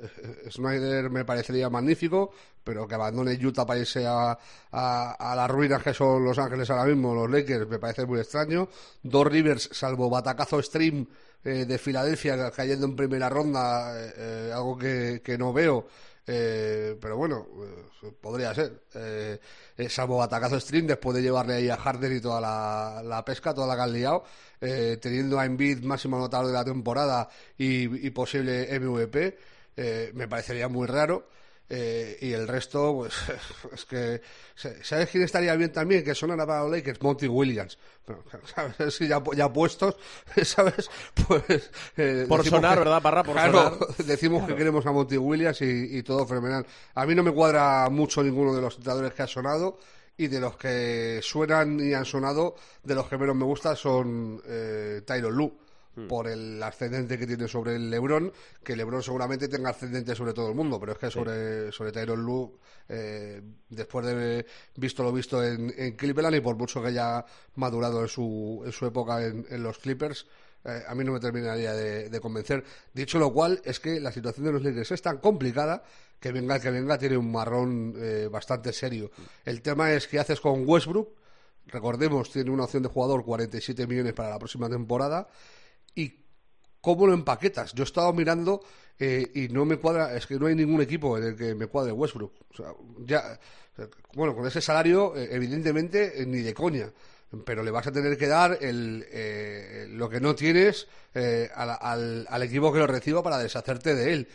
eh, 0.46 0.50
Snyder 0.50 1.10
me 1.10 1.24
parecería 1.24 1.70
magnífico, 1.70 2.30
pero 2.62 2.86
que 2.86 2.94
abandone 2.94 3.38
Utah 3.42 3.66
para 3.66 3.80
irse 3.80 4.06
a, 4.06 4.38
a, 4.72 5.32
a 5.32 5.36
las 5.36 5.50
ruinas 5.50 5.82
que 5.82 5.94
son 5.94 6.24
Los 6.24 6.38
Ángeles 6.38 6.68
ahora 6.70 6.84
mismo, 6.84 7.14
los 7.14 7.30
Lakers, 7.30 7.68
me 7.68 7.78
parece 7.78 8.06
muy 8.06 8.20
extraño. 8.20 8.68
Dos 9.02 9.26
Rivers, 9.26 9.70
salvo 9.72 10.10
batacazo 10.10 10.62
stream 10.62 11.06
eh, 11.44 11.64
de 11.64 11.78
Filadelfia 11.78 12.50
cayendo 12.50 12.86
en 12.86 12.96
primera 12.96 13.28
ronda, 13.28 13.92
eh, 13.98 14.12
eh, 14.16 14.52
algo 14.54 14.76
que, 14.76 15.22
que 15.24 15.38
no 15.38 15.52
veo. 15.52 15.86
Eh, 16.26 16.96
pero 17.00 17.16
bueno, 17.16 17.46
eh, 17.64 18.12
podría 18.20 18.54
ser. 18.54 18.82
Eh, 18.94 19.38
eh, 19.76 19.88
salvo 19.88 20.18
batacazo 20.18 20.58
stream, 20.60 20.86
después 20.86 21.16
de 21.16 21.22
llevarle 21.22 21.54
ahí 21.54 21.68
a 21.68 21.76
Harden 21.76 22.16
y 22.16 22.20
toda 22.20 22.40
la, 22.40 23.24
pesca, 23.24 23.54
toda 23.54 23.66
la 23.66 23.76
que 23.76 23.82
han 23.82 23.92
liado, 23.92 24.24
eh, 24.60 24.98
teniendo 25.00 25.38
a 25.38 25.44
Embiid 25.44 25.82
máximo 25.82 26.16
anotador 26.16 26.46
de 26.48 26.52
la 26.52 26.64
temporada 26.64 27.28
y, 27.56 28.10
posible 28.10 28.78
MVP, 28.78 29.38
me 30.14 30.28
parecería 30.28 30.68
muy 30.68 30.86
raro. 30.86 31.28
Eh, 31.72 32.18
y 32.22 32.32
el 32.32 32.48
resto, 32.48 32.92
pues 32.96 33.14
es 33.72 33.84
que. 33.84 34.20
¿Sabes 34.82 35.08
quién 35.08 35.22
estaría 35.22 35.54
bien 35.54 35.72
también? 35.72 36.02
Que 36.04 36.14
sonara 36.16 36.44
para 36.44 36.62
los 36.62 36.72
Lakers, 36.72 37.00
Monty 37.00 37.28
Williams. 37.28 37.78
Bueno, 38.06 38.22
¿sabes? 38.54 38.92
Si 38.94 39.06
ya, 39.06 39.22
ya 39.36 39.52
puestos, 39.52 39.94
¿sabes? 40.42 40.90
Pues. 41.28 41.70
eh, 41.96 42.26
Por 42.28 42.44
sonar, 42.44 42.74
que- 42.74 42.80
¿verdad, 42.80 43.00
Parra? 43.00 43.22
Por 43.22 43.34
Claro, 43.34 43.78
sonar. 43.78 43.96
decimos 44.04 44.46
que 44.48 44.56
queremos 44.56 44.84
a 44.84 44.90
Monty 44.92 45.16
Williams 45.16 45.62
y, 45.62 45.98
y 45.98 46.02
todo 46.02 46.26
fenomenal. 46.26 46.66
A 46.94 47.06
mí 47.06 47.14
no 47.14 47.22
me 47.22 47.30
cuadra 47.32 47.88
mucho 47.88 48.22
ninguno 48.22 48.52
de 48.52 48.60
los 48.62 48.74
entrenadores 48.76 49.14
que 49.14 49.22
ha 49.22 49.26
sonado 49.28 49.78
y 50.16 50.26
de 50.26 50.40
los 50.40 50.56
que 50.56 51.20
suenan 51.22 51.78
y 51.80 51.94
han 51.94 52.04
sonado, 52.04 52.56
de 52.82 52.94
los 52.96 53.06
que 53.08 53.16
menos 53.16 53.36
me 53.36 53.44
gusta 53.44 53.76
son 53.76 54.42
eh, 54.44 55.02
Tyron 55.06 55.32
Lue 55.34 55.52
por 56.08 56.28
el 56.28 56.62
ascendente 56.62 57.18
que 57.18 57.26
tiene 57.26 57.48
sobre 57.48 57.76
el 57.76 57.90
LeBron, 57.90 58.32
que 58.62 58.76
LeBron 58.76 59.02
seguramente 59.02 59.48
tenga 59.48 59.70
ascendente 59.70 60.14
sobre 60.14 60.32
todo 60.32 60.48
el 60.48 60.54
mundo, 60.54 60.78
pero 60.78 60.92
es 60.92 60.98
que 60.98 61.10
sobre, 61.10 61.72
sobre 61.72 61.92
Tyron 61.92 62.22
Lue, 62.22 62.52
eh, 62.88 63.42
después 63.68 64.06
de 64.06 64.46
visto 64.76 65.02
lo 65.02 65.12
visto 65.12 65.42
en, 65.44 65.72
en 65.76 65.96
Cleveland 65.96 66.36
y 66.36 66.40
por 66.40 66.56
mucho 66.56 66.80
que 66.82 66.88
haya 66.88 67.24
madurado 67.56 68.02
en 68.02 68.08
su, 68.08 68.62
en 68.64 68.72
su 68.72 68.86
época 68.86 69.24
en, 69.24 69.46
en 69.50 69.62
los 69.62 69.78
Clippers, 69.78 70.26
eh, 70.64 70.82
a 70.86 70.94
mí 70.94 71.04
no 71.04 71.12
me 71.12 71.20
terminaría 71.20 71.72
de, 71.72 72.10
de 72.10 72.20
convencer. 72.20 72.64
Dicho 72.92 73.18
lo 73.18 73.32
cual, 73.32 73.60
es 73.64 73.80
que 73.80 73.98
la 74.00 74.12
situación 74.12 74.46
de 74.46 74.52
los 74.52 74.62
Lakers 74.62 74.92
es 74.92 75.02
tan 75.02 75.18
complicada 75.18 75.82
que 76.20 76.32
venga 76.32 76.56
el 76.56 76.62
que 76.62 76.70
venga 76.70 76.98
tiene 76.98 77.16
un 77.16 77.32
marrón 77.32 77.94
eh, 77.96 78.28
bastante 78.30 78.72
serio. 78.72 79.10
El 79.44 79.62
tema 79.62 79.92
es 79.92 80.06
qué 80.06 80.18
haces 80.18 80.40
con 80.40 80.68
Westbrook. 80.68 81.16
Recordemos, 81.66 82.30
tiene 82.30 82.50
una 82.50 82.64
opción 82.64 82.82
de 82.82 82.88
jugador 82.88 83.24
47 83.24 83.86
millones 83.86 84.12
para 84.12 84.30
la 84.30 84.38
próxima 84.38 84.68
temporada. 84.68 85.28
¿Y 85.94 86.24
cómo 86.80 87.06
lo 87.06 87.14
empaquetas? 87.14 87.72
Yo 87.74 87.82
he 87.84 87.86
estado 87.86 88.12
mirando 88.12 88.62
eh, 88.98 89.30
y 89.34 89.48
no 89.48 89.64
me 89.64 89.78
cuadra, 89.78 90.16
es 90.16 90.26
que 90.26 90.38
no 90.38 90.46
hay 90.46 90.54
ningún 90.54 90.80
equipo 90.82 91.16
en 91.18 91.24
el 91.24 91.36
que 91.36 91.54
me 91.54 91.66
cuadre 91.66 91.92
Westbrook. 91.92 92.32
O 92.50 92.54
sea, 92.56 92.72
ya, 93.06 93.38
bueno, 94.14 94.34
con 94.34 94.46
ese 94.46 94.60
salario, 94.60 95.16
eh, 95.16 95.28
evidentemente, 95.32 96.22
eh, 96.22 96.26
ni 96.26 96.38
de 96.40 96.54
coña. 96.54 96.90
Pero 97.44 97.62
le 97.62 97.70
vas 97.70 97.86
a 97.86 97.92
tener 97.92 98.18
que 98.18 98.26
dar 98.26 98.58
el, 98.60 99.06
eh, 99.10 99.86
lo 99.90 100.08
que 100.10 100.20
no 100.20 100.34
tienes 100.34 100.88
eh, 101.14 101.48
al, 101.54 101.70
al- 101.80 102.26
al 102.28 102.42
equipo 102.42 102.72
que 102.72 102.80
lo 102.80 102.86
reciba 102.88 103.22
para 103.22 103.38
deshacerte 103.38 103.94
de 103.94 104.12
él. 104.12 104.28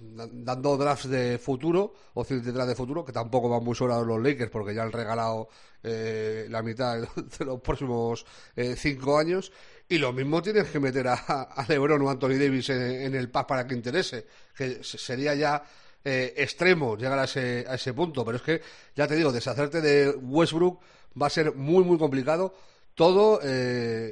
Da- 0.00 0.28
dando 0.30 0.76
drafts 0.76 1.08
de 1.10 1.38
futuro, 1.38 1.92
opciones 2.14 2.44
de 2.46 2.52
draft 2.52 2.68
de 2.68 2.76
futuro, 2.76 3.04
que 3.04 3.12
tampoco 3.12 3.48
van 3.48 3.64
muy 3.64 3.74
sobrados 3.74 4.06
los 4.06 4.22
Lakers 4.22 4.50
porque 4.50 4.72
ya 4.74 4.82
han 4.84 4.92
regalado 4.92 5.48
eh, 5.82 6.46
la 6.50 6.62
mitad 6.62 6.98
de 7.38 7.44
los 7.44 7.60
próximos 7.60 8.24
eh, 8.54 8.76
cinco 8.76 9.18
años. 9.18 9.50
Y 9.88 9.98
lo 9.98 10.12
mismo 10.12 10.40
tienes 10.42 10.68
que 10.70 10.78
meter 10.78 11.08
a, 11.08 11.14
a 11.14 11.66
LeBron 11.68 12.00
o 12.02 12.10
Anthony 12.10 12.38
Davis 12.38 12.68
en, 12.70 13.14
el 13.14 13.30
pack 13.30 13.46
para 13.48 13.66
que 13.66 13.74
interese, 13.74 14.26
que 14.56 14.84
se- 14.84 14.98
sería 14.98 15.34
ya 15.34 15.62
eh, 16.04 16.32
extremo 16.36 16.96
llegar 16.96 17.18
a 17.18 17.24
ese, 17.24 17.64
a 17.68 17.74
ese 17.74 17.92
punto. 17.92 18.24
Pero 18.24 18.36
es 18.36 18.42
que, 18.42 18.60
ya 18.94 19.06
te 19.08 19.16
digo, 19.16 19.32
deshacerte 19.32 19.80
de 19.80 20.10
Westbrook 20.10 20.80
va 21.20 21.26
a 21.26 21.30
ser 21.30 21.54
muy, 21.54 21.82
muy 21.84 21.98
complicado. 21.98 22.54
Todo 22.94 23.40
eh, 23.42 23.46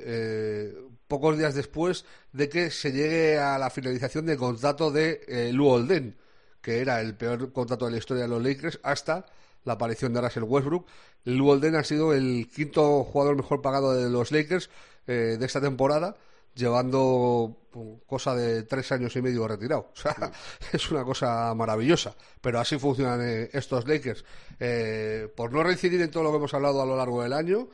eh, 0.04 0.74
pocos 1.08 1.38
días 1.38 1.54
después 1.54 2.04
de 2.32 2.48
que 2.48 2.70
se 2.70 2.92
llegue 2.92 3.38
a 3.38 3.58
la 3.58 3.70
finalización 3.70 4.26
del 4.26 4.38
contrato 4.38 4.90
de 4.90 5.24
eh, 5.28 5.52
Lou 5.52 5.68
Olden, 5.68 6.16
que 6.60 6.80
era 6.80 7.00
el 7.00 7.14
peor 7.14 7.52
contrato 7.52 7.86
de 7.86 7.92
la 7.92 7.98
historia 7.98 8.24
de 8.24 8.28
los 8.28 8.42
Lakers 8.42 8.80
hasta 8.82 9.26
la 9.64 9.74
aparición 9.74 10.12
de 10.12 10.20
Russell 10.20 10.44
Westbrook. 10.44 10.86
Lou 11.24 11.48
Olden 11.48 11.76
ha 11.76 11.84
sido 11.84 12.14
el 12.14 12.48
quinto 12.52 13.04
jugador 13.04 13.36
mejor 13.36 13.62
pagado 13.62 13.92
de 13.92 14.08
los 14.10 14.32
Lakers 14.32 14.70
eh, 15.06 15.36
de 15.38 15.46
esta 15.46 15.60
temporada, 15.60 16.16
llevando 16.54 17.56
pues, 17.70 18.00
cosa 18.06 18.34
de 18.34 18.62
tres 18.62 18.90
años 18.92 19.14
y 19.16 19.22
medio 19.22 19.46
retirado. 19.46 19.90
O 19.92 19.96
sea, 19.96 20.32
es 20.72 20.90
una 20.90 21.04
cosa 21.04 21.54
maravillosa. 21.54 22.14
Pero 22.40 22.58
así 22.58 22.78
funcionan 22.78 23.20
eh, 23.22 23.50
estos 23.52 23.86
Lakers. 23.86 24.24
Eh, 24.58 25.28
por 25.36 25.52
no 25.52 25.62
reincidir 25.62 26.00
en 26.00 26.10
todo 26.10 26.22
lo 26.22 26.30
que 26.30 26.36
hemos 26.38 26.54
hablado 26.54 26.80
a 26.80 26.86
lo 26.86 26.96
largo 26.96 27.22
del 27.22 27.32
año, 27.32 27.68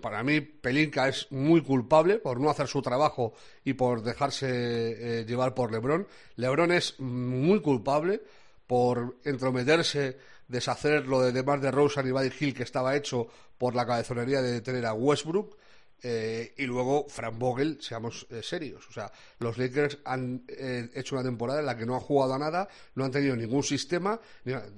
para 0.00 0.22
mí 0.22 0.40
Pelinka 0.40 1.08
es 1.08 1.30
muy 1.30 1.62
culpable 1.62 2.18
por 2.18 2.40
no 2.40 2.50
hacer 2.50 2.66
su 2.68 2.82
trabajo 2.82 3.34
y 3.64 3.74
por 3.74 4.02
dejarse 4.02 5.20
eh, 5.20 5.24
llevar 5.24 5.54
por 5.54 5.72
LeBron. 5.72 6.06
LeBron 6.36 6.72
es 6.72 6.98
muy 7.00 7.60
culpable 7.60 8.22
por 8.66 9.16
entrometerse, 9.24 10.18
deshacer 10.46 11.06
lo 11.06 11.20
de 11.20 11.32
DeMar 11.32 11.60
DeRozan 11.60 12.06
y 12.06 12.12
Buddy 12.12 12.30
Hill 12.38 12.54
que 12.54 12.62
estaba 12.62 12.94
hecho 12.94 13.28
por 13.58 13.74
la 13.74 13.86
cabezonería 13.86 14.40
de 14.42 14.60
tener 14.60 14.86
a 14.86 14.94
Westbrook. 14.94 15.56
Eh, 16.02 16.54
y 16.56 16.64
luego 16.64 17.06
Frank 17.08 17.36
Vogel, 17.36 17.78
seamos 17.80 18.26
eh, 18.30 18.42
serios. 18.42 18.88
O 18.88 18.92
sea, 18.92 19.12
los 19.38 19.58
Lakers 19.58 19.98
han 20.04 20.44
eh, 20.48 20.88
hecho 20.94 21.14
una 21.14 21.24
temporada 21.24 21.60
en 21.60 21.66
la 21.66 21.76
que 21.76 21.84
no 21.84 21.94
han 21.94 22.00
jugado 22.00 22.34
a 22.34 22.38
nada, 22.38 22.68
no 22.94 23.04
han 23.04 23.10
tenido 23.10 23.36
ningún 23.36 23.62
sistema. 23.62 24.18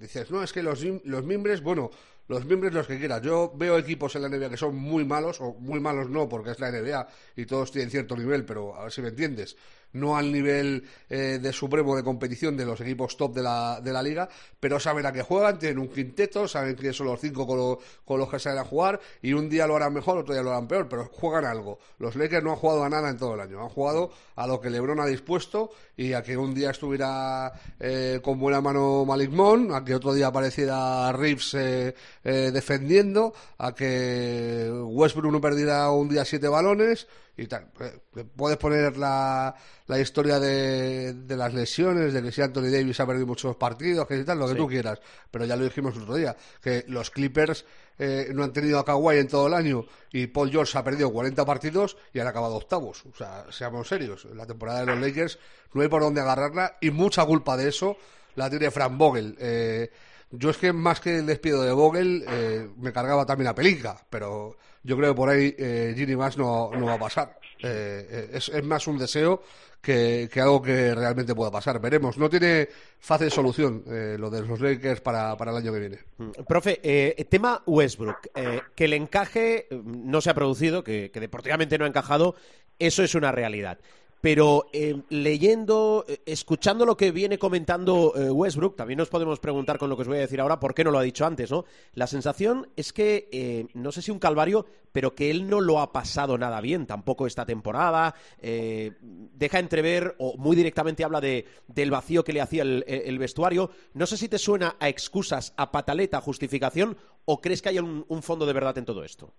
Dices, 0.00 0.30
no, 0.30 0.42
es 0.42 0.52
que 0.52 0.62
los, 0.62 0.82
los 0.82 1.24
miembros, 1.24 1.62
bueno, 1.62 1.90
los 2.28 2.44
miembros 2.44 2.72
los 2.72 2.86
que 2.86 2.98
quieras. 2.98 3.22
Yo 3.22 3.52
veo 3.54 3.78
equipos 3.78 4.14
en 4.16 4.22
la 4.22 4.28
NBA 4.28 4.50
que 4.50 4.56
son 4.56 4.76
muy 4.76 5.04
malos, 5.04 5.40
o 5.40 5.54
muy 5.54 5.80
malos 5.80 6.08
no, 6.08 6.28
porque 6.28 6.50
es 6.50 6.60
la 6.60 6.70
NBA 6.70 7.08
y 7.36 7.46
todos 7.46 7.72
tienen 7.72 7.90
cierto 7.90 8.16
nivel, 8.16 8.44
pero 8.44 8.74
a 8.74 8.84
ver 8.84 8.92
si 8.92 9.02
me 9.02 9.08
entiendes. 9.08 9.56
No 9.94 10.16
al 10.16 10.32
nivel 10.32 10.84
eh, 11.08 11.38
de 11.40 11.52
supremo 11.52 11.94
de 11.96 12.02
competición 12.02 12.56
de 12.56 12.64
los 12.64 12.80
equipos 12.80 13.16
top 13.16 13.34
de 13.34 13.42
la, 13.42 13.80
de 13.82 13.92
la 13.92 14.02
liga, 14.02 14.28
pero 14.58 14.80
saben 14.80 15.06
a 15.06 15.12
qué 15.12 15.22
juegan, 15.22 15.58
tienen 15.58 15.78
un 15.78 15.88
quinteto, 15.88 16.48
saben 16.48 16.76
que 16.76 16.92
son 16.92 17.06
los 17.06 17.20
cinco 17.20 17.46
con, 17.46 17.78
con 18.04 18.18
los 18.18 18.28
que 18.28 18.38
salen 18.38 18.60
a 18.60 18.64
jugar 18.64 19.00
y 19.20 19.32
un 19.32 19.48
día 19.48 19.66
lo 19.66 19.76
harán 19.76 19.92
mejor, 19.92 20.18
otro 20.18 20.34
día 20.34 20.42
lo 20.42 20.50
harán 20.50 20.68
peor, 20.68 20.88
pero 20.88 21.06
juegan 21.12 21.44
algo. 21.44 21.78
Los 21.98 22.16
Lakers 22.16 22.42
no 22.42 22.50
han 22.50 22.56
jugado 22.56 22.84
a 22.84 22.88
nada 22.88 23.10
en 23.10 23.16
todo 23.16 23.34
el 23.34 23.40
año, 23.40 23.60
han 23.62 23.68
jugado 23.68 24.10
a 24.36 24.46
lo 24.46 24.60
que 24.60 24.70
LeBron 24.70 25.00
ha 25.00 25.06
dispuesto 25.06 25.70
y 25.96 26.12
a 26.12 26.22
que 26.22 26.36
un 26.36 26.54
día 26.54 26.70
estuviera 26.70 27.52
eh, 27.78 28.20
con 28.22 28.38
buena 28.38 28.60
mano 28.60 29.04
Malik 29.04 29.30
a 29.72 29.84
que 29.84 29.94
otro 29.94 30.14
día 30.14 30.28
apareciera 30.28 31.12
Reeves 31.12 31.54
eh, 31.54 31.94
eh, 32.24 32.50
defendiendo, 32.52 33.32
a 33.58 33.74
que 33.74 34.70
Westbrook 34.70 35.32
no 35.32 35.40
perdiera 35.40 35.90
un 35.90 36.08
día 36.08 36.24
siete 36.24 36.48
balones 36.48 37.06
y 37.36 37.46
tal. 37.46 37.70
Eh, 37.80 38.24
puedes 38.36 38.58
poner 38.58 38.96
la, 38.96 39.54
la 39.86 39.98
historia 39.98 40.38
de, 40.38 41.14
de, 41.14 41.36
las 41.36 41.54
lesiones, 41.54 42.12
de 42.12 42.22
que 42.22 42.32
si 42.32 42.42
Anthony 42.42 42.70
Davis 42.70 43.00
ha 43.00 43.06
perdido 43.06 43.26
muchos 43.26 43.56
partidos, 43.56 44.06
que 44.06 44.22
tal, 44.24 44.38
lo 44.38 44.48
que 44.48 44.54
tú 44.54 44.68
quieras. 44.68 45.00
Pero 45.30 45.44
ya 45.44 45.56
lo 45.56 45.64
dijimos 45.64 45.96
el 45.96 46.02
otro 46.02 46.16
día, 46.16 46.36
que 46.60 46.84
los 46.88 47.10
Clippers 47.10 47.64
eh, 47.98 48.30
no 48.32 48.44
han 48.44 48.52
tenido 48.52 48.78
a 48.78 48.84
Kawhi 48.84 49.18
en 49.18 49.28
todo 49.28 49.46
el 49.46 49.54
año 49.54 49.84
y 50.12 50.26
Paul 50.26 50.50
George 50.50 50.76
ha 50.76 50.84
perdido 50.84 51.12
40 51.12 51.44
partidos 51.44 51.96
y 52.12 52.20
han 52.20 52.26
acabado 52.26 52.56
octavos. 52.56 53.04
O 53.06 53.16
sea, 53.16 53.46
seamos 53.50 53.88
serios. 53.88 54.24
La 54.34 54.46
temporada 54.46 54.80
de 54.80 54.86
los 54.86 54.98
Lakers 54.98 55.38
no 55.72 55.82
hay 55.82 55.88
por 55.88 56.02
dónde 56.02 56.20
agarrarla 56.20 56.78
y 56.80 56.90
mucha 56.90 57.24
culpa 57.24 57.56
de 57.56 57.68
eso 57.68 57.96
la 58.34 58.50
tiene 58.50 58.70
Frank 58.70 58.96
Vogel. 58.96 59.36
Eh, 59.38 59.90
yo 60.30 60.50
es 60.50 60.56
que 60.56 60.72
más 60.72 61.00
que 61.00 61.18
el 61.18 61.26
despido 61.26 61.62
de 61.62 61.72
Vogel 61.72 62.24
eh, 62.26 62.68
me 62.78 62.92
cargaba 62.92 63.26
también 63.26 63.48
a 63.48 63.54
Pelinka, 63.54 64.04
pero 64.08 64.56
yo 64.82 64.96
creo 64.96 65.12
que 65.12 65.16
por 65.16 65.28
ahí 65.28 65.54
eh, 65.58 65.94
Ginny 65.96 66.16
más 66.16 66.36
no, 66.36 66.70
no, 66.72 66.86
va 66.86 66.94
a 66.94 66.98
pasar. 66.98 67.38
Eh, 67.62 68.30
es, 68.32 68.48
es, 68.48 68.64
más 68.64 68.86
un 68.86 68.98
deseo 68.98 69.42
que, 69.80 70.28
que, 70.32 70.40
algo 70.40 70.62
que 70.62 70.94
realmente 70.94 71.34
pueda 71.34 71.50
pasar. 71.50 71.80
Veremos. 71.80 72.16
No 72.16 72.30
tiene 72.30 72.68
fácil 72.98 73.30
solución 73.30 73.84
eh, 73.86 74.16
lo 74.18 74.30
de 74.30 74.42
los 74.42 74.60
Lakers 74.60 75.00
para, 75.00 75.36
para, 75.36 75.50
el 75.50 75.58
año 75.58 75.72
que 75.72 75.78
viene. 75.80 75.98
Mm. 76.18 76.30
Profe, 76.46 76.80
eh, 76.82 77.24
tema 77.28 77.62
Westbrook. 77.66 78.28
Eh, 78.34 78.60
que 78.74 78.84
el 78.84 78.94
encaje 78.94 79.68
no 79.70 80.20
se 80.20 80.30
ha 80.30 80.34
producido, 80.34 80.82
que, 80.82 81.10
que 81.10 81.20
deportivamente 81.20 81.78
no 81.78 81.84
ha 81.84 81.88
encajado, 81.88 82.36
eso 82.78 83.02
es 83.02 83.14
una 83.14 83.32
realidad 83.32 83.78
pero 84.22 84.66
eh, 84.72 85.02
leyendo, 85.10 86.04
eh, 86.08 86.18
escuchando 86.26 86.86
lo 86.86 86.96
que 86.96 87.10
viene 87.10 87.38
comentando 87.38 88.12
eh, 88.14 88.30
Westbrook, 88.30 88.76
también 88.76 88.98
nos 88.98 89.10
podemos 89.10 89.40
preguntar 89.40 89.78
con 89.78 89.90
lo 89.90 89.96
que 89.96 90.02
os 90.02 90.08
voy 90.08 90.18
a 90.18 90.20
decir 90.20 90.40
ahora 90.40 90.60
por 90.60 90.74
qué 90.74 90.84
no 90.84 90.92
lo 90.92 90.98
ha 90.98 91.02
dicho 91.02 91.26
antes, 91.26 91.50
¿no? 91.50 91.64
La 91.94 92.06
sensación 92.06 92.68
es 92.76 92.92
que, 92.92 93.28
eh, 93.32 93.66
no 93.74 93.90
sé 93.90 94.00
si 94.00 94.12
un 94.12 94.20
calvario, 94.20 94.64
pero 94.92 95.16
que 95.16 95.28
él 95.28 95.50
no 95.50 95.60
lo 95.60 95.80
ha 95.80 95.92
pasado 95.92 96.38
nada 96.38 96.60
bien, 96.60 96.86
tampoco 96.86 97.26
esta 97.26 97.44
temporada, 97.44 98.14
eh, 98.40 98.92
deja 99.00 99.58
entrever 99.58 100.14
o 100.18 100.36
muy 100.36 100.54
directamente 100.54 101.02
habla 101.02 101.20
de, 101.20 101.44
del 101.66 101.90
vacío 101.90 102.22
que 102.22 102.32
le 102.32 102.40
hacía 102.40 102.62
el, 102.62 103.18
vestuario. 103.18 103.70
No 103.94 104.06
sé 104.06 104.16
si 104.16 104.28
te 104.28 104.38
suena 104.38 104.76
a 104.78 104.88
excusas, 104.88 105.52
a 105.56 105.72
pataleta, 105.72 106.18
a 106.18 106.20
justificación, 106.20 106.96
o 107.24 107.40
crees 107.40 107.60
que 107.60 107.70
hay 107.70 107.80
un 107.80 108.22
fondo 108.22 108.46
de 108.46 108.52
verdad 108.52 108.78
en 108.78 108.84
todo 108.84 109.02
esto. 109.02 109.32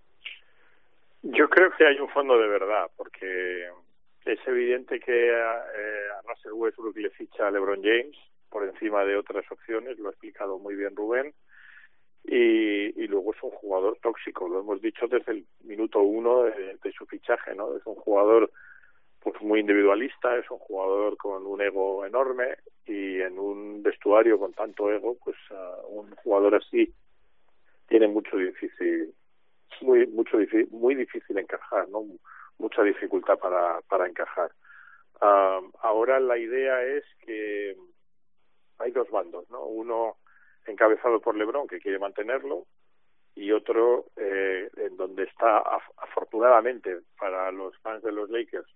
Yo 1.22 1.48
creo 1.50 1.72
que 1.78 1.88
hay 1.88 1.98
un 2.00 2.10
fondo 2.10 2.38
de 2.38 2.48
verdad, 2.50 2.88
porque 2.98 3.70
es 4.26 4.39
evidente 4.47 4.99
que 4.99 5.36
a, 5.36 5.65
eh, 5.76 6.07
Russell 6.28 6.53
Westbrook 6.53 6.97
le 6.97 7.09
ficha 7.11 7.47
a 7.47 7.51
LeBron 7.51 7.82
James 7.84 8.17
por 8.49 8.63
encima 8.67 9.03
de 9.03 9.17
otras 9.17 9.49
opciones, 9.51 9.97
lo 9.97 10.09
ha 10.09 10.11
explicado 10.11 10.59
muy 10.59 10.76
bien 10.76 10.95
Rubén, 10.95 11.34
y, 12.24 13.07
luego 13.07 13.34
es 13.34 13.43
un 13.43 13.51
jugador 13.51 13.97
tóxico, 14.01 14.47
lo 14.47 14.61
hemos 14.61 14.82
dicho 14.82 15.07
desde 15.07 15.34
el 15.34 15.45
minuto 15.63 15.99
uno 16.01 16.43
de, 16.43 16.78
de 16.82 16.91
su 16.93 17.05
fichaje, 17.05 17.53
¿no? 17.53 17.76
Es 17.76 17.86
un 17.86 17.95
jugador 17.95 18.49
pues 19.24 19.41
muy 19.41 19.61
individualista, 19.61 20.36
es 20.38 20.49
un 20.51 20.59
jugador 20.59 21.15
con 21.15 21.45
un 21.45 21.61
ego 21.61 22.05
enorme 22.05 22.57
y 22.86 23.21
en 23.21 23.39
un 23.39 23.82
vestuario 23.82 24.38
con 24.38 24.53
tanto 24.53 24.91
ego, 24.91 25.17
pues 25.24 25.38
uh, 25.51 25.99
un 25.99 26.13
jugador 26.17 26.55
así 26.55 26.93
tiene 27.88 28.07
mucho 28.07 28.36
difícil, 28.36 29.13
muy 29.82 30.05
mucho 30.07 30.38
difícil, 30.38 30.67
muy 30.71 30.95
difícil 30.95 31.38
encajar, 31.38 31.88
¿no? 31.89 32.03
Mucha 32.64 32.82
dificultad 32.82 33.38
para, 33.38 33.82
para 33.89 34.07
encajar. 34.07 34.51
Uh, 35.22 35.70
ahora 35.82 36.20
la 36.20 36.38
idea 36.38 36.84
es 36.84 37.03
que 37.26 37.76
hay 38.80 38.91
dos 38.91 39.09
bandos, 39.11 39.49
¿no? 39.49 39.66
Uno 39.66 40.18
encabezado 40.66 41.20
por 41.20 41.36
LeBron 41.36 41.68
que 41.68 41.80
quiere 41.80 41.99
mantenerlo 41.99 42.66
y 43.36 43.51
otro 43.51 44.05
eh, 44.16 44.70
en 44.78 44.95
donde 44.95 45.24
está 45.24 45.57
af 45.57 45.84
afortunadamente 45.97 46.99
para 47.20 47.51
los 47.51 47.78
fans 47.80 48.03
de 48.03 48.11
los 48.11 48.30
Lakers 48.30 48.70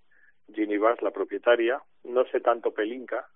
Ginny 0.54 0.78
Bass, 0.78 1.02
la 1.02 1.12
propietaria, 1.12 1.82
no 2.04 2.26
sé 2.26 2.40
tanto 2.40 2.74
Pelinka, 2.74 3.28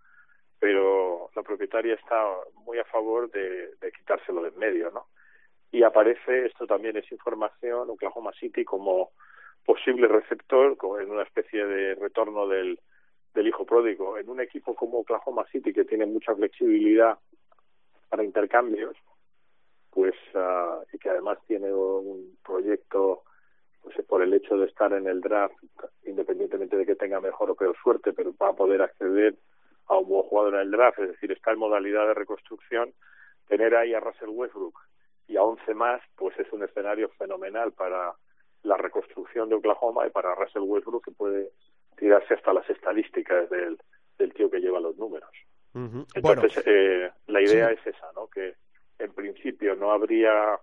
pero 0.59 1.29
la 1.35 1.43
propietaria 1.43 1.95
está 1.95 2.23
muy 2.65 2.79
a 2.79 2.85
favor 2.85 3.29
de, 3.31 3.71
quitárselo 3.97 4.41
de 4.43 4.49
en 4.49 4.59
medio, 4.59 4.91
¿no? 4.91 5.07
Y 5.71 5.83
aparece, 5.83 6.45
esto 6.45 6.65
también 6.67 6.97
es 6.97 7.11
información, 7.11 7.89
Oklahoma 7.89 8.31
City 8.39 8.63
como 8.63 9.11
posible 9.65 10.07
receptor 10.07 10.77
en 11.01 11.11
una 11.11 11.23
especie 11.23 11.65
de 11.65 11.95
retorno 11.95 12.47
del, 12.47 12.79
del 13.33 13.47
hijo 13.47 13.65
pródigo. 13.65 14.17
En 14.17 14.29
un 14.29 14.41
equipo 14.41 14.75
como 14.75 14.99
Oklahoma 14.99 15.45
City, 15.51 15.73
que 15.73 15.85
tiene 15.85 16.05
mucha 16.05 16.35
flexibilidad 16.35 17.17
para 18.09 18.23
intercambios, 18.23 18.95
pues 19.89 20.15
uh, 20.33 20.83
y 20.91 20.97
que 20.97 21.09
además 21.09 21.37
tiene 21.47 21.73
un 21.73 22.37
proyecto 22.43 23.23
pues 23.81 23.95
por 24.05 24.21
el 24.21 24.33
hecho 24.33 24.57
de 24.57 24.67
estar 24.67 24.93
en 24.93 25.07
el 25.07 25.21
draft, 25.21 25.55
independientemente 26.05 26.77
de 26.77 26.85
que 26.85 26.95
tenga 26.95 27.19
mejor 27.19 27.49
o 27.49 27.55
peor 27.55 27.75
suerte, 27.81 28.13
pero 28.13 28.33
va 28.39 28.49
a 28.49 28.55
poder 28.55 28.81
acceder 28.81 29.35
a 29.87 29.97
un 29.97 30.07
buen 30.07 30.23
jugador 30.23 30.55
en 30.55 30.61
el 30.61 30.71
draft, 30.71 30.99
es 30.99 31.09
decir, 31.09 31.31
está 31.31 31.51
en 31.51 31.59
modalidad 31.59 32.07
de 32.07 32.13
reconstrucción, 32.13 32.93
tener 33.47 33.75
ahí 33.75 33.93
a 33.93 33.99
Russell 33.99 34.29
Westbrook 34.29 34.79
y 35.27 35.37
a 35.37 35.43
11 35.43 35.73
más, 35.73 36.01
pues 36.15 36.37
es 36.39 36.51
un 36.53 36.63
escenario 36.63 37.09
fenomenal 37.17 37.71
para 37.73 38.13
la 38.63 38.77
reconstrucción 38.77 39.49
de 39.49 39.55
Oklahoma 39.55 40.07
y 40.07 40.09
para 40.11 40.35
Russell 40.35 40.63
Westbrook 40.63 41.05
que 41.05 41.11
puede 41.11 41.51
tirarse 41.97 42.33
hasta 42.33 42.53
las 42.53 42.69
estadísticas 42.69 43.49
del, 43.49 43.77
del 44.17 44.33
tío 44.33 44.49
que 44.49 44.59
lleva 44.59 44.79
los 44.79 44.97
números. 44.97 45.31
Uh 45.73 45.79
-huh. 45.79 46.05
Entonces, 46.15 46.63
bueno, 46.63 46.77
eh, 46.77 47.11
la 47.27 47.41
idea 47.41 47.69
sí. 47.69 47.75
es 47.75 47.95
esa, 47.95 48.11
¿no? 48.13 48.27
Que 48.27 48.55
en 48.99 49.13
principio 49.13 49.75
no 49.75 49.91
habría 49.91 50.59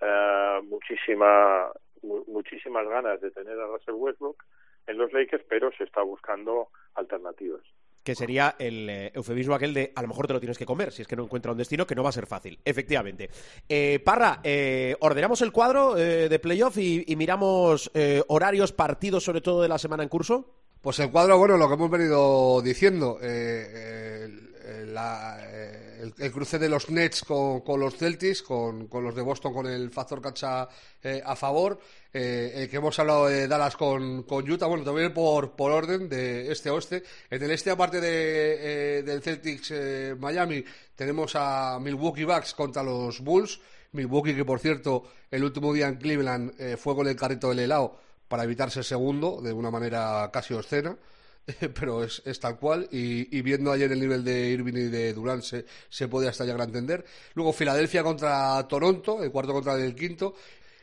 uh, 0.00 0.62
muchísima 0.64 1.70
mu 2.02 2.24
muchísimas 2.26 2.86
ganas 2.88 3.20
de 3.20 3.30
tener 3.30 3.58
a 3.58 3.66
Russell 3.66 3.94
Westbrook 3.94 4.42
en 4.88 4.98
los 4.98 5.12
Lakers, 5.12 5.44
pero 5.48 5.70
se 5.72 5.84
está 5.84 6.02
buscando 6.02 6.68
alternativas 6.94 7.62
que 8.02 8.14
sería 8.14 8.56
el 8.58 8.88
eh, 8.88 9.12
eufemismo 9.14 9.54
aquel 9.54 9.74
de 9.74 9.92
a 9.94 10.02
lo 10.02 10.08
mejor 10.08 10.26
te 10.26 10.32
lo 10.32 10.40
tienes 10.40 10.58
que 10.58 10.66
comer 10.66 10.92
si 10.92 11.02
es 11.02 11.08
que 11.08 11.16
no 11.16 11.24
encuentra 11.24 11.52
un 11.52 11.58
destino 11.58 11.86
que 11.86 11.94
no 11.94 12.02
va 12.02 12.08
a 12.10 12.12
ser 12.12 12.26
fácil, 12.26 12.58
efectivamente. 12.64 13.30
Eh, 13.68 14.00
Parra, 14.04 14.40
eh, 14.42 14.96
ordenamos 15.00 15.42
el 15.42 15.52
cuadro 15.52 15.96
eh, 15.96 16.28
de 16.28 16.38
playoff 16.38 16.78
y, 16.78 17.04
y 17.06 17.16
miramos 17.16 17.90
eh, 17.94 18.22
horarios, 18.28 18.72
partidos 18.72 19.24
sobre 19.24 19.40
todo 19.40 19.62
de 19.62 19.68
la 19.68 19.78
semana 19.78 20.02
en 20.02 20.08
curso. 20.08 20.50
Pues 20.80 20.98
el 20.98 21.10
cuadro, 21.12 21.38
bueno, 21.38 21.56
lo 21.56 21.68
que 21.68 21.74
hemos 21.74 21.90
venido 21.90 22.60
diciendo, 22.60 23.20
la, 24.86 25.38
el, 26.00 26.14
el, 26.18 26.32
cruce 26.32 26.58
de 26.58 26.68
los 26.68 26.90
Nets 26.90 27.24
con, 27.24 27.62
los 27.78 27.96
Celtics, 27.96 28.42
con, 28.42 28.88
los 28.90 29.14
de 29.14 29.22
Boston 29.22 29.52
con 29.52 29.66
el 29.66 29.90
factor 29.90 30.20
cancha 30.20 30.68
eh, 31.02 31.22
a 31.24 31.34
favor, 31.34 31.78
eh, 32.12 32.52
el 32.56 32.68
que 32.68 32.76
hemos 32.76 32.98
hablado 32.98 33.26
de 33.26 33.48
Dallas 33.48 33.76
con, 33.76 34.24
Utah, 34.28 34.66
bueno, 34.66 34.84
también 34.84 35.12
por, 35.12 35.52
orden 35.58 36.08
de 36.08 36.50
este 36.52 36.68
a 36.68 36.74
oeste. 36.74 37.02
En 37.30 37.42
el 37.42 37.50
este, 37.50 37.70
aparte 37.70 38.00
de, 38.00 38.98
eh, 38.98 39.02
del 39.02 39.22
Celtics 39.22 39.70
eh, 39.70 40.14
Miami, 40.18 40.64
tenemos 40.94 41.32
a 41.34 41.78
Milwaukee 41.80 42.24
Bucks 42.24 42.54
contra 42.54 42.82
los 42.82 43.20
Bulls. 43.20 43.60
Milwaukee, 43.92 44.34
que 44.34 44.44
por 44.44 44.58
cierto, 44.58 45.04
el 45.30 45.44
último 45.44 45.72
día 45.72 45.88
en 45.88 45.96
Cleveland 45.96 46.52
eh, 46.58 46.76
fue 46.76 46.94
con 46.94 47.06
el 47.06 47.16
carrito 47.16 47.48
del 47.48 47.60
helado 47.60 47.98
para 48.28 48.44
evitarse 48.44 48.82
segundo 48.82 49.40
de 49.42 49.52
una 49.52 49.70
manera 49.70 50.30
casi 50.32 50.54
obscena. 50.54 50.96
pero 51.74 52.04
es, 52.04 52.22
tal 52.40 52.58
cual 52.58 52.88
y, 52.90 53.42
viendo 53.42 53.72
ayer 53.72 53.90
el 53.90 54.00
nivel 54.00 54.24
de 54.24 54.50
Irving 54.50 54.74
y 54.74 54.88
de 54.88 55.12
Durant 55.12 55.42
se, 55.42 55.64
se 55.88 56.08
puede 56.08 56.28
hasta 56.28 56.44
llegar 56.44 56.60
a 56.60 56.64
entender. 56.64 57.04
Luego 57.34 57.52
Filadelfia 57.52 58.02
contra 58.02 58.66
Toronto, 58.68 59.22
el 59.22 59.30
cuarto 59.30 59.52
contra 59.52 59.74
el 59.74 59.94
quinto, 59.94 60.34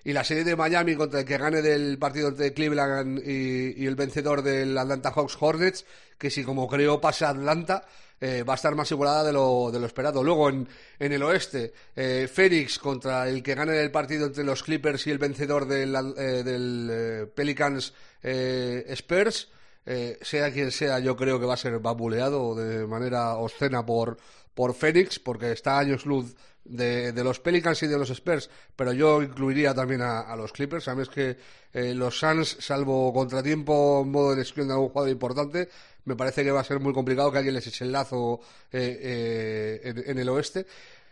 y 0.03 0.13
la 0.13 0.23
serie 0.23 0.43
de 0.43 0.55
Miami 0.55 0.95
contra 0.95 1.19
el 1.19 1.25
que 1.25 1.37
gane 1.37 1.61
del 1.61 1.97
partido 1.97 2.29
entre 2.29 2.53
Cleveland 2.53 3.21
y, 3.25 3.85
el 3.85 3.95
vencedor 3.95 4.41
del 4.41 4.77
Atlanta 4.77 5.11
Hawks 5.11 5.37
Hornets, 5.39 5.85
que 6.17 6.29
si 6.29 6.43
como 6.43 6.67
creo 6.67 6.99
pase 6.99 7.25
a 7.25 7.29
Atlanta, 7.29 7.85
eh, 8.21 8.43
va 8.43 8.53
a 8.53 8.55
estar 8.55 8.75
más 8.75 8.91
igualada 8.91 9.23
de 9.23 9.33
lo, 9.33 9.69
de 9.71 9.79
lo 9.79 9.85
esperado. 9.85 10.23
Luego 10.23 10.49
en, 10.49 10.67
en 10.99 11.13
el 11.13 11.23
oeste, 11.23 11.73
eh, 11.95 12.29
Phoenix 12.31 12.79
contra 12.79 13.29
el 13.29 13.41
que 13.41 13.55
gane 13.55 13.79
el 13.79 13.91
partido 13.91 14.25
entre 14.25 14.43
los 14.43 14.63
Clippers 14.63 15.07
y 15.07 15.11
el 15.11 15.17
vencedor 15.17 15.65
del, 15.65 15.95
eh, 15.95 16.43
del 16.43 16.89
eh, 16.91 17.25
Pelicans 17.33 17.93
eh, 18.21 18.85
Spurs. 18.89 19.49
Eh, 19.85 20.19
sea 20.21 20.51
quien 20.51 20.71
sea, 20.71 20.99
yo 20.99 21.15
creo 21.15 21.39
que 21.39 21.45
va 21.45 21.55
a 21.55 21.57
ser 21.57 21.79
vapuleado 21.79 22.53
de 22.53 22.85
manera 22.85 23.35
obscena 23.35 23.85
por, 23.85 24.17
por 24.53 24.73
Phoenix, 24.75 25.19
porque 25.19 25.51
está 25.51 25.79
años 25.79 26.05
luz 26.05 26.35
de, 26.65 27.11
de, 27.11 27.23
los 27.23 27.39
Pelicans 27.39 27.81
y 27.83 27.87
de 27.87 27.97
los 27.97 28.09
Spurs, 28.11 28.49
pero 28.75 28.93
yo 28.93 29.21
incluiría 29.23 29.73
también 29.73 30.01
a, 30.01 30.35
los 30.35 30.51
Clippers. 30.51 30.83
Sabes 30.83 31.09
que 31.09 31.37
eh, 31.73 31.93
los 31.95 32.19
Suns, 32.19 32.57
salvo 32.59 33.11
contratiempo 33.13 34.03
modo 34.05 34.29
de 34.29 34.35
elección 34.35 34.67
de 34.67 34.73
algún 34.73 34.89
jugador 34.89 35.11
importante, 35.11 35.69
me 36.05 36.15
parece 36.15 36.43
que 36.43 36.51
va 36.51 36.61
a 36.61 36.63
ser 36.63 36.79
muy 36.79 36.93
complicado 36.93 37.31
que 37.31 37.37
alguien 37.37 37.55
les 37.55 37.67
eche 37.67 37.85
el 37.85 37.91
lazo 37.91 38.39
eh, 38.71 38.99
eh, 39.01 39.81
en, 39.83 40.11
en, 40.11 40.17
el 40.19 40.29
oeste. 40.29 40.65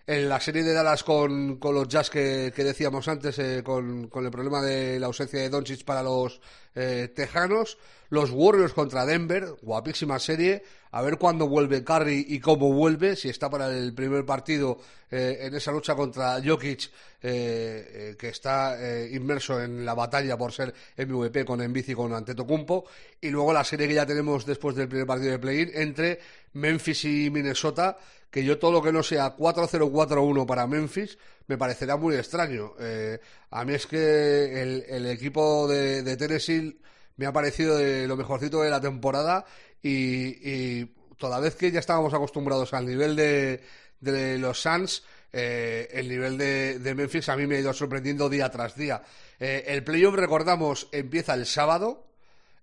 en 0.08 0.30
la 0.30 0.40
serie 0.40 0.64
de 0.64 0.74
Dallas 0.74 1.04
con, 1.04 1.58
con 1.58 1.76
los 1.76 1.88
Jazz 1.88 2.10
que, 2.10 2.54
que 2.56 2.64
decíamos 2.64 3.08
antes, 3.08 3.38
eh, 3.40 3.62
con, 3.64 4.08
con, 4.08 4.26
el 4.26 4.32
problema 4.32 4.62
de 4.62 5.00
la 5.00 5.08
ausencia 5.08 5.42
de 5.42 5.50
Doncic 5.50 5.84
para 5.84 6.02
los 6.02 6.40
eh, 6.76 7.12
Tejanos, 7.14 7.78
los 8.10 8.32
Warriors 8.32 8.74
contra 8.74 9.06
Denver, 9.06 9.56
guapísima 9.62 10.20
serie, 10.20 10.64
a 10.92 11.02
ver 11.02 11.18
cuándo 11.18 11.48
vuelve 11.48 11.84
Curry 11.84 12.26
y 12.30 12.40
cómo 12.40 12.72
vuelve, 12.72 13.16
si 13.16 13.30
está 13.30 13.50
para 13.50 13.70
el 13.70 13.94
primer 13.94 14.26
partido 14.26 14.80
eh, 15.12 15.40
en 15.42 15.56
esa 15.56 15.72
lucha 15.72 15.96
contra 15.96 16.42
Jokic, 16.44 16.90
que 17.20 18.16
está 18.22 18.78
inmerso 19.12 19.62
en 19.62 19.84
la 19.84 19.94
batalla 19.94 20.38
por 20.38 20.54
ser 20.54 20.74
MVP 20.98 21.44
con 21.44 21.62
Embiid 21.62 21.90
y 21.90 21.94
con 21.94 22.14
Antetokounmpo, 22.14 22.86
y 23.20 23.30
luego 23.30 23.52
la 23.52 23.64
serie 23.64 23.88
que 23.88 23.96
ya 23.96 24.06
tenemos 24.06 24.46
después 24.46 24.76
del 24.76 24.88
primer 24.88 25.08
partido 25.08 25.32
de 25.32 25.40
play-in 25.40 25.72
entre 25.74 26.20
Memphis 26.54 27.06
y 27.06 27.30
Minnesota, 27.30 27.98
que 28.30 28.44
yo 28.44 28.60
todo 28.60 28.72
lo 28.72 28.82
que 28.82 28.92
no 28.92 29.04
sea 29.04 29.36
4-0-4-1 29.36 30.46
para 30.46 30.68
Memphis 30.68 31.18
me 31.48 31.58
parecerá 31.58 31.98
muy 31.98 32.16
extraño. 32.16 32.74
Eh, 32.80 33.20
a 33.52 33.64
mí 33.66 33.74
es 33.74 33.88
que 33.88 34.84
el, 34.90 35.06
equipo 35.08 35.68
de, 35.68 36.18
Tennessee 36.18 36.78
me 37.18 37.26
ha 37.26 37.34
parecido 37.34 37.78
de 37.78 38.08
lo 38.08 38.16
mejorcito 38.16 38.62
de 38.62 38.70
la 38.70 38.82
temporada 38.82 39.46
y, 39.82 40.86
toda 41.18 41.40
vez 41.40 41.56
que 41.56 41.72
ya 41.72 41.80
estábamos 41.80 42.14
acostumbrados 42.14 42.74
al 42.74 42.86
nivel 42.86 43.16
de, 43.16 44.38
los 44.40 44.62
Suns, 44.62 45.04
eh, 45.34 45.90
el 45.92 46.08
nivel 46.08 46.38
de, 46.38 46.94
Memphis 46.96 47.30
a 47.30 47.36
mí 47.36 47.48
me 47.48 47.58
ha 47.58 47.60
ido 47.60 47.74
sorprendiendo 47.74 48.30
día 48.30 48.50
tras 48.50 48.76
día. 48.76 49.02
Eh, 49.40 49.66
el 49.68 49.84
playoff, 49.84 50.16
recordamos, 50.16 50.88
empieza 50.92 51.34
el 51.34 51.46
sábado, 51.46 52.08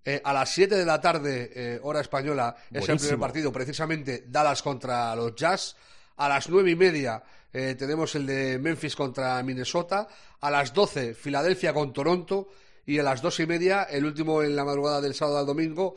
eh, 0.07 0.21
a 0.23 0.31
las 0.33 0.53
7 0.53 0.75
de 0.75 0.85
la 0.85 1.01
tarde, 1.01 1.51
eh, 1.55 1.79
hora 1.81 1.99
española, 1.99 2.55
es 2.71 2.87
el 2.87 2.97
primer 2.97 3.17
partido, 3.17 3.51
precisamente 3.51 4.25
Dallas 4.27 4.61
contra 4.61 5.15
los 5.15 5.35
Jazz. 5.35 5.75
A 6.17 6.29
las 6.29 6.47
nueve 6.47 6.69
y 6.71 6.75
media 6.75 7.21
eh, 7.51 7.75
tenemos 7.77 8.13
el 8.13 8.27
de 8.27 8.59
Memphis 8.59 8.95
contra 8.95 9.41
Minnesota. 9.41 10.07
A 10.41 10.51
las 10.51 10.73
12, 10.75 11.15
Filadelfia 11.15 11.73
con 11.73 11.91
Toronto. 11.91 12.49
Y 12.85 12.99
a 12.99 13.03
las 13.03 13.21
dos 13.21 13.39
y 13.39 13.45
media, 13.45 13.83
el 13.83 14.05
último 14.05 14.43
en 14.43 14.55
la 14.55 14.63
madrugada 14.63 15.01
del 15.01 15.15
sábado 15.15 15.39
al 15.39 15.45
domingo, 15.45 15.95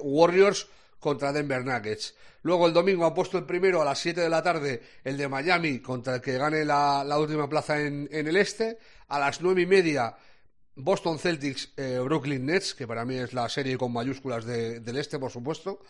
Warriors 0.00 0.68
contra 0.98 1.32
Denver 1.32 1.64
Nuggets. 1.64 2.14
Luego 2.42 2.66
el 2.66 2.72
domingo 2.72 3.04
ha 3.04 3.14
puesto 3.14 3.36
el 3.36 3.44
primero 3.44 3.82
a 3.82 3.84
las 3.84 3.98
7 3.98 4.20
de 4.20 4.28
la 4.28 4.42
tarde 4.42 4.82
el 5.04 5.16
de 5.16 5.28
Miami 5.28 5.80
contra 5.80 6.14
el 6.14 6.20
que 6.20 6.38
gane 6.38 6.64
la, 6.64 7.04
última 7.18 7.48
plaza 7.48 7.80
en, 7.80 8.08
en, 8.10 8.26
el 8.26 8.36
este. 8.36 8.78
A 9.08 9.18
las 9.18 9.40
nueve 9.40 9.62
y 9.62 9.66
media 9.66 10.16
Boston 10.76 11.18
Celtics, 11.18 11.72
eh, 11.76 11.98
Brooklyn 12.02 12.46
Nets, 12.46 12.74
que 12.74 12.86
para 12.86 13.04
mí 13.04 13.16
es 13.16 13.32
la 13.32 13.48
serie 13.48 13.76
con 13.76 13.92
mayúsculas 13.92 14.44
del 14.44 14.96
este, 14.96 15.18
por 15.18 15.30
supuesto. 15.30 15.80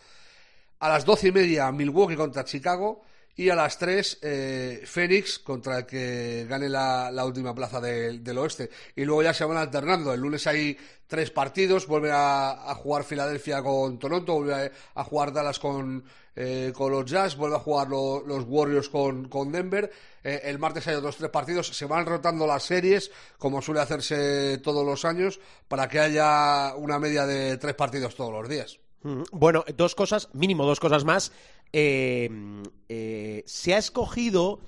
A 0.79 0.89
las 0.89 1.05
doce 1.05 1.29
y 1.29 1.31
media, 1.31 1.71
Milwaukee 1.71 2.15
contra 2.15 2.43
Chicago. 2.43 3.03
Y 3.35 3.49
a 3.49 3.55
las 3.55 3.77
tres, 3.77 4.19
eh, 4.21 4.83
Phoenix 4.85 5.39
contra 5.39 5.79
el 5.79 5.85
que 5.85 6.45
gane 6.47 6.69
la, 6.69 7.23
última 7.25 7.55
plaza 7.55 7.79
del 7.79 8.37
oeste. 8.37 8.69
Y 8.95 9.05
luego 9.05 9.23
ya 9.23 9.33
se 9.33 9.45
van 9.45 9.57
alternando. 9.57 10.13
El 10.13 10.19
lunes 10.19 10.45
hay 10.47 10.77
tres 11.07 11.31
partidos. 11.31 11.87
Vuelve 11.87 12.11
a, 12.11 12.73
jugar 12.75 13.03
Filadelfia 13.03 13.63
con 13.63 13.97
Toronto. 13.97 14.33
Vuelve 14.33 14.71
a 14.95 15.03
jugar 15.03 15.31
Dallas 15.31 15.59
con, 15.59 16.03
eh, 16.35 16.71
con 16.73 16.91
los 16.91 17.05
Jazz, 17.05 17.35
vuelve 17.35 17.57
a 17.57 17.59
jugar 17.59 17.89
los 17.89 18.45
Warriors 18.47 18.89
con, 18.89 19.27
con 19.27 19.51
Denver. 19.51 19.91
Eh, 20.23 20.41
el 20.45 20.59
martes 20.59 20.87
hay 20.87 20.95
otros 20.95 21.17
tres 21.17 21.29
partidos. 21.29 21.67
Se 21.67 21.85
van 21.85 22.05
rotando 22.05 22.47
las 22.47 22.63
series, 22.63 23.11
como 23.37 23.61
suele 23.61 23.81
hacerse 23.81 24.59
todos 24.59 24.85
los 24.85 25.03
años, 25.03 25.39
para 25.67 25.89
que 25.89 25.99
haya 25.99 26.73
una 26.75 26.99
media 26.99 27.25
de 27.25 27.57
tres 27.57 27.75
partidos 27.75 28.15
todos 28.15 28.31
los 28.31 28.47
días. 28.47 28.79
Mm, 29.03 29.23
bueno, 29.31 29.65
dos 29.75 29.95
cosas, 29.95 30.29
mínimo 30.33 30.65
dos 30.65 30.79
cosas 30.79 31.03
más. 31.03 31.31
Eh, 31.73 33.43
se 33.45 33.73
ha 33.73 33.77
escogido 33.77 34.61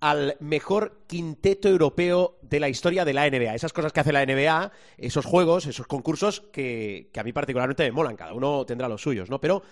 al 0.00 0.36
mejor 0.40 1.04
quinteto 1.06 1.68
europeo 1.68 2.38
de 2.42 2.58
la 2.58 2.68
historia 2.68 3.04
de 3.04 3.12
la 3.12 3.28
NBA. 3.28 3.54
Esas 3.54 3.72
cosas 3.72 3.92
que 3.92 4.00
hace 4.00 4.12
la 4.12 4.24
NBA, 4.24 4.72
esos 4.96 5.26
juegos, 5.26 5.66
esos 5.66 5.86
concursos 5.86 6.40
que, 6.52 7.10
que 7.12 7.20
a 7.20 7.24
mí 7.24 7.32
particularmente 7.32 7.84
me 7.84 7.92
molan. 7.92 8.16
Cada 8.16 8.32
uno 8.32 8.64
tendrá 8.64 8.88
los 8.88 9.02
suyos, 9.02 9.28
¿no? 9.28 9.40
Pero 9.40 9.62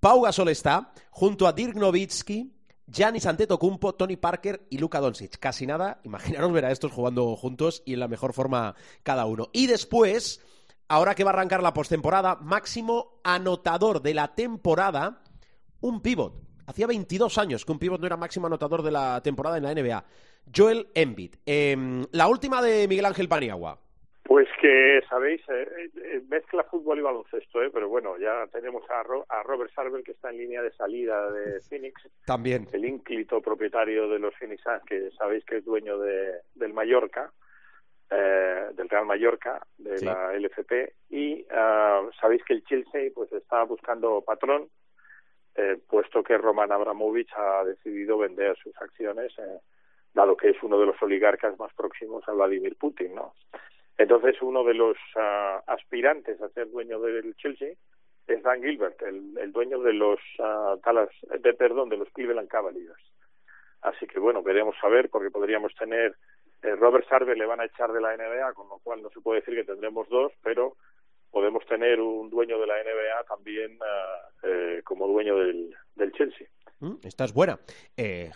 Pau 0.00 0.22
Gasol 0.22 0.48
está 0.48 0.92
junto 1.10 1.46
a 1.46 1.52
Dirk 1.52 1.76
Nowitzki, 1.76 2.52
Giannis 2.86 3.26
Antetokounmpo, 3.26 3.94
Tony 3.94 4.16
Parker 4.16 4.66
y 4.70 4.78
Luka 4.78 4.98
Doncic. 4.98 5.38
Casi 5.38 5.66
nada, 5.66 6.00
imaginaros 6.04 6.52
ver 6.52 6.64
a 6.64 6.72
estos 6.72 6.90
jugando 6.90 7.36
juntos 7.36 7.82
y 7.84 7.94
en 7.94 8.00
la 8.00 8.08
mejor 8.08 8.32
forma 8.32 8.74
cada 9.02 9.26
uno. 9.26 9.48
Y 9.52 9.66
después, 9.68 10.40
ahora 10.88 11.14
que 11.14 11.22
va 11.22 11.30
a 11.30 11.34
arrancar 11.34 11.62
la 11.62 11.74
postemporada, 11.74 12.36
máximo 12.36 13.20
anotador 13.22 14.02
de 14.02 14.14
la 14.14 14.34
temporada, 14.34 15.22
un 15.80 16.00
pivot. 16.00 16.34
Hacía 16.66 16.86
22 16.86 17.38
años 17.38 17.64
que 17.64 17.72
un 17.72 17.78
pivot 17.78 18.00
no 18.00 18.06
era 18.06 18.16
máximo 18.16 18.46
anotador 18.46 18.82
de 18.82 18.90
la 18.90 19.20
temporada 19.22 19.56
en 19.56 19.64
la 19.64 19.74
NBA. 19.74 20.04
Joel 20.54 20.88
Embiid. 20.94 21.34
Em, 21.44 22.04
la 22.12 22.28
última 22.28 22.62
de 22.62 22.86
Miguel 22.88 23.06
Ángel 23.06 23.28
Paniagua. 23.28 23.78
Pues 24.22 24.46
que, 24.60 25.00
sabéis, 25.08 25.40
eh, 25.48 25.90
eh, 25.96 26.22
mezcla 26.28 26.62
fútbol 26.62 27.00
y 27.00 27.02
baloncesto, 27.02 27.62
¿eh? 27.64 27.70
pero 27.72 27.88
bueno, 27.88 28.16
ya 28.16 28.46
tenemos 28.52 28.84
a, 28.88 29.00
a 29.00 29.42
Robert 29.42 29.72
Sarver 29.74 30.04
que 30.04 30.12
está 30.12 30.30
en 30.30 30.38
línea 30.38 30.62
de 30.62 30.70
salida 30.72 31.28
de 31.32 31.60
Phoenix. 31.62 32.08
También. 32.26 32.68
El 32.72 32.84
ínclito 32.84 33.40
propietario 33.40 34.08
de 34.08 34.20
los 34.20 34.32
Phoenix 34.36 34.62
Suns, 34.62 34.84
que 34.86 35.10
sabéis 35.18 35.44
que 35.44 35.56
es 35.56 35.64
dueño 35.64 35.98
de, 35.98 36.34
del 36.54 36.72
Mallorca, 36.72 37.32
eh, 38.12 38.68
del 38.74 38.88
Real 38.88 39.06
Mallorca, 39.06 39.66
de 39.78 40.00
la 40.02 40.32
LFP, 40.36 40.94
y 41.10 41.42
uh, 41.42 42.10
sabéis 42.20 42.42
que 42.44 42.54
el 42.54 42.64
Chelsea 42.64 43.10
pues 43.14 43.32
está 43.32 43.62
buscando 43.62 44.22
patrón, 44.22 44.68
eh, 45.60 45.78
puesto 45.88 46.22
que 46.22 46.38
Roman 46.38 46.72
Abramovich 46.72 47.30
ha 47.36 47.64
decidido 47.64 48.16
vender 48.16 48.56
sus 48.56 48.74
acciones, 48.80 49.32
eh, 49.38 49.58
dado 50.14 50.36
que 50.36 50.50
es 50.50 50.62
uno 50.62 50.78
de 50.80 50.86
los 50.86 51.02
oligarcas 51.02 51.58
más 51.58 51.72
próximos 51.74 52.26
a 52.26 52.32
Vladimir 52.32 52.76
Putin, 52.76 53.14
¿no? 53.14 53.34
Entonces, 53.98 54.40
uno 54.40 54.64
de 54.64 54.72
los 54.72 54.96
uh, 55.16 55.60
aspirantes 55.66 56.40
a 56.40 56.48
ser 56.48 56.70
dueño 56.70 56.98
del 57.00 57.36
Chelsea 57.36 57.74
es 58.26 58.42
Dan 58.42 58.62
Gilbert, 58.62 59.02
el, 59.02 59.52
dueño 59.52 59.78
de 59.80 59.92
los 59.92 60.18
uh, 60.38 60.80
Dallas, 60.82 61.10
de, 61.38 61.52
perdón, 61.52 61.90
de 61.90 61.98
los 61.98 62.08
Cleveland 62.10 62.48
Cavaliers. 62.48 63.02
Así 63.82 64.06
que 64.06 64.18
bueno, 64.18 64.42
veremos 64.42 64.74
a 64.82 64.88
ver, 64.88 65.10
porque 65.10 65.30
podríamos 65.30 65.74
tener 65.74 66.16
eh, 66.62 66.76
Robert 66.76 67.06
Sarver 67.08 67.36
le 67.36 67.44
van 67.44 67.60
a 67.60 67.66
echar 67.66 67.92
de 67.92 68.00
la 68.00 68.16
NBA, 68.16 68.54
con 68.54 68.68
lo 68.68 68.78
cual 68.78 69.02
no 69.02 69.10
se 69.10 69.20
puede 69.20 69.40
decir 69.40 69.54
que 69.54 69.64
tendremos 69.64 70.08
dos, 70.08 70.32
pero 70.42 70.76
podemos 71.30 71.64
tener 71.66 72.00
un 72.00 72.30
dueño 72.30 72.58
de 72.58 72.66
la 72.66 72.74
NBA 72.74 73.24
también 73.28 73.78
uh, 73.80 74.46
eh, 74.46 74.82
como 74.84 75.06
dueño 75.06 75.36
del, 75.36 75.74
del 75.94 76.12
Chelsea. 76.12 76.46
Mm, 76.80 76.94
esta 77.02 77.24
es 77.24 77.32
buena. 77.32 77.58
Eh, 77.96 78.30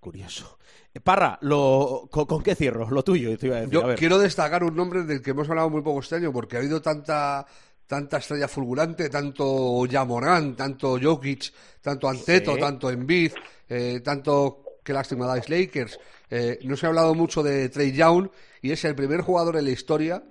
curioso. 0.00 0.58
Eh, 0.92 1.00
Parra, 1.00 1.38
lo, 1.40 2.08
¿con, 2.10 2.42
qué 2.42 2.54
cierro? 2.54 2.88
Lo 2.90 3.02
tuyo, 3.02 3.34
Yo 3.68 3.94
quiero 3.94 4.18
destacar 4.18 4.62
un 4.62 4.76
nombre 4.76 5.02
del 5.02 5.22
que 5.22 5.30
hemos 5.30 5.48
hablado 5.48 5.70
muy 5.70 5.82
poco 5.82 6.00
este 6.00 6.16
año, 6.16 6.32
porque 6.32 6.56
ha 6.56 6.60
habido 6.60 6.82
tanta 6.82 7.46
tanta 7.86 8.18
estrella 8.18 8.48
fulgurante, 8.48 9.10
tanto 9.10 9.86
Yamorán, 9.86 10.56
tanto 10.56 10.98
Jokic, 11.00 11.52
tanto 11.80 12.08
Anteto, 12.08 12.56
tanto 12.56 12.90
Embiid, 12.90 13.32
eh, 13.68 14.00
tanto 14.02 14.78
que 14.82 14.92
lástima 14.92 15.34
Dice 15.34 15.50
Lakers. 15.58 15.98
Eh, 16.30 16.58
no 16.64 16.76
se 16.76 16.86
ha 16.86 16.88
hablado 16.88 17.14
mucho 17.14 17.42
de 17.42 17.68
Trey 17.68 17.92
Young 17.92 18.28
y 18.62 18.72
es 18.72 18.84
el 18.84 18.94
primer 18.94 19.20
jugador 19.20 19.56
en 19.56 19.64
la 19.64 19.70
historia 19.70 20.22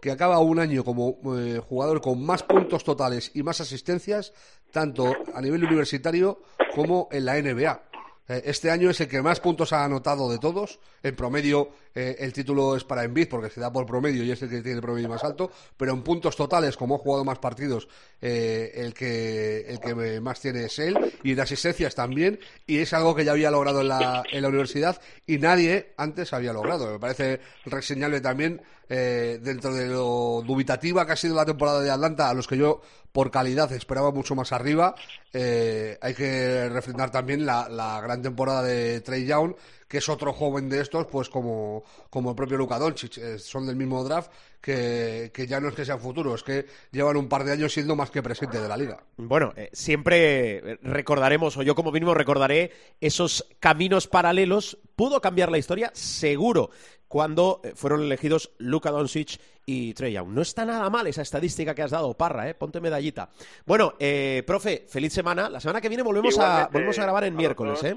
que 0.00 0.10
acaba 0.10 0.38
un 0.40 0.58
año 0.58 0.84
como 0.84 1.18
eh, 1.36 1.60
jugador 1.66 2.00
con 2.00 2.24
más 2.24 2.42
puntos 2.42 2.84
totales 2.84 3.30
y 3.34 3.42
más 3.42 3.60
asistencias, 3.60 4.32
tanto 4.70 5.12
a 5.34 5.40
nivel 5.40 5.64
universitario 5.64 6.42
como 6.74 7.08
en 7.10 7.24
la 7.24 7.40
NBA. 7.40 7.82
Eh, 8.28 8.42
este 8.44 8.70
año 8.70 8.90
es 8.90 9.00
el 9.00 9.08
que 9.08 9.22
más 9.22 9.40
puntos 9.40 9.72
ha 9.72 9.84
anotado 9.84 10.30
de 10.30 10.38
todos. 10.38 10.78
En 11.02 11.16
promedio, 11.16 11.70
eh, 12.00 12.16
el 12.20 12.32
título 12.32 12.76
es 12.76 12.84
para 12.84 13.02
Embiid 13.02 13.28
porque 13.28 13.50
se 13.50 13.60
da 13.60 13.72
por 13.72 13.84
promedio 13.84 14.22
y 14.22 14.30
es 14.30 14.40
el 14.40 14.48
que 14.48 14.62
tiene 14.62 14.76
el 14.76 14.82
promedio 14.82 15.08
más 15.08 15.24
alto. 15.24 15.50
Pero 15.76 15.92
en 15.92 16.02
puntos 16.02 16.36
totales, 16.36 16.76
como 16.76 16.94
ha 16.94 16.98
jugado 16.98 17.24
más 17.24 17.40
partidos, 17.40 17.88
eh, 18.22 18.70
el 18.76 18.94
que 18.94 19.62
el 19.62 19.80
que 19.80 20.20
más 20.20 20.40
tiene 20.40 20.66
es 20.66 20.78
él. 20.78 20.96
Y 21.24 21.32
en 21.32 21.40
asistencias 21.40 21.96
también. 21.96 22.38
Y 22.68 22.78
es 22.78 22.92
algo 22.92 23.16
que 23.16 23.24
ya 23.24 23.32
había 23.32 23.50
logrado 23.50 23.80
en 23.80 23.88
la, 23.88 24.22
en 24.30 24.42
la 24.42 24.48
universidad 24.48 25.00
y 25.26 25.38
nadie 25.38 25.94
antes 25.96 26.32
había 26.32 26.52
logrado. 26.52 26.92
Me 26.92 27.00
parece 27.00 27.40
reseñable 27.64 28.20
también 28.20 28.62
dentro 28.88 29.74
de 29.74 29.86
lo 29.86 30.42
dubitativa 30.46 31.04
que 31.04 31.12
ha 31.12 31.16
sido 31.16 31.34
la 31.34 31.44
temporada 31.44 31.82
de 31.82 31.90
Atlanta, 31.90 32.30
a 32.30 32.32
los 32.32 32.46
que 32.46 32.56
yo 32.56 32.80
por 33.12 33.30
calidad 33.30 33.72
esperaba 33.72 34.10
mucho 34.10 34.34
más 34.34 34.52
arriba. 34.52 34.94
Eh, 35.32 35.98
hay 36.00 36.14
que 36.14 36.68
refrendar 36.68 37.10
también 37.10 37.44
la, 37.44 38.00
gran 38.02 38.22
temporada 38.22 38.62
de 38.62 39.00
Trey 39.00 39.26
Young, 39.26 39.54
que 39.88 39.98
es 39.98 40.08
otro 40.08 40.32
joven 40.32 40.68
de 40.68 40.80
estos, 40.80 41.06
pues 41.06 41.28
como, 41.28 41.82
como 42.10 42.30
el 42.30 42.36
propio 42.36 42.58
Luka 42.58 42.78
Doncic, 42.78 43.18
eh, 43.18 43.38
son 43.38 43.66
del 43.66 43.74
mismo 43.74 44.04
draft, 44.04 44.30
que, 44.60 45.30
que, 45.32 45.46
ya 45.46 45.60
no 45.60 45.68
es 45.68 45.74
que 45.74 45.84
sean 45.84 45.98
futuro, 45.98 46.34
es 46.34 46.42
que 46.42 46.66
llevan 46.92 47.16
un 47.16 47.28
par 47.28 47.44
de 47.44 47.52
años 47.52 47.72
siendo 47.72 47.96
más 47.96 48.10
que 48.10 48.22
presente 48.22 48.60
de 48.60 48.68
la 48.68 48.76
liga. 48.76 49.02
Bueno, 49.16 49.52
eh, 49.56 49.70
siempre 49.72 50.78
recordaremos, 50.82 51.56
o 51.56 51.62
yo 51.62 51.74
como 51.74 51.90
mínimo 51.90 52.12
recordaré, 52.12 52.72
esos 53.00 53.46
caminos 53.60 54.06
paralelos. 54.06 54.78
¿Pudo 54.94 55.20
cambiar 55.20 55.50
la 55.50 55.58
historia? 55.58 55.90
Seguro 55.94 56.70
cuando 57.08 57.62
fueron 57.74 58.02
elegidos 58.02 58.52
Luka 58.58 58.90
Doncic 58.90 59.40
y 59.64 59.94
Trey 59.94 60.12
Young. 60.12 60.28
No 60.28 60.42
está 60.42 60.64
nada 60.64 60.88
mal 60.90 61.06
esa 61.06 61.22
estadística 61.22 61.74
que 61.74 61.82
has 61.82 61.90
dado, 61.90 62.14
Parra, 62.14 62.48
¿eh? 62.48 62.54
Ponte 62.54 62.80
medallita. 62.80 63.30
Bueno, 63.66 63.94
eh, 63.98 64.42
profe, 64.46 64.84
feliz 64.88 65.12
semana. 65.12 65.48
La 65.48 65.60
semana 65.60 65.80
que 65.80 65.88
viene 65.88 66.02
volvemos, 66.02 66.38
a, 66.38 66.68
volvemos 66.72 66.98
a 66.98 67.02
grabar 67.02 67.24
en 67.24 67.34
miércoles, 67.34 67.82
¿eh? 67.84 67.96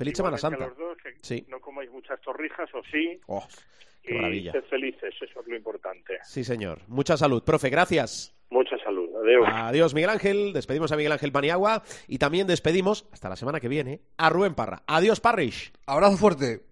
Feliz 0.00 0.16
Semana 0.16 0.38
Santa. 0.38 0.64
a 0.64 0.68
los 0.68 0.78
dos, 0.78 0.96
que 1.02 1.14
Sí. 1.20 1.44
no 1.48 1.60
comáis 1.60 1.90
muchas 1.90 2.18
torrijas 2.22 2.68
o 2.74 2.80
sí. 2.90 3.20
Oh, 3.26 3.46
qué 4.02 4.12
y 4.14 4.16
maravilla. 4.16 4.52
sed 4.52 4.64
felices, 4.64 5.14
eso 5.20 5.40
es 5.40 5.46
lo 5.46 5.54
importante. 5.56 6.18
Sí, 6.24 6.42
señor. 6.42 6.78
Mucha 6.88 7.16
salud. 7.18 7.42
Profe, 7.44 7.68
gracias. 7.68 8.34
Mucha 8.48 8.78
salud. 8.78 9.08
Adiós. 9.22 9.46
Adiós, 9.52 9.94
Miguel 9.94 10.10
Ángel. 10.10 10.52
Despedimos 10.54 10.90
a 10.90 10.96
Miguel 10.96 11.12
Ángel 11.12 11.32
Paniagua 11.32 11.82
y 12.08 12.16
también 12.18 12.46
despedimos, 12.46 13.06
hasta 13.12 13.28
la 13.28 13.36
semana 13.36 13.60
que 13.60 13.68
viene, 13.68 14.00
a 14.16 14.30
Rubén 14.30 14.54
Parra. 14.54 14.82
Adiós, 14.86 15.20
Parrish. 15.20 15.70
Abrazo 15.86 16.16
fuerte. 16.16 16.62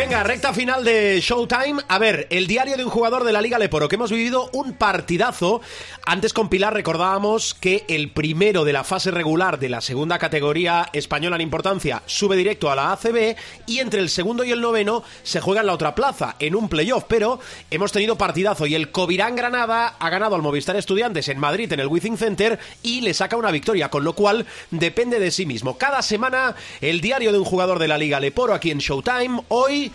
Venga, 0.00 0.22
recta 0.22 0.54
final 0.54 0.82
de 0.82 1.20
Showtime. 1.20 1.82
A 1.86 1.98
ver, 1.98 2.26
el 2.30 2.46
diario 2.46 2.78
de 2.78 2.84
un 2.84 2.90
jugador 2.90 3.22
de 3.22 3.34
la 3.34 3.42
Liga 3.42 3.58
Leporo, 3.58 3.86
que 3.86 3.96
hemos 3.96 4.10
vivido 4.10 4.48
un 4.54 4.72
partidazo. 4.72 5.60
Antes 6.06 6.32
con 6.32 6.48
Pilar 6.48 6.72
recordábamos 6.72 7.52
que 7.52 7.84
el 7.86 8.10
primero 8.10 8.64
de 8.64 8.72
la 8.72 8.82
fase 8.82 9.10
regular 9.10 9.58
de 9.58 9.68
la 9.68 9.82
segunda 9.82 10.18
categoría 10.18 10.88
española 10.94 11.36
en 11.36 11.42
importancia 11.42 12.02
sube 12.06 12.34
directo 12.34 12.70
a 12.70 12.74
la 12.74 12.92
ACB 12.92 13.36
y 13.66 13.80
entre 13.80 14.00
el 14.00 14.08
segundo 14.08 14.42
y 14.42 14.52
el 14.52 14.62
noveno 14.62 15.04
se 15.22 15.42
juega 15.42 15.60
en 15.60 15.66
la 15.66 15.74
otra 15.74 15.94
plaza, 15.94 16.34
en 16.38 16.54
un 16.54 16.70
playoff. 16.70 17.04
Pero 17.06 17.38
hemos 17.70 17.92
tenido 17.92 18.16
partidazo 18.16 18.64
y 18.64 18.74
el 18.74 18.90
Covirán 18.92 19.36
Granada 19.36 19.96
ha 19.98 20.08
ganado 20.08 20.34
al 20.34 20.40
Movistar 20.40 20.76
Estudiantes 20.76 21.28
en 21.28 21.38
Madrid 21.38 21.70
en 21.74 21.80
el 21.80 21.88
Wizzing 21.88 22.16
Center 22.16 22.58
y 22.82 23.02
le 23.02 23.12
saca 23.12 23.36
una 23.36 23.50
victoria, 23.50 23.90
con 23.90 24.04
lo 24.04 24.14
cual 24.14 24.46
depende 24.70 25.18
de 25.18 25.30
sí 25.30 25.44
mismo. 25.44 25.76
Cada 25.76 26.00
semana 26.00 26.56
el 26.80 27.02
diario 27.02 27.32
de 27.32 27.38
un 27.38 27.44
jugador 27.44 27.78
de 27.78 27.88
la 27.88 27.98
Liga 27.98 28.18
Leporo 28.18 28.54
aquí 28.54 28.70
en 28.70 28.78
Showtime. 28.78 29.42
Hoy, 29.48 29.89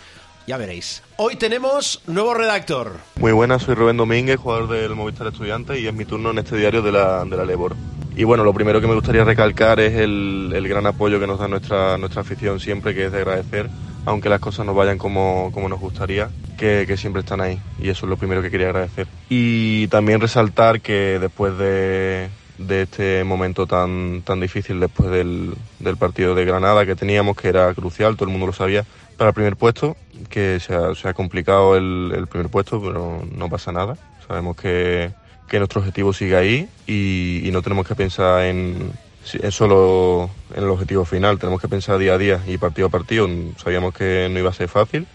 ya 0.46 0.56
veréis, 0.56 1.02
hoy 1.16 1.36
tenemos 1.36 2.02
nuevo 2.06 2.34
redactor. 2.34 2.92
Muy 3.18 3.32
buenas, 3.32 3.62
soy 3.62 3.74
Rubén 3.74 3.96
Domínguez, 3.96 4.36
jugador 4.36 4.68
del 4.68 4.94
Movistar 4.94 5.26
Estudiantes 5.26 5.78
y 5.80 5.86
es 5.88 5.94
mi 5.94 6.04
turno 6.04 6.30
en 6.30 6.38
este 6.38 6.56
diario 6.56 6.82
de 6.82 6.92
la, 6.92 7.24
de 7.24 7.36
la 7.36 7.44
Lebor. 7.44 7.74
Y 8.14 8.24
bueno, 8.24 8.44
lo 8.44 8.54
primero 8.54 8.80
que 8.80 8.86
me 8.86 8.94
gustaría 8.94 9.24
recalcar 9.24 9.78
es 9.80 9.94
el, 9.94 10.50
el 10.54 10.68
gran 10.68 10.86
apoyo 10.86 11.20
que 11.20 11.26
nos 11.26 11.38
da 11.38 11.48
nuestra, 11.48 11.98
nuestra 11.98 12.22
afición 12.22 12.60
siempre, 12.60 12.94
que 12.94 13.06
es 13.06 13.12
de 13.12 13.18
agradecer, 13.18 13.68
aunque 14.06 14.30
las 14.30 14.40
cosas 14.40 14.64
no 14.64 14.72
vayan 14.72 14.96
como, 14.96 15.50
como 15.52 15.68
nos 15.68 15.80
gustaría, 15.80 16.30
que, 16.56 16.84
que 16.86 16.96
siempre 16.96 17.20
están 17.20 17.42
ahí. 17.42 17.60
Y 17.78 17.90
eso 17.90 18.06
es 18.06 18.10
lo 18.10 18.16
primero 18.16 18.40
que 18.40 18.50
quería 18.50 18.68
agradecer. 18.68 19.06
Y 19.28 19.88
también 19.88 20.20
resaltar 20.20 20.80
que 20.80 21.18
después 21.20 21.58
de, 21.58 22.30
de 22.56 22.82
este 22.82 23.22
momento 23.24 23.66
tan, 23.66 24.22
tan 24.22 24.40
difícil, 24.40 24.80
después 24.80 25.10
del, 25.10 25.54
del 25.78 25.96
partido 25.98 26.34
de 26.34 26.44
Granada 26.46 26.86
que 26.86 26.96
teníamos, 26.96 27.36
que 27.36 27.48
era 27.48 27.74
crucial, 27.74 28.14
todo 28.16 28.26
el 28.26 28.32
mundo 28.32 28.46
lo 28.46 28.52
sabía, 28.54 28.86
para 29.16 29.28
el 29.28 29.34
primer 29.34 29.56
puesto, 29.56 29.96
que 30.28 30.60
se 30.60 30.74
ha, 31.08 31.14
complicado 31.14 31.76
el, 31.76 32.26
primer 32.28 32.48
puesto, 32.48 32.80
pero 32.80 33.22
no 33.32 33.48
pasa 33.48 33.72
nada. 33.72 33.96
Sabemos 34.26 34.56
que, 34.56 35.12
que 35.48 35.58
nuestro 35.58 35.80
objetivo 35.80 36.12
sigue 36.12 36.36
ahí 36.36 36.68
y, 36.86 37.42
y 37.44 37.50
no 37.50 37.62
tenemos 37.62 37.86
que 37.86 37.94
pensar 37.94 38.44
en, 38.44 38.92
en 39.34 39.52
solo 39.52 40.30
en 40.54 40.62
el 40.62 40.70
objetivo 40.70 41.04
final, 41.04 41.38
tenemos 41.38 41.60
que 41.60 41.68
pensar 41.68 41.98
día 41.98 42.14
a 42.14 42.18
día 42.18 42.40
y 42.46 42.58
partido 42.58 42.88
a 42.88 42.90
partido. 42.90 43.28
Sabíamos 43.56 43.94
que 43.94 44.28
no 44.30 44.38
iba 44.38 44.50
a 44.50 44.54
ser 44.54 44.68
fácil, 44.68 45.06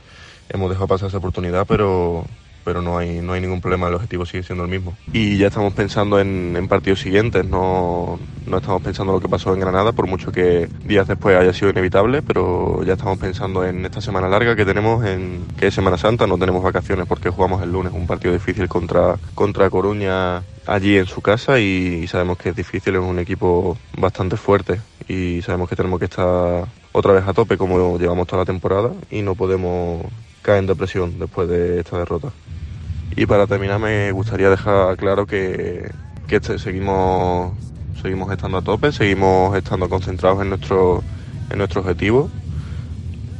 hemos 0.49 0.69
dejado 0.69 0.87
pasar 0.87 1.09
esa 1.09 1.17
oportunidad, 1.17 1.65
pero, 1.67 2.25
pero 2.63 2.81
no 2.81 2.97
hay, 2.97 3.21
no 3.21 3.33
hay 3.33 3.41
ningún 3.41 3.61
problema, 3.61 3.87
el 3.87 3.95
objetivo 3.95 4.25
sigue 4.25 4.43
siendo 4.43 4.63
el 4.63 4.69
mismo. 4.69 4.95
Y 5.13 5.37
ya 5.37 5.47
estamos 5.47 5.73
pensando 5.73 6.19
en, 6.19 6.67
partidos 6.67 7.01
siguientes, 7.01 7.45
no, 7.45 8.19
no 8.45 8.57
estamos 8.57 8.81
pensando 8.81 9.11
en 9.11 9.17
lo 9.17 9.21
que 9.21 9.29
pasó 9.29 9.53
en 9.53 9.59
Granada, 9.59 9.91
por 9.91 10.07
mucho 10.07 10.31
que 10.31 10.69
días 10.85 11.07
después 11.07 11.35
haya 11.35 11.53
sido 11.53 11.71
inevitable, 11.71 12.21
pero 12.21 12.83
ya 12.83 12.93
estamos 12.93 13.17
pensando 13.17 13.65
en 13.65 13.85
esta 13.85 14.01
semana 14.01 14.29
larga 14.29 14.55
que 14.55 14.65
tenemos, 14.65 15.05
en 15.05 15.45
que 15.57 15.67
es 15.67 15.73
Semana 15.73 15.97
Santa, 15.97 16.27
no 16.27 16.37
tenemos 16.37 16.63
vacaciones 16.63 17.07
porque 17.07 17.29
jugamos 17.29 17.61
el 17.61 17.71
lunes 17.71 17.93
un 17.93 18.07
partido 18.07 18.33
difícil 18.33 18.67
contra, 18.67 19.17
contra 19.35 19.69
Coruña 19.69 20.43
allí 20.67 20.97
en 20.97 21.07
su 21.07 21.21
casa 21.21 21.59
y 21.59 22.07
sabemos 22.07 22.37
que 22.37 22.49
es 22.49 22.55
difícil, 22.55 22.95
es 22.95 23.01
un 23.01 23.19
equipo 23.19 23.77
bastante 23.97 24.37
fuerte 24.37 24.79
y 25.07 25.41
sabemos 25.41 25.69
que 25.69 25.75
tenemos 25.75 25.99
que 25.99 26.05
estar 26.05 26.65
otra 26.91 27.13
vez 27.13 27.27
a 27.27 27.33
tope 27.33 27.57
como 27.57 27.97
llevamos 27.97 28.27
toda 28.27 28.41
la 28.41 28.45
temporada 28.45 28.91
y 29.09 29.21
no 29.21 29.35
podemos 29.35 30.05
caer 30.41 30.59
en 30.59 30.67
depresión 30.67 31.19
después 31.19 31.47
de 31.49 31.79
esta 31.79 31.97
derrota. 31.99 32.35
Y 33.11 33.25
para 33.27 33.47
terminar 33.47 33.79
me 33.79 34.11
gustaría 34.13 34.49
dejar 34.49 34.97
claro 34.97 35.27
que, 35.27 35.91
que 36.27 36.37
este- 36.37 36.59
seguimos, 36.59 37.59
seguimos 37.93 38.31
estando 38.31 38.57
a 38.59 38.61
tope, 38.63 38.91
seguimos 38.93 39.55
estando 39.57 39.89
concentrados 39.89 40.41
en 40.43 40.49
nuestro, 40.49 41.05
en 41.49 41.57
nuestro 41.59 41.81
objetivo 41.81 42.31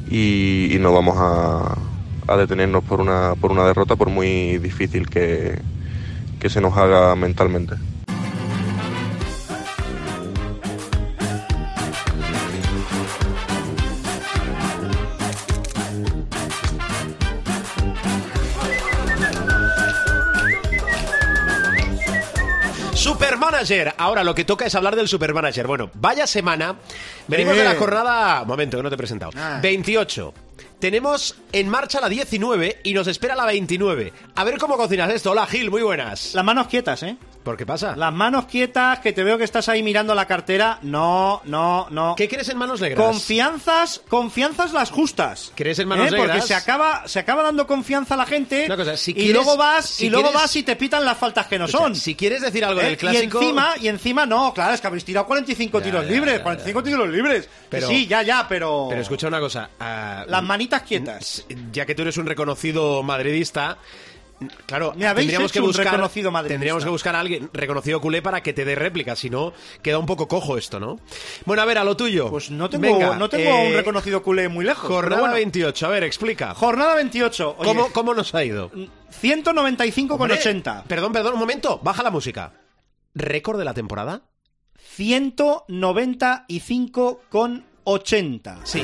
y, 0.06 0.76
y 0.76 0.80
no 0.80 0.93
vamos 0.93 1.16
a, 1.20 1.97
a 2.28 2.38
detenernos 2.38 2.84
por 2.84 3.02
una, 3.02 3.36
por 3.36 3.52
una 3.52 3.66
derrota 3.66 3.95
por 3.95 4.10
muy 4.10 4.58
difícil 4.60 5.08
que, 5.10 5.62
que 6.39 6.49
se 6.49 6.62
nos 6.62 6.78
haga 6.78 7.16
mentalmente. 7.18 7.78
Supermanager. 23.66 23.93
Ahora 23.97 24.24
lo 24.24 24.36
que 24.36 24.45
toca 24.45 24.66
es 24.66 24.76
hablar 24.76 24.95
del 24.95 25.07
Supermanager. 25.07 25.68
Bueno, 25.68 25.89
vaya 25.93 26.28
semana. 26.28 26.76
Venimos 27.28 27.55
de 27.55 27.64
la 27.64 27.76
jornada. 27.76 28.43
Momento, 28.45 28.78
que 28.78 28.84
no 28.84 28.89
te 28.89 28.95
he 28.95 28.97
presentado. 28.97 29.32
28. 29.62 30.34
Tenemos 30.80 31.36
en 31.51 31.70
marcha 31.70 32.01
la 32.01 32.09
19 32.09 32.80
y 32.84 32.93
nos 32.93 33.07
espera 33.07 33.36
la 33.36 33.45
29. 33.45 34.14
A 34.36 34.43
ver 34.43 34.57
cómo 34.57 34.78
cocinas 34.78 35.12
esto. 35.12 35.32
Hola 35.32 35.45
Gil, 35.45 35.70
muy 35.70 35.84
buenas. 35.84 36.34
Las 36.34 36.43
manos 36.43 36.68
quietas, 36.68 37.03
¿eh? 37.03 37.18
¿Por 37.44 37.58
qué 37.58 37.66
pasa? 37.66 37.96
Las 37.96 38.14
manos 38.14 38.46
quietas, 38.46 39.00
que 39.00 39.14
te 39.14 39.24
veo 39.24 39.36
que 39.38 39.44
estás 39.44 39.68
ahí 39.68 39.82
mirando 39.82 40.14
la 40.14 40.28
cartera. 40.28 40.78
No, 40.84 41.42
no, 41.46 41.88
no. 41.89 42.14
¿Qué 42.16 42.30
crees 42.30 42.48
en 42.50 42.58
manos 42.60 42.80
negras? 42.82 43.04
Confianzas, 43.04 44.02
confianzas 44.08 44.74
las 44.74 44.92
justas. 44.92 45.52
¿Crees 45.56 45.80
en 45.80 45.88
manos 45.88 46.06
¿Eh? 46.08 46.10
Porque 46.12 46.28
negras? 46.28 46.46
se 46.48 46.54
acaba, 46.54 47.08
se 47.08 47.18
acaba 47.18 47.42
dando 47.42 47.66
confianza 47.66 48.14
a 48.14 48.18
la 48.18 48.28
gente. 48.28 48.66
Una 48.68 48.78
cosa, 48.78 48.96
si 48.96 49.12
y 49.12 49.14
quieres- 49.16 49.34
luego 49.34 49.58
vas, 49.58 49.86
si 49.88 50.06
y 50.06 50.10
luego 50.12 50.28
quieres- 50.30 50.42
vas 50.44 50.56
y 50.56 50.64
te 50.64 50.76
pitan 50.76 51.04
las 51.04 51.18
faltas 51.18 51.48
que 51.48 51.58
no 51.58 51.66
Escucha, 51.66 51.84
son. 51.84 51.96
Si 51.96 52.14
quieres 52.14 52.42
decir 52.44 52.64
algo 52.64 52.80
¿Eh? 52.82 52.86
del 52.86 52.98
clásico. 52.98 53.39
Y 53.42 53.46
encima, 53.46 53.74
y 53.82 53.88
encima 53.88 54.26
no, 54.28 54.54
claro, 54.54 54.76
es 54.76 54.82
que 54.82 54.88
habéis 54.88 55.04
tirado 55.06 55.26
45 55.26 55.80
Ya, 55.80 55.84
tiros 55.86 56.06
ya, 56.06 56.12
libres, 56.12 56.38
ya, 56.38 56.44
45 56.44 56.84
tiros 56.84 57.10
libres. 57.10 57.50
Pero- 57.70 57.88
sí, 57.88 58.06
ya, 58.06 58.22
ya, 58.22 58.46
pero. 58.48 58.86
Pero 58.89 59.02
escucha 59.02 59.28
una 59.28 59.39
cosa. 59.39 59.70
ah, 59.80 60.26
Las 60.28 60.44
manitas 60.44 60.84
quietas. 60.84 61.44
ya 61.72 61.88
que 61.88 61.96
tú 61.96 62.04
eres 62.04 62.18
un 62.18 62.28
reconocido 62.28 63.02
madridista, 63.02 63.78
claro, 64.66 64.94
Me 64.96 65.14
tendríamos 65.14 65.52
que 65.52 65.60
un 65.60 65.68
buscar, 65.68 65.86
reconocido 65.86 66.32
madridista. 66.32 66.54
tendríamos 66.54 66.84
que 66.84 66.89
buscar 66.89 67.16
a 67.16 67.20
alguien 67.20 67.50
reconocido 67.54 68.02
culé 68.02 68.22
para 68.22 68.42
que 68.42 68.54
te 68.54 68.66
dé 68.66 68.76
réplica, 68.76 69.16
si 69.16 69.30
no 69.30 69.54
queda 69.82 69.98
un 69.98 70.06
poco 70.06 70.28
cojo 70.28 70.58
esto, 70.58 70.80
¿no? 70.80 71.00
Bueno, 71.46 71.62
a 71.62 71.66
ver, 71.66 71.78
a 71.78 71.84
lo 71.84 71.96
tuyo. 71.98 72.30
Pues 72.30 72.52
no 72.52 72.70
tengo, 72.70 72.84
Venga, 72.84 73.16
no 73.16 73.30
tengo 73.30 73.50
eh, 73.50 73.68
un 73.68 73.74
reconocido 73.74 74.22
culé 74.24 74.50
muy 74.50 74.66
lejos. 74.66 74.89
Jornada 74.89 75.22
bueno. 75.22 75.36
28, 75.36 75.86
a 75.86 75.89
ver, 75.89 76.04
explica. 76.04 76.54
Jornada 76.54 76.96
28. 76.96 77.56
Oye, 77.58 77.68
¿Cómo, 77.68 77.92
¿Cómo 77.92 78.14
nos 78.14 78.34
ha 78.36 78.44
ido? 78.44 78.72
195 79.10 80.18
con 80.18 80.30
Hombre, 80.32 80.39
80. 80.39 80.84
Perdón, 80.88 81.14
perdón, 81.14 81.34
un 81.34 81.39
momento, 81.39 81.80
baja 81.84 82.04
la 82.04 82.12
música. 82.12 82.54
¿Récord 83.14 83.60
de 83.60 83.66
la 83.66 83.74
temporada? 83.74 84.22
195 84.96 87.22
con 87.30 87.66
80. 87.84 88.60
Sí, 88.64 88.82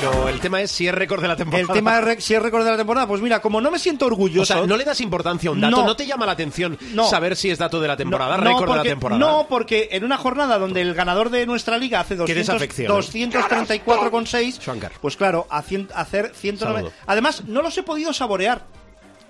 pero 0.00 0.28
el 0.28 0.40
tema 0.40 0.60
es 0.60 0.70
si 0.70 0.88
es 0.88 0.94
récord 0.94 1.22
de 1.22 1.28
la 1.28 1.36
temporada. 1.36 1.62
El 1.62 1.72
tema 1.72 2.00
re- 2.00 2.20
si 2.20 2.34
es 2.34 2.42
récord 2.42 2.64
de 2.64 2.70
la 2.72 2.76
temporada, 2.76 3.06
pues 3.06 3.22
mira, 3.22 3.40
como 3.40 3.60
no 3.60 3.70
me 3.70 3.78
siento 3.78 4.04
O 4.06 4.08
orgulloso. 4.08 4.44
sea, 4.52 4.66
no 4.66 4.76
le 4.76 4.84
das 4.84 5.00
importancia 5.00 5.48
a 5.48 5.52
un 5.52 5.60
dato, 5.60 5.76
no, 5.76 5.86
No. 5.86 5.96
te 5.96 6.06
llama 6.06 6.26
la 6.26 6.32
atención 6.32 6.76
No. 6.92 7.08
saber 7.08 7.36
si 7.36 7.50
es 7.50 7.58
dato 7.58 7.80
de 7.80 7.88
la 7.88 7.96
temporada, 7.96 8.36
no, 8.36 8.42
récord 8.44 8.62
de 8.62 8.70
la 8.70 8.74
porque, 8.76 8.88
temporada. 8.88 9.18
No, 9.20 9.46
porque 9.48 9.88
en 9.92 10.04
una 10.04 10.18
jornada 10.18 10.58
donde 10.58 10.80
el 10.80 10.94
ganador 10.94 11.30
de 11.30 11.46
nuestra 11.46 11.78
liga 11.78 12.00
hace 12.00 12.14
Qué 12.14 12.18
200, 12.34 12.46
desafección, 12.46 12.86
¿eh? 12.90 12.94
234,6, 12.94 14.56
Schwankar. 14.60 14.92
pues 15.00 15.16
claro, 15.16 15.46
a 15.50 15.62
cien- 15.62 15.88
hacer 15.94 16.32
190. 16.34 16.90
Saludo. 16.90 16.92
Además, 17.06 17.44
no 17.46 17.62
los 17.62 17.76
he 17.78 17.82
podido 17.82 18.12
saborear. 18.12 18.66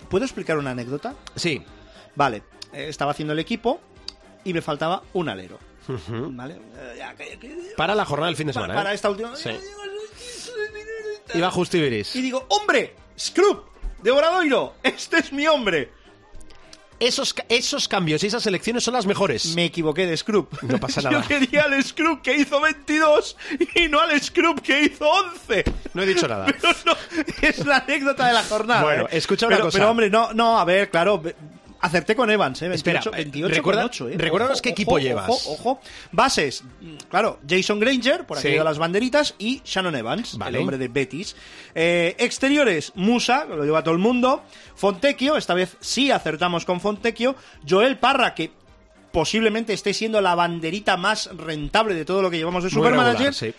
¿Puedo 0.08 0.24
explicar 0.24 0.58
una 0.58 0.70
anécdota? 0.70 1.14
Sí. 1.36 1.62
Vale, 2.14 2.42
eh, 2.72 2.86
estaba 2.88 3.10
haciendo 3.12 3.32
el 3.32 3.38
equipo 3.38 3.80
y 4.44 4.52
me 4.54 4.62
faltaba 4.62 5.02
un 5.12 5.28
alero. 5.28 5.58
¿Vale? 6.08 6.54
Eh, 6.78 7.74
Para 7.76 7.94
la 7.94 8.06
jornada 8.06 8.28
del 8.28 8.36
fin 8.36 8.46
de 8.46 8.54
semana. 8.54 8.74
para 8.74 8.92
¿eh? 8.92 8.94
esta 8.94 9.10
última. 9.10 9.36
Sí. 9.36 9.50
Y 11.34 11.80
veréis. 11.80 12.14
Y 12.16 12.22
digo, 12.22 12.46
¡hombre! 12.48 12.94
¡Scrub! 13.18 13.64
¡De 14.02 14.10
Boradoiro! 14.10 14.74
¡Este 14.82 15.18
es 15.18 15.32
mi 15.32 15.46
hombre! 15.46 15.90
Esos, 17.00 17.34
esos 17.48 17.88
cambios 17.88 18.22
y 18.22 18.28
esas 18.28 18.46
elecciones 18.46 18.84
son 18.84 18.94
las 18.94 19.04
mejores. 19.04 19.54
Me 19.56 19.64
equivoqué 19.64 20.06
de 20.06 20.16
Scrub. 20.16 20.48
No 20.62 20.78
pasa 20.78 21.00
nada. 21.02 21.20
Yo 21.20 21.26
quería 21.28 21.64
al 21.64 21.82
Scrub 21.82 22.22
que 22.22 22.36
hizo 22.36 22.60
22 22.60 23.36
y 23.74 23.88
no 23.88 24.00
al 24.00 24.22
Scrub 24.22 24.62
que 24.62 24.82
hizo 24.84 25.10
11. 25.10 25.64
No 25.92 26.02
he 26.02 26.06
dicho 26.06 26.28
nada. 26.28 26.46
Pero 26.60 26.72
no, 26.86 26.96
es 27.42 27.66
la 27.66 27.78
anécdota 27.78 28.28
de 28.28 28.32
la 28.32 28.42
jornada. 28.44 28.82
Bueno, 28.82 29.04
¿eh? 29.04 29.18
escucha 29.18 29.46
una 29.48 29.56
Pero- 29.56 29.66
cosa. 29.66 29.78
Pero 29.78 29.90
hombre, 29.90 30.08
no, 30.08 30.32
no, 30.32 30.58
a 30.58 30.64
ver, 30.64 30.88
claro. 30.90 31.20
Acerté 31.84 32.16
con 32.16 32.30
Evans, 32.30 32.62
¿eh? 32.62 32.68
28, 32.68 32.98
Espera, 32.98 33.16
28 33.16 33.54
recuerda- 33.54 33.82
con 33.82 33.90
8, 33.90 34.08
¿eh? 34.08 34.14
recuérdanos 34.16 34.62
qué 34.62 34.70
equipo 34.70 34.98
llevas. 34.98 35.28
Ojo, 35.28 35.52
ojo. 35.52 35.80
Bases, 36.12 36.64
claro, 37.10 37.38
Jason 37.46 37.78
Granger, 37.78 38.24
por 38.24 38.38
aquí 38.38 38.48
Sí. 38.48 38.54
de 38.54 38.64
las 38.64 38.78
banderitas, 38.78 39.34
y 39.38 39.60
Shannon 39.66 39.94
Evans, 39.94 40.38
Vale. 40.38 40.56
el 40.56 40.62
hombre 40.62 40.78
de 40.78 40.88
Betis. 40.88 41.36
Eh, 41.74 42.16
exteriores, 42.18 42.92
Musa, 42.94 43.46
que 43.46 43.54
lo 43.54 43.64
lleva 43.64 43.82
todo 43.84 43.92
el 43.92 44.00
mundo. 44.00 44.42
Fontecchio, 44.74 45.36
esta 45.36 45.52
vez 45.52 45.76
sí 45.80 46.10
acertamos 46.10 46.64
con 46.64 46.80
Fontecchio. 46.80 47.36
Joel 47.68 47.98
Parra, 47.98 48.34
que 48.34 48.50
posiblemente 49.12 49.72
esté 49.74 49.92
siendo 49.94 50.20
la 50.20 50.34
banderita 50.34 50.96
más 50.96 51.30
rentable 51.36 51.94
de 51.94 52.04
todo 52.04 52.22
lo 52.22 52.30
que 52.30 52.38
llevamos 52.38 52.64
de 52.64 52.70
Supermanager. 52.70 53.34
sí. 53.34 53.54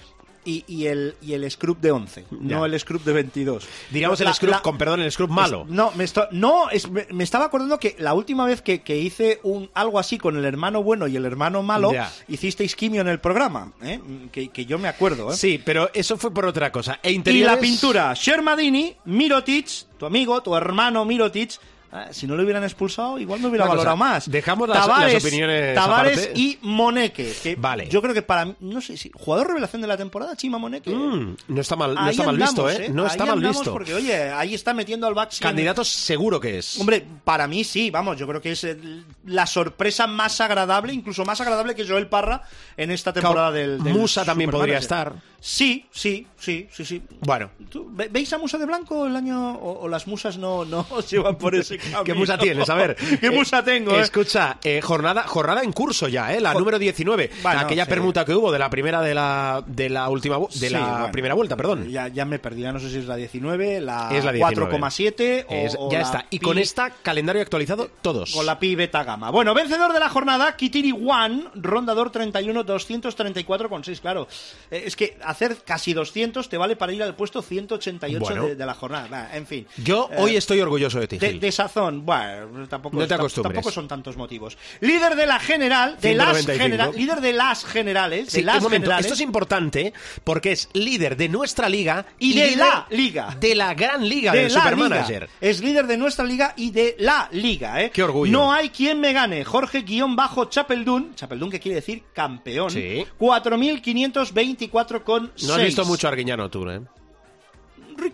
Y, 0.46 0.64
y 0.68 0.86
el, 0.86 1.16
y 1.24 1.34
el 1.34 1.50
Scrub 1.50 1.80
de 1.80 1.89
11, 1.91 2.26
no 2.30 2.66
el 2.66 2.80
Scrub 2.80 3.04
de 3.04 3.14
22. 3.14 3.68
Diríamos 3.89 4.20
La- 4.20 4.30
el 4.30 4.36
Scrub, 4.36 4.52
la- 4.52 4.62
con 4.62 4.78
perdón, 4.78 5.02
el 5.02 5.12
Scrub 5.12 5.30
malo. 5.32 5.64
es- 5.68 5.72
no, 5.74 5.91
me, 5.96 6.04
esto- 6.04 6.28
no 6.32 6.70
es- 6.70 6.88
me, 6.89 7.08
me 7.12 7.24
estaba 7.24 7.46
acordando 7.46 7.80
que 7.80 7.96
la 7.98 8.14
última 8.14 8.46
vez 8.46 8.62
que, 8.62 8.82
que 8.84 8.96
hice 8.96 9.39
un 9.41 9.70
algo 9.74 9.98
así 9.98 10.20
con 10.20 10.38
el 10.38 10.46
hermano 10.46 10.84
bueno 10.84 11.08
y 11.08 11.16
el 11.16 11.26
hermano 11.26 11.64
malo, 11.64 11.91
Ya. 11.91 12.12
hicisteis 12.28 12.76
quimio 12.76 13.02
en 13.02 13.08
el 13.08 13.20
programa, 13.20 13.74
¿eh? 13.82 14.00
que, 14.32 14.50
que 14.50 14.66
yo 14.68 14.78
me 14.78 14.88
acuerdo. 14.88 15.32
¿eh? 15.32 15.36
Sí, 15.36 15.60
pero 15.66 15.89
eso 15.96 16.16
fue 16.16 16.32
por 16.32 16.46
otra 16.46 16.72
cosa. 16.72 17.00
E 17.02 17.12
y 17.12 17.16
interiores- 17.16 17.56
la 17.56 17.60
pintura, 17.60 18.14
Shermadini, 18.14 18.96
Mirotic, 19.06 19.68
tu 19.98 20.06
amigo, 20.06 20.41
tu 20.43 20.56
hermano 20.56 21.06
Mirotic. 21.06 21.52
Ah, 21.96 22.08
si 22.12 22.28
no 22.28 22.36
lo 22.36 22.43
hubieran 22.43 22.64
expulsado, 22.64 23.18
igual 23.20 23.39
me 23.39 23.48
hubiera 23.48 23.66
Una 23.66 23.76
cosa, 23.76 23.78
valorado 23.89 23.98
más. 23.98 24.30
dejamos 24.30 24.68
las- 24.70 24.88
las 24.88 25.24
opiniones 25.24 25.74
Tavares 25.76 26.30
y 26.36 26.58
Moneke. 26.62 27.34
Que 27.41 27.56
Vale. 27.56 27.88
Yo 27.89 28.02
creo 28.02 28.14
que 28.14 28.22
para 28.22 28.54
no 28.60 28.82
sé 28.82 28.98
si, 28.98 29.12
jugador 29.14 29.48
revelación 29.48 29.82
de 29.82 29.88
la 29.88 29.98
temporada, 29.98 30.36
Chima 30.36 30.58
Moneke. 30.58 30.89
Mm, 30.91 31.36
no 31.48 31.62
está 31.62 31.76
mal, 31.76 31.96
no 31.96 32.10
está 32.10 32.24
mal 32.24 32.36
andamos, 32.36 32.66
visto, 32.68 32.70
¿eh? 32.84 32.89
No 32.89 33.04
Ahí 33.04 33.10
está 33.10 33.26
mal 33.26 33.39
visto. 33.39 33.72
Porque, 33.74 33.93
oye, 33.93 34.30
ahí 34.32 34.54
está 34.54 34.74
metiendo 34.74 35.08
al 35.08 35.14
siempre. 35.16 35.39
Candidatos 35.39 35.88
seguro 35.88 36.39
que 36.39 36.58
es. 36.58 36.80
Hombre, 36.80 37.06
para 37.24 37.48
mí 37.48 37.64
sí, 37.64 37.89
vamos, 37.89 38.18
yo 38.18 38.28
creo 38.28 38.41
que 38.41 38.52
es 38.52 38.64
eh, 38.64 38.78
la 39.26 39.46
sorpresa 39.48 40.08
más 40.08 40.41
agradable, 40.41 40.93
incluso 40.93 41.24
más 41.26 41.39
agradable 41.41 41.76
que 41.76 41.88
Joel 41.88 42.08
Parra 42.08 42.41
en 42.78 42.91
esta 42.91 43.14
temporada 43.14 43.52
Claro, 43.52 43.68
del, 43.72 43.84
del 43.84 43.93
Musa 43.93 44.26
también 44.26 44.50
podría 44.52 44.78
estar. 44.80 45.14
Sí, 45.48 45.86
sí, 45.91 46.26
sí, 46.39 46.68
sí, 46.72 46.84
sí. 46.84 47.04
Bueno, 47.20 47.52
¿Tú 47.70 47.88
ve- 47.91 48.08
¿Veis 48.12 48.34
a 48.34 48.39
Musa 48.39 48.58
de 48.58 48.66
Blanco 48.66 49.06
el 49.06 49.16
año 49.16 49.54
o, 49.54 49.82
o 49.84 49.88
las 49.88 50.08
musas 50.08 50.39
no, 50.39 50.66
no 50.66 50.88
os 50.89 51.08
llevan 51.08 51.38
por 51.38 51.54
ese 51.54 51.78
camino? 51.78 52.04
¿Qué 52.04 52.16
musa 52.16 52.36
tienes? 52.36 52.68
A 52.68 52.74
ver. 52.74 52.96
¿Qué 53.22 53.28
Eh, 53.28 53.30
musa 53.30 53.64
tengo? 53.64 53.91
eh? 53.96 54.02
Escucha, 54.02 54.58
eh, 54.64 54.82
jornada, 54.82 55.22
jornada 55.28 55.62
en 55.62 55.72
curso 55.72 56.08
ya, 56.08 56.34
¿eh? 56.34 56.41
La 56.41 56.52
número 56.56 56.80
19. 56.80 57.30
Bueno, 57.43 57.60
aquella 57.60 57.84
sí. 57.86 57.89
permuta 57.91 58.26
que 58.26 58.34
hubo 58.34 58.52
de 58.52 58.58
la 58.58 58.72
primera 58.72 59.04
de 59.04 59.14
la, 59.14 59.64
de 59.68 59.88
la 59.88 60.10
última 60.10 60.39
de 60.39 60.48
Sí, 60.50 60.70
la 60.70 60.80
bueno. 60.80 61.12
primera 61.12 61.36
vuelta, 61.36 61.56
perdón. 61.56 61.89
Ya, 61.89 62.08
ya 62.08 62.26
me 62.26 62.39
perdí, 62.39 62.62
ya 62.64 62.72
no 62.72 62.80
sé 62.80 62.89
si 62.89 62.98
es 62.98 63.06
la 63.06 63.16
19, 63.16 63.82
la, 63.82 64.10
la 64.12 64.32
19. 64.32 64.39
4,7 64.72 65.46
o, 65.78 65.91
ya 65.91 66.00
la 66.00 66.04
está. 66.06 66.26
Y 66.32 66.39
pi- 66.39 66.43
con 66.46 66.58
esta, 66.58 66.89
calendario 66.89 67.43
actualizado, 67.43 67.91
todos. 68.02 68.34
Con 68.34 68.48
la 68.48 68.58
pi 68.58 68.74
beta 68.74 69.04
gamma. 69.04 69.30
Bueno, 69.30 69.54
vencedor 69.54 69.93
de 69.93 70.00
la 70.00 70.10
jornada, 70.10 70.56
Kitiri 70.58 70.91
One, 70.91 71.50
rondador 71.54 72.10
31, 72.12 72.66
234,6. 72.66 74.00
Claro, 74.02 74.28
es 74.72 74.96
que 74.96 75.18
hacer 75.36 75.57
casi 75.65 75.93
200 75.93 76.49
te 76.49 76.57
vale 76.57 76.75
para 76.75 76.91
ir 76.93 77.03
al 77.03 77.15
puesto 77.15 77.41
188 77.41 78.19
Bueno. 78.25 78.47
de, 78.47 78.55
de 78.55 78.65
la 78.65 78.73
jornada. 78.73 79.29
En 79.36 79.45
fin. 79.45 79.67
Yo 79.77 80.09
Eh, 80.11 80.15
hoy 80.19 80.36
estoy 80.36 80.59
orgulloso 80.61 80.99
de 80.99 81.07
ti, 81.07 81.17
de, 81.17 81.29
Gil. 81.29 81.39
de 81.39 81.51
sazón, 81.51 82.05
bueno, 82.05 82.67
tampoco, 82.67 82.97
No 82.97 83.07
te 83.07 83.15
tampoco 83.15 83.71
son 83.71 83.88
tantos 83.88 84.17
motivos. 84.17 84.57
Líder 84.81 85.15
de 85.15 85.25
la 85.25 85.39
general, 85.39 85.97
de 86.01 86.13
las 86.15 86.38
195. 86.38 86.63
general, 86.63 86.91
líder 86.95 87.21
de 87.21 87.33
las 87.33 87.65
generales, 87.65 88.29
Sí, 88.29 88.38
de 88.39 88.43
las 88.45 88.67
generales. 88.67 89.05
esto 89.05 89.13
es 89.13 89.21
importante 89.21 89.93
porque 90.23 90.51
es 90.53 90.69
líder 90.73 91.15
de 91.17 91.29
nuestra 91.29 91.69
liga 91.69 92.05
Y 92.19 92.33
de 92.33 92.55
la 92.55 92.88
liga. 92.89 93.36
De 93.39 93.55
la 93.55 93.73
gran 93.73 94.07
liga 94.07 94.31
de 94.31 94.43
del 94.43 94.53
la 94.53 94.59
Supermanager. 94.61 95.21
liga. 95.23 95.33
Es 95.41 95.61
líder 95.61 95.88
de 95.88 95.97
nuestra 95.97 96.25
liga 96.25 96.53
y 96.57 96.71
de 96.71 96.95
la 96.99 97.27
liga, 97.31 97.81
¿eh? 97.83 97.91
Qué 97.93 98.03
orgullo. 98.03 98.31
No 98.31 98.51
hay 98.53 98.69
quien 98.69 98.99
me 98.99 99.13
gane. 99.13 99.43
Jorge-Chapeldún, 99.43 101.15
Chapeldún 101.15 101.49
que 101.51 101.59
quiere 101.59 101.75
decir 101.75 102.03
campeón. 102.13 102.69
Sí. 102.71 103.05
4.524 103.19 105.03
con 105.03 105.24
No 105.47 105.53
has 105.53 105.61
visto 105.63 105.86
mucho 105.86 106.07
Arguiñano 106.07 106.49
tú, 106.49 106.69
¿eh? 106.69 106.82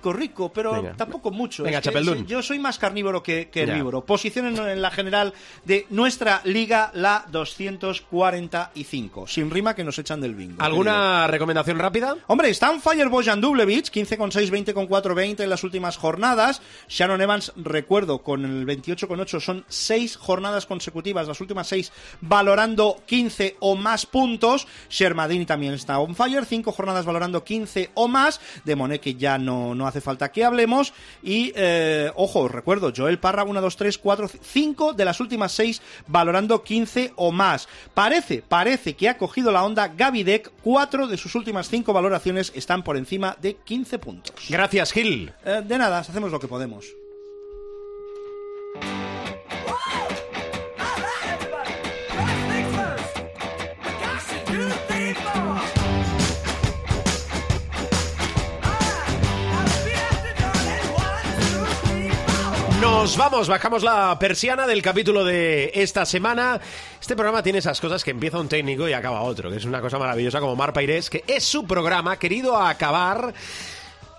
Rico, 0.02 0.14
rico, 0.14 0.52
pero 0.52 0.74
Venga. 0.82 0.94
tampoco 0.96 1.30
mucho. 1.30 1.62
Venga, 1.64 1.78
Es 1.78 1.84
que 1.84 1.90
Chapeldún. 1.90 2.18
sí, 2.20 2.26
Yo 2.26 2.42
soy 2.42 2.58
más 2.58 2.80
carnívoro 2.80 3.22
que, 3.22 3.50
herbívoro. 3.54 4.04
Posición 4.04 4.48
en, 4.48 4.58
en 4.58 4.82
la 4.82 4.90
general 4.90 5.32
de 5.64 5.86
nuestra 5.92 6.42
liga, 6.44 6.90
la 6.96 7.26
245. 7.30 9.28
Sin 9.28 9.52
rima 9.52 9.76
que 9.76 9.84
nos 9.84 10.00
echan 10.00 10.20
del 10.22 10.34
bingo. 10.36 10.52
querido. 10.58 10.66
¿Alguna 10.66 11.28
recomendación 11.28 11.78
rápida? 11.80 12.16
Hombre, 12.28 12.50
están 12.50 12.82
Fire 12.82 13.10
Bojan 13.10 13.42
Dublevich, 13.42 13.92
15,6, 13.92 14.50
20,4, 14.74 15.14
20 15.16 15.44
en 15.44 15.50
las 15.50 15.64
últimas 15.64 15.98
jornadas. 15.98 16.62
Shannon 16.90 17.22
Evans, 17.22 17.54
recuerdo, 17.58 18.20
con 18.24 18.44
el 18.46 18.66
28,8 18.66 19.40
son 19.40 19.66
seis 19.68 20.18
jornadas 20.18 20.66
consecutivas, 20.66 21.28
las 21.28 21.42
últimas 21.42 21.68
seis, 21.68 21.92
valorando 22.22 23.02
15 23.06 23.58
o 23.60 23.76
más 23.76 24.06
puntos. 24.06 24.68
Shermadini 24.90 25.46
también 25.46 25.74
está 25.74 26.00
on 26.00 26.16
fire, 26.16 26.46
cinco 26.46 26.72
jornadas 26.72 27.06
valorando 27.06 27.44
15 27.44 27.92
o 27.94 28.08
más. 28.08 28.40
De 28.66 28.76
Monet, 28.76 29.02
que 29.02 29.16
ya 29.16 29.38
no, 29.38 29.76
no 29.76 29.88
hace 29.92 30.02
falta 30.02 30.32
que 30.32 30.44
hablemos. 30.44 30.94
Y, 31.22 31.54
eh, 31.56 32.12
ojo, 32.16 32.42
os 32.42 32.52
recuerdo, 32.52 32.92
Joel 32.96 33.20
Parra, 33.20 33.44
1, 33.44 33.62
2, 33.62 33.76
3, 33.76 33.98
4, 33.98 34.30
5 34.42 34.94
de 34.94 35.06
las 35.06 35.20
últimas 35.20 35.52
seis 35.52 35.82
valorando 36.08 36.64
15 36.64 37.14
o 37.16 37.32
más. 37.32 37.68
Parece, 37.94 38.42
parece 38.42 38.96
que 38.96 39.10
ha 39.10 39.18
cogido 39.18 39.52
la 39.52 39.64
onda 39.64 39.90
Gavidec, 39.90 40.52
cuatro 40.64 41.08
de 41.08 41.18
sus 41.18 41.36
últimas 41.36 41.70
cinco 41.70 41.94
valoraciones 41.94 42.52
están 42.56 42.84
por 42.84 42.98
encima 42.98 43.38
de 43.42 43.56
15 43.56 44.00
puntos. 44.00 44.36
Gracias, 44.50 44.92
Gil. 44.92 45.34
Eh, 45.46 45.62
de 45.66 45.78
nada, 45.78 46.00
hacemos 46.00 46.32
lo 46.32 46.40
que 46.40 46.48
podemos. 46.48 47.01
Nos 63.02 63.18
vamos, 63.18 63.48
bajamos 63.48 63.82
la 63.82 64.16
persiana 64.20 64.68
del 64.68 64.84
capítulo 64.84 65.26
de 65.26 65.72
esta 65.74 66.06
semana. 66.06 66.62
Este 67.02 67.16
programa 67.16 67.42
tiene 67.42 67.58
esas 67.58 67.82
cosas 67.82 68.04
que 68.04 68.12
empieza 68.12 68.40
un 68.40 68.48
técnico 68.48 68.88
y 68.88 68.94
acaba 68.94 69.24
otro, 69.24 69.50
que 69.50 69.58
es 69.58 69.66
una 69.66 69.82
cosa 69.82 69.98
maravillosa 69.98 70.40
como 70.40 70.56
Mar 70.56 70.72
Pairés, 70.72 71.10
que 71.10 71.24
es 71.26 71.44
su 71.44 71.66
programa, 71.66 72.20
querido 72.20 72.56
acabar. 72.56 73.34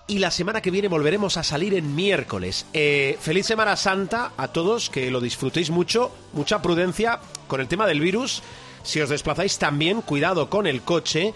Y 0.08 0.18
la 0.18 0.32
semana 0.32 0.60
que 0.60 0.72
viene 0.72 0.88
volveremos 0.88 1.36
a 1.36 1.44
salir 1.44 1.74
en 1.74 1.94
miércoles. 1.94 2.66
Eh, 2.72 3.16
feliz 3.20 3.46
Semana 3.46 3.76
Santa 3.76 4.32
a 4.36 4.48
todos, 4.48 4.90
que 4.90 5.12
lo 5.12 5.20
disfrutéis 5.20 5.70
mucho, 5.70 6.10
mucha 6.32 6.60
prudencia 6.60 7.20
con 7.46 7.60
el 7.60 7.68
tema 7.68 7.86
del 7.86 8.00
virus. 8.00 8.42
Si 8.82 9.00
os 9.00 9.10
desplazáis 9.10 9.58
también, 9.58 10.02
cuidado 10.02 10.50
con 10.50 10.66
el 10.66 10.82
coche. 10.82 11.34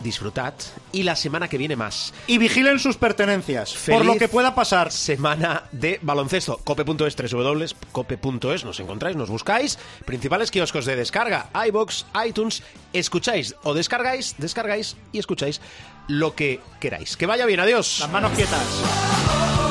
Disfrutad. 0.00 0.54
Y 0.92 1.02
la 1.02 1.16
semana 1.16 1.48
que 1.48 1.58
viene 1.58 1.76
más. 1.76 2.12
Y 2.26 2.38
vigilen 2.38 2.78
sus 2.78 2.96
pertenencias, 2.96 3.74
por 3.88 4.04
lo 4.04 4.16
que 4.16 4.28
pueda 4.28 4.54
pasar. 4.54 4.92
Semana 4.92 5.64
de 5.72 5.98
baloncesto. 6.02 6.58
Cope.es, 6.64 7.16
www.cope.es, 7.16 8.64
nos 8.64 8.80
encontráis, 8.80 9.16
nos 9.16 9.30
buscáis. 9.30 9.78
Principales 10.04 10.50
kioscos 10.50 10.84
de 10.84 10.96
descarga, 10.96 11.50
iBox, 11.68 12.06
iTunes. 12.26 12.62
Escucháis 12.92 13.54
o 13.62 13.74
descargáis, 13.74 14.34
descargáis 14.38 14.96
y 15.12 15.18
escucháis 15.18 15.60
lo 16.08 16.34
que 16.34 16.60
queráis. 16.80 17.16
Que 17.16 17.26
vaya 17.26 17.46
bien, 17.46 17.60
adiós. 17.60 17.98
Las 18.00 18.10
manos 18.10 18.32
quietas. 18.32 19.65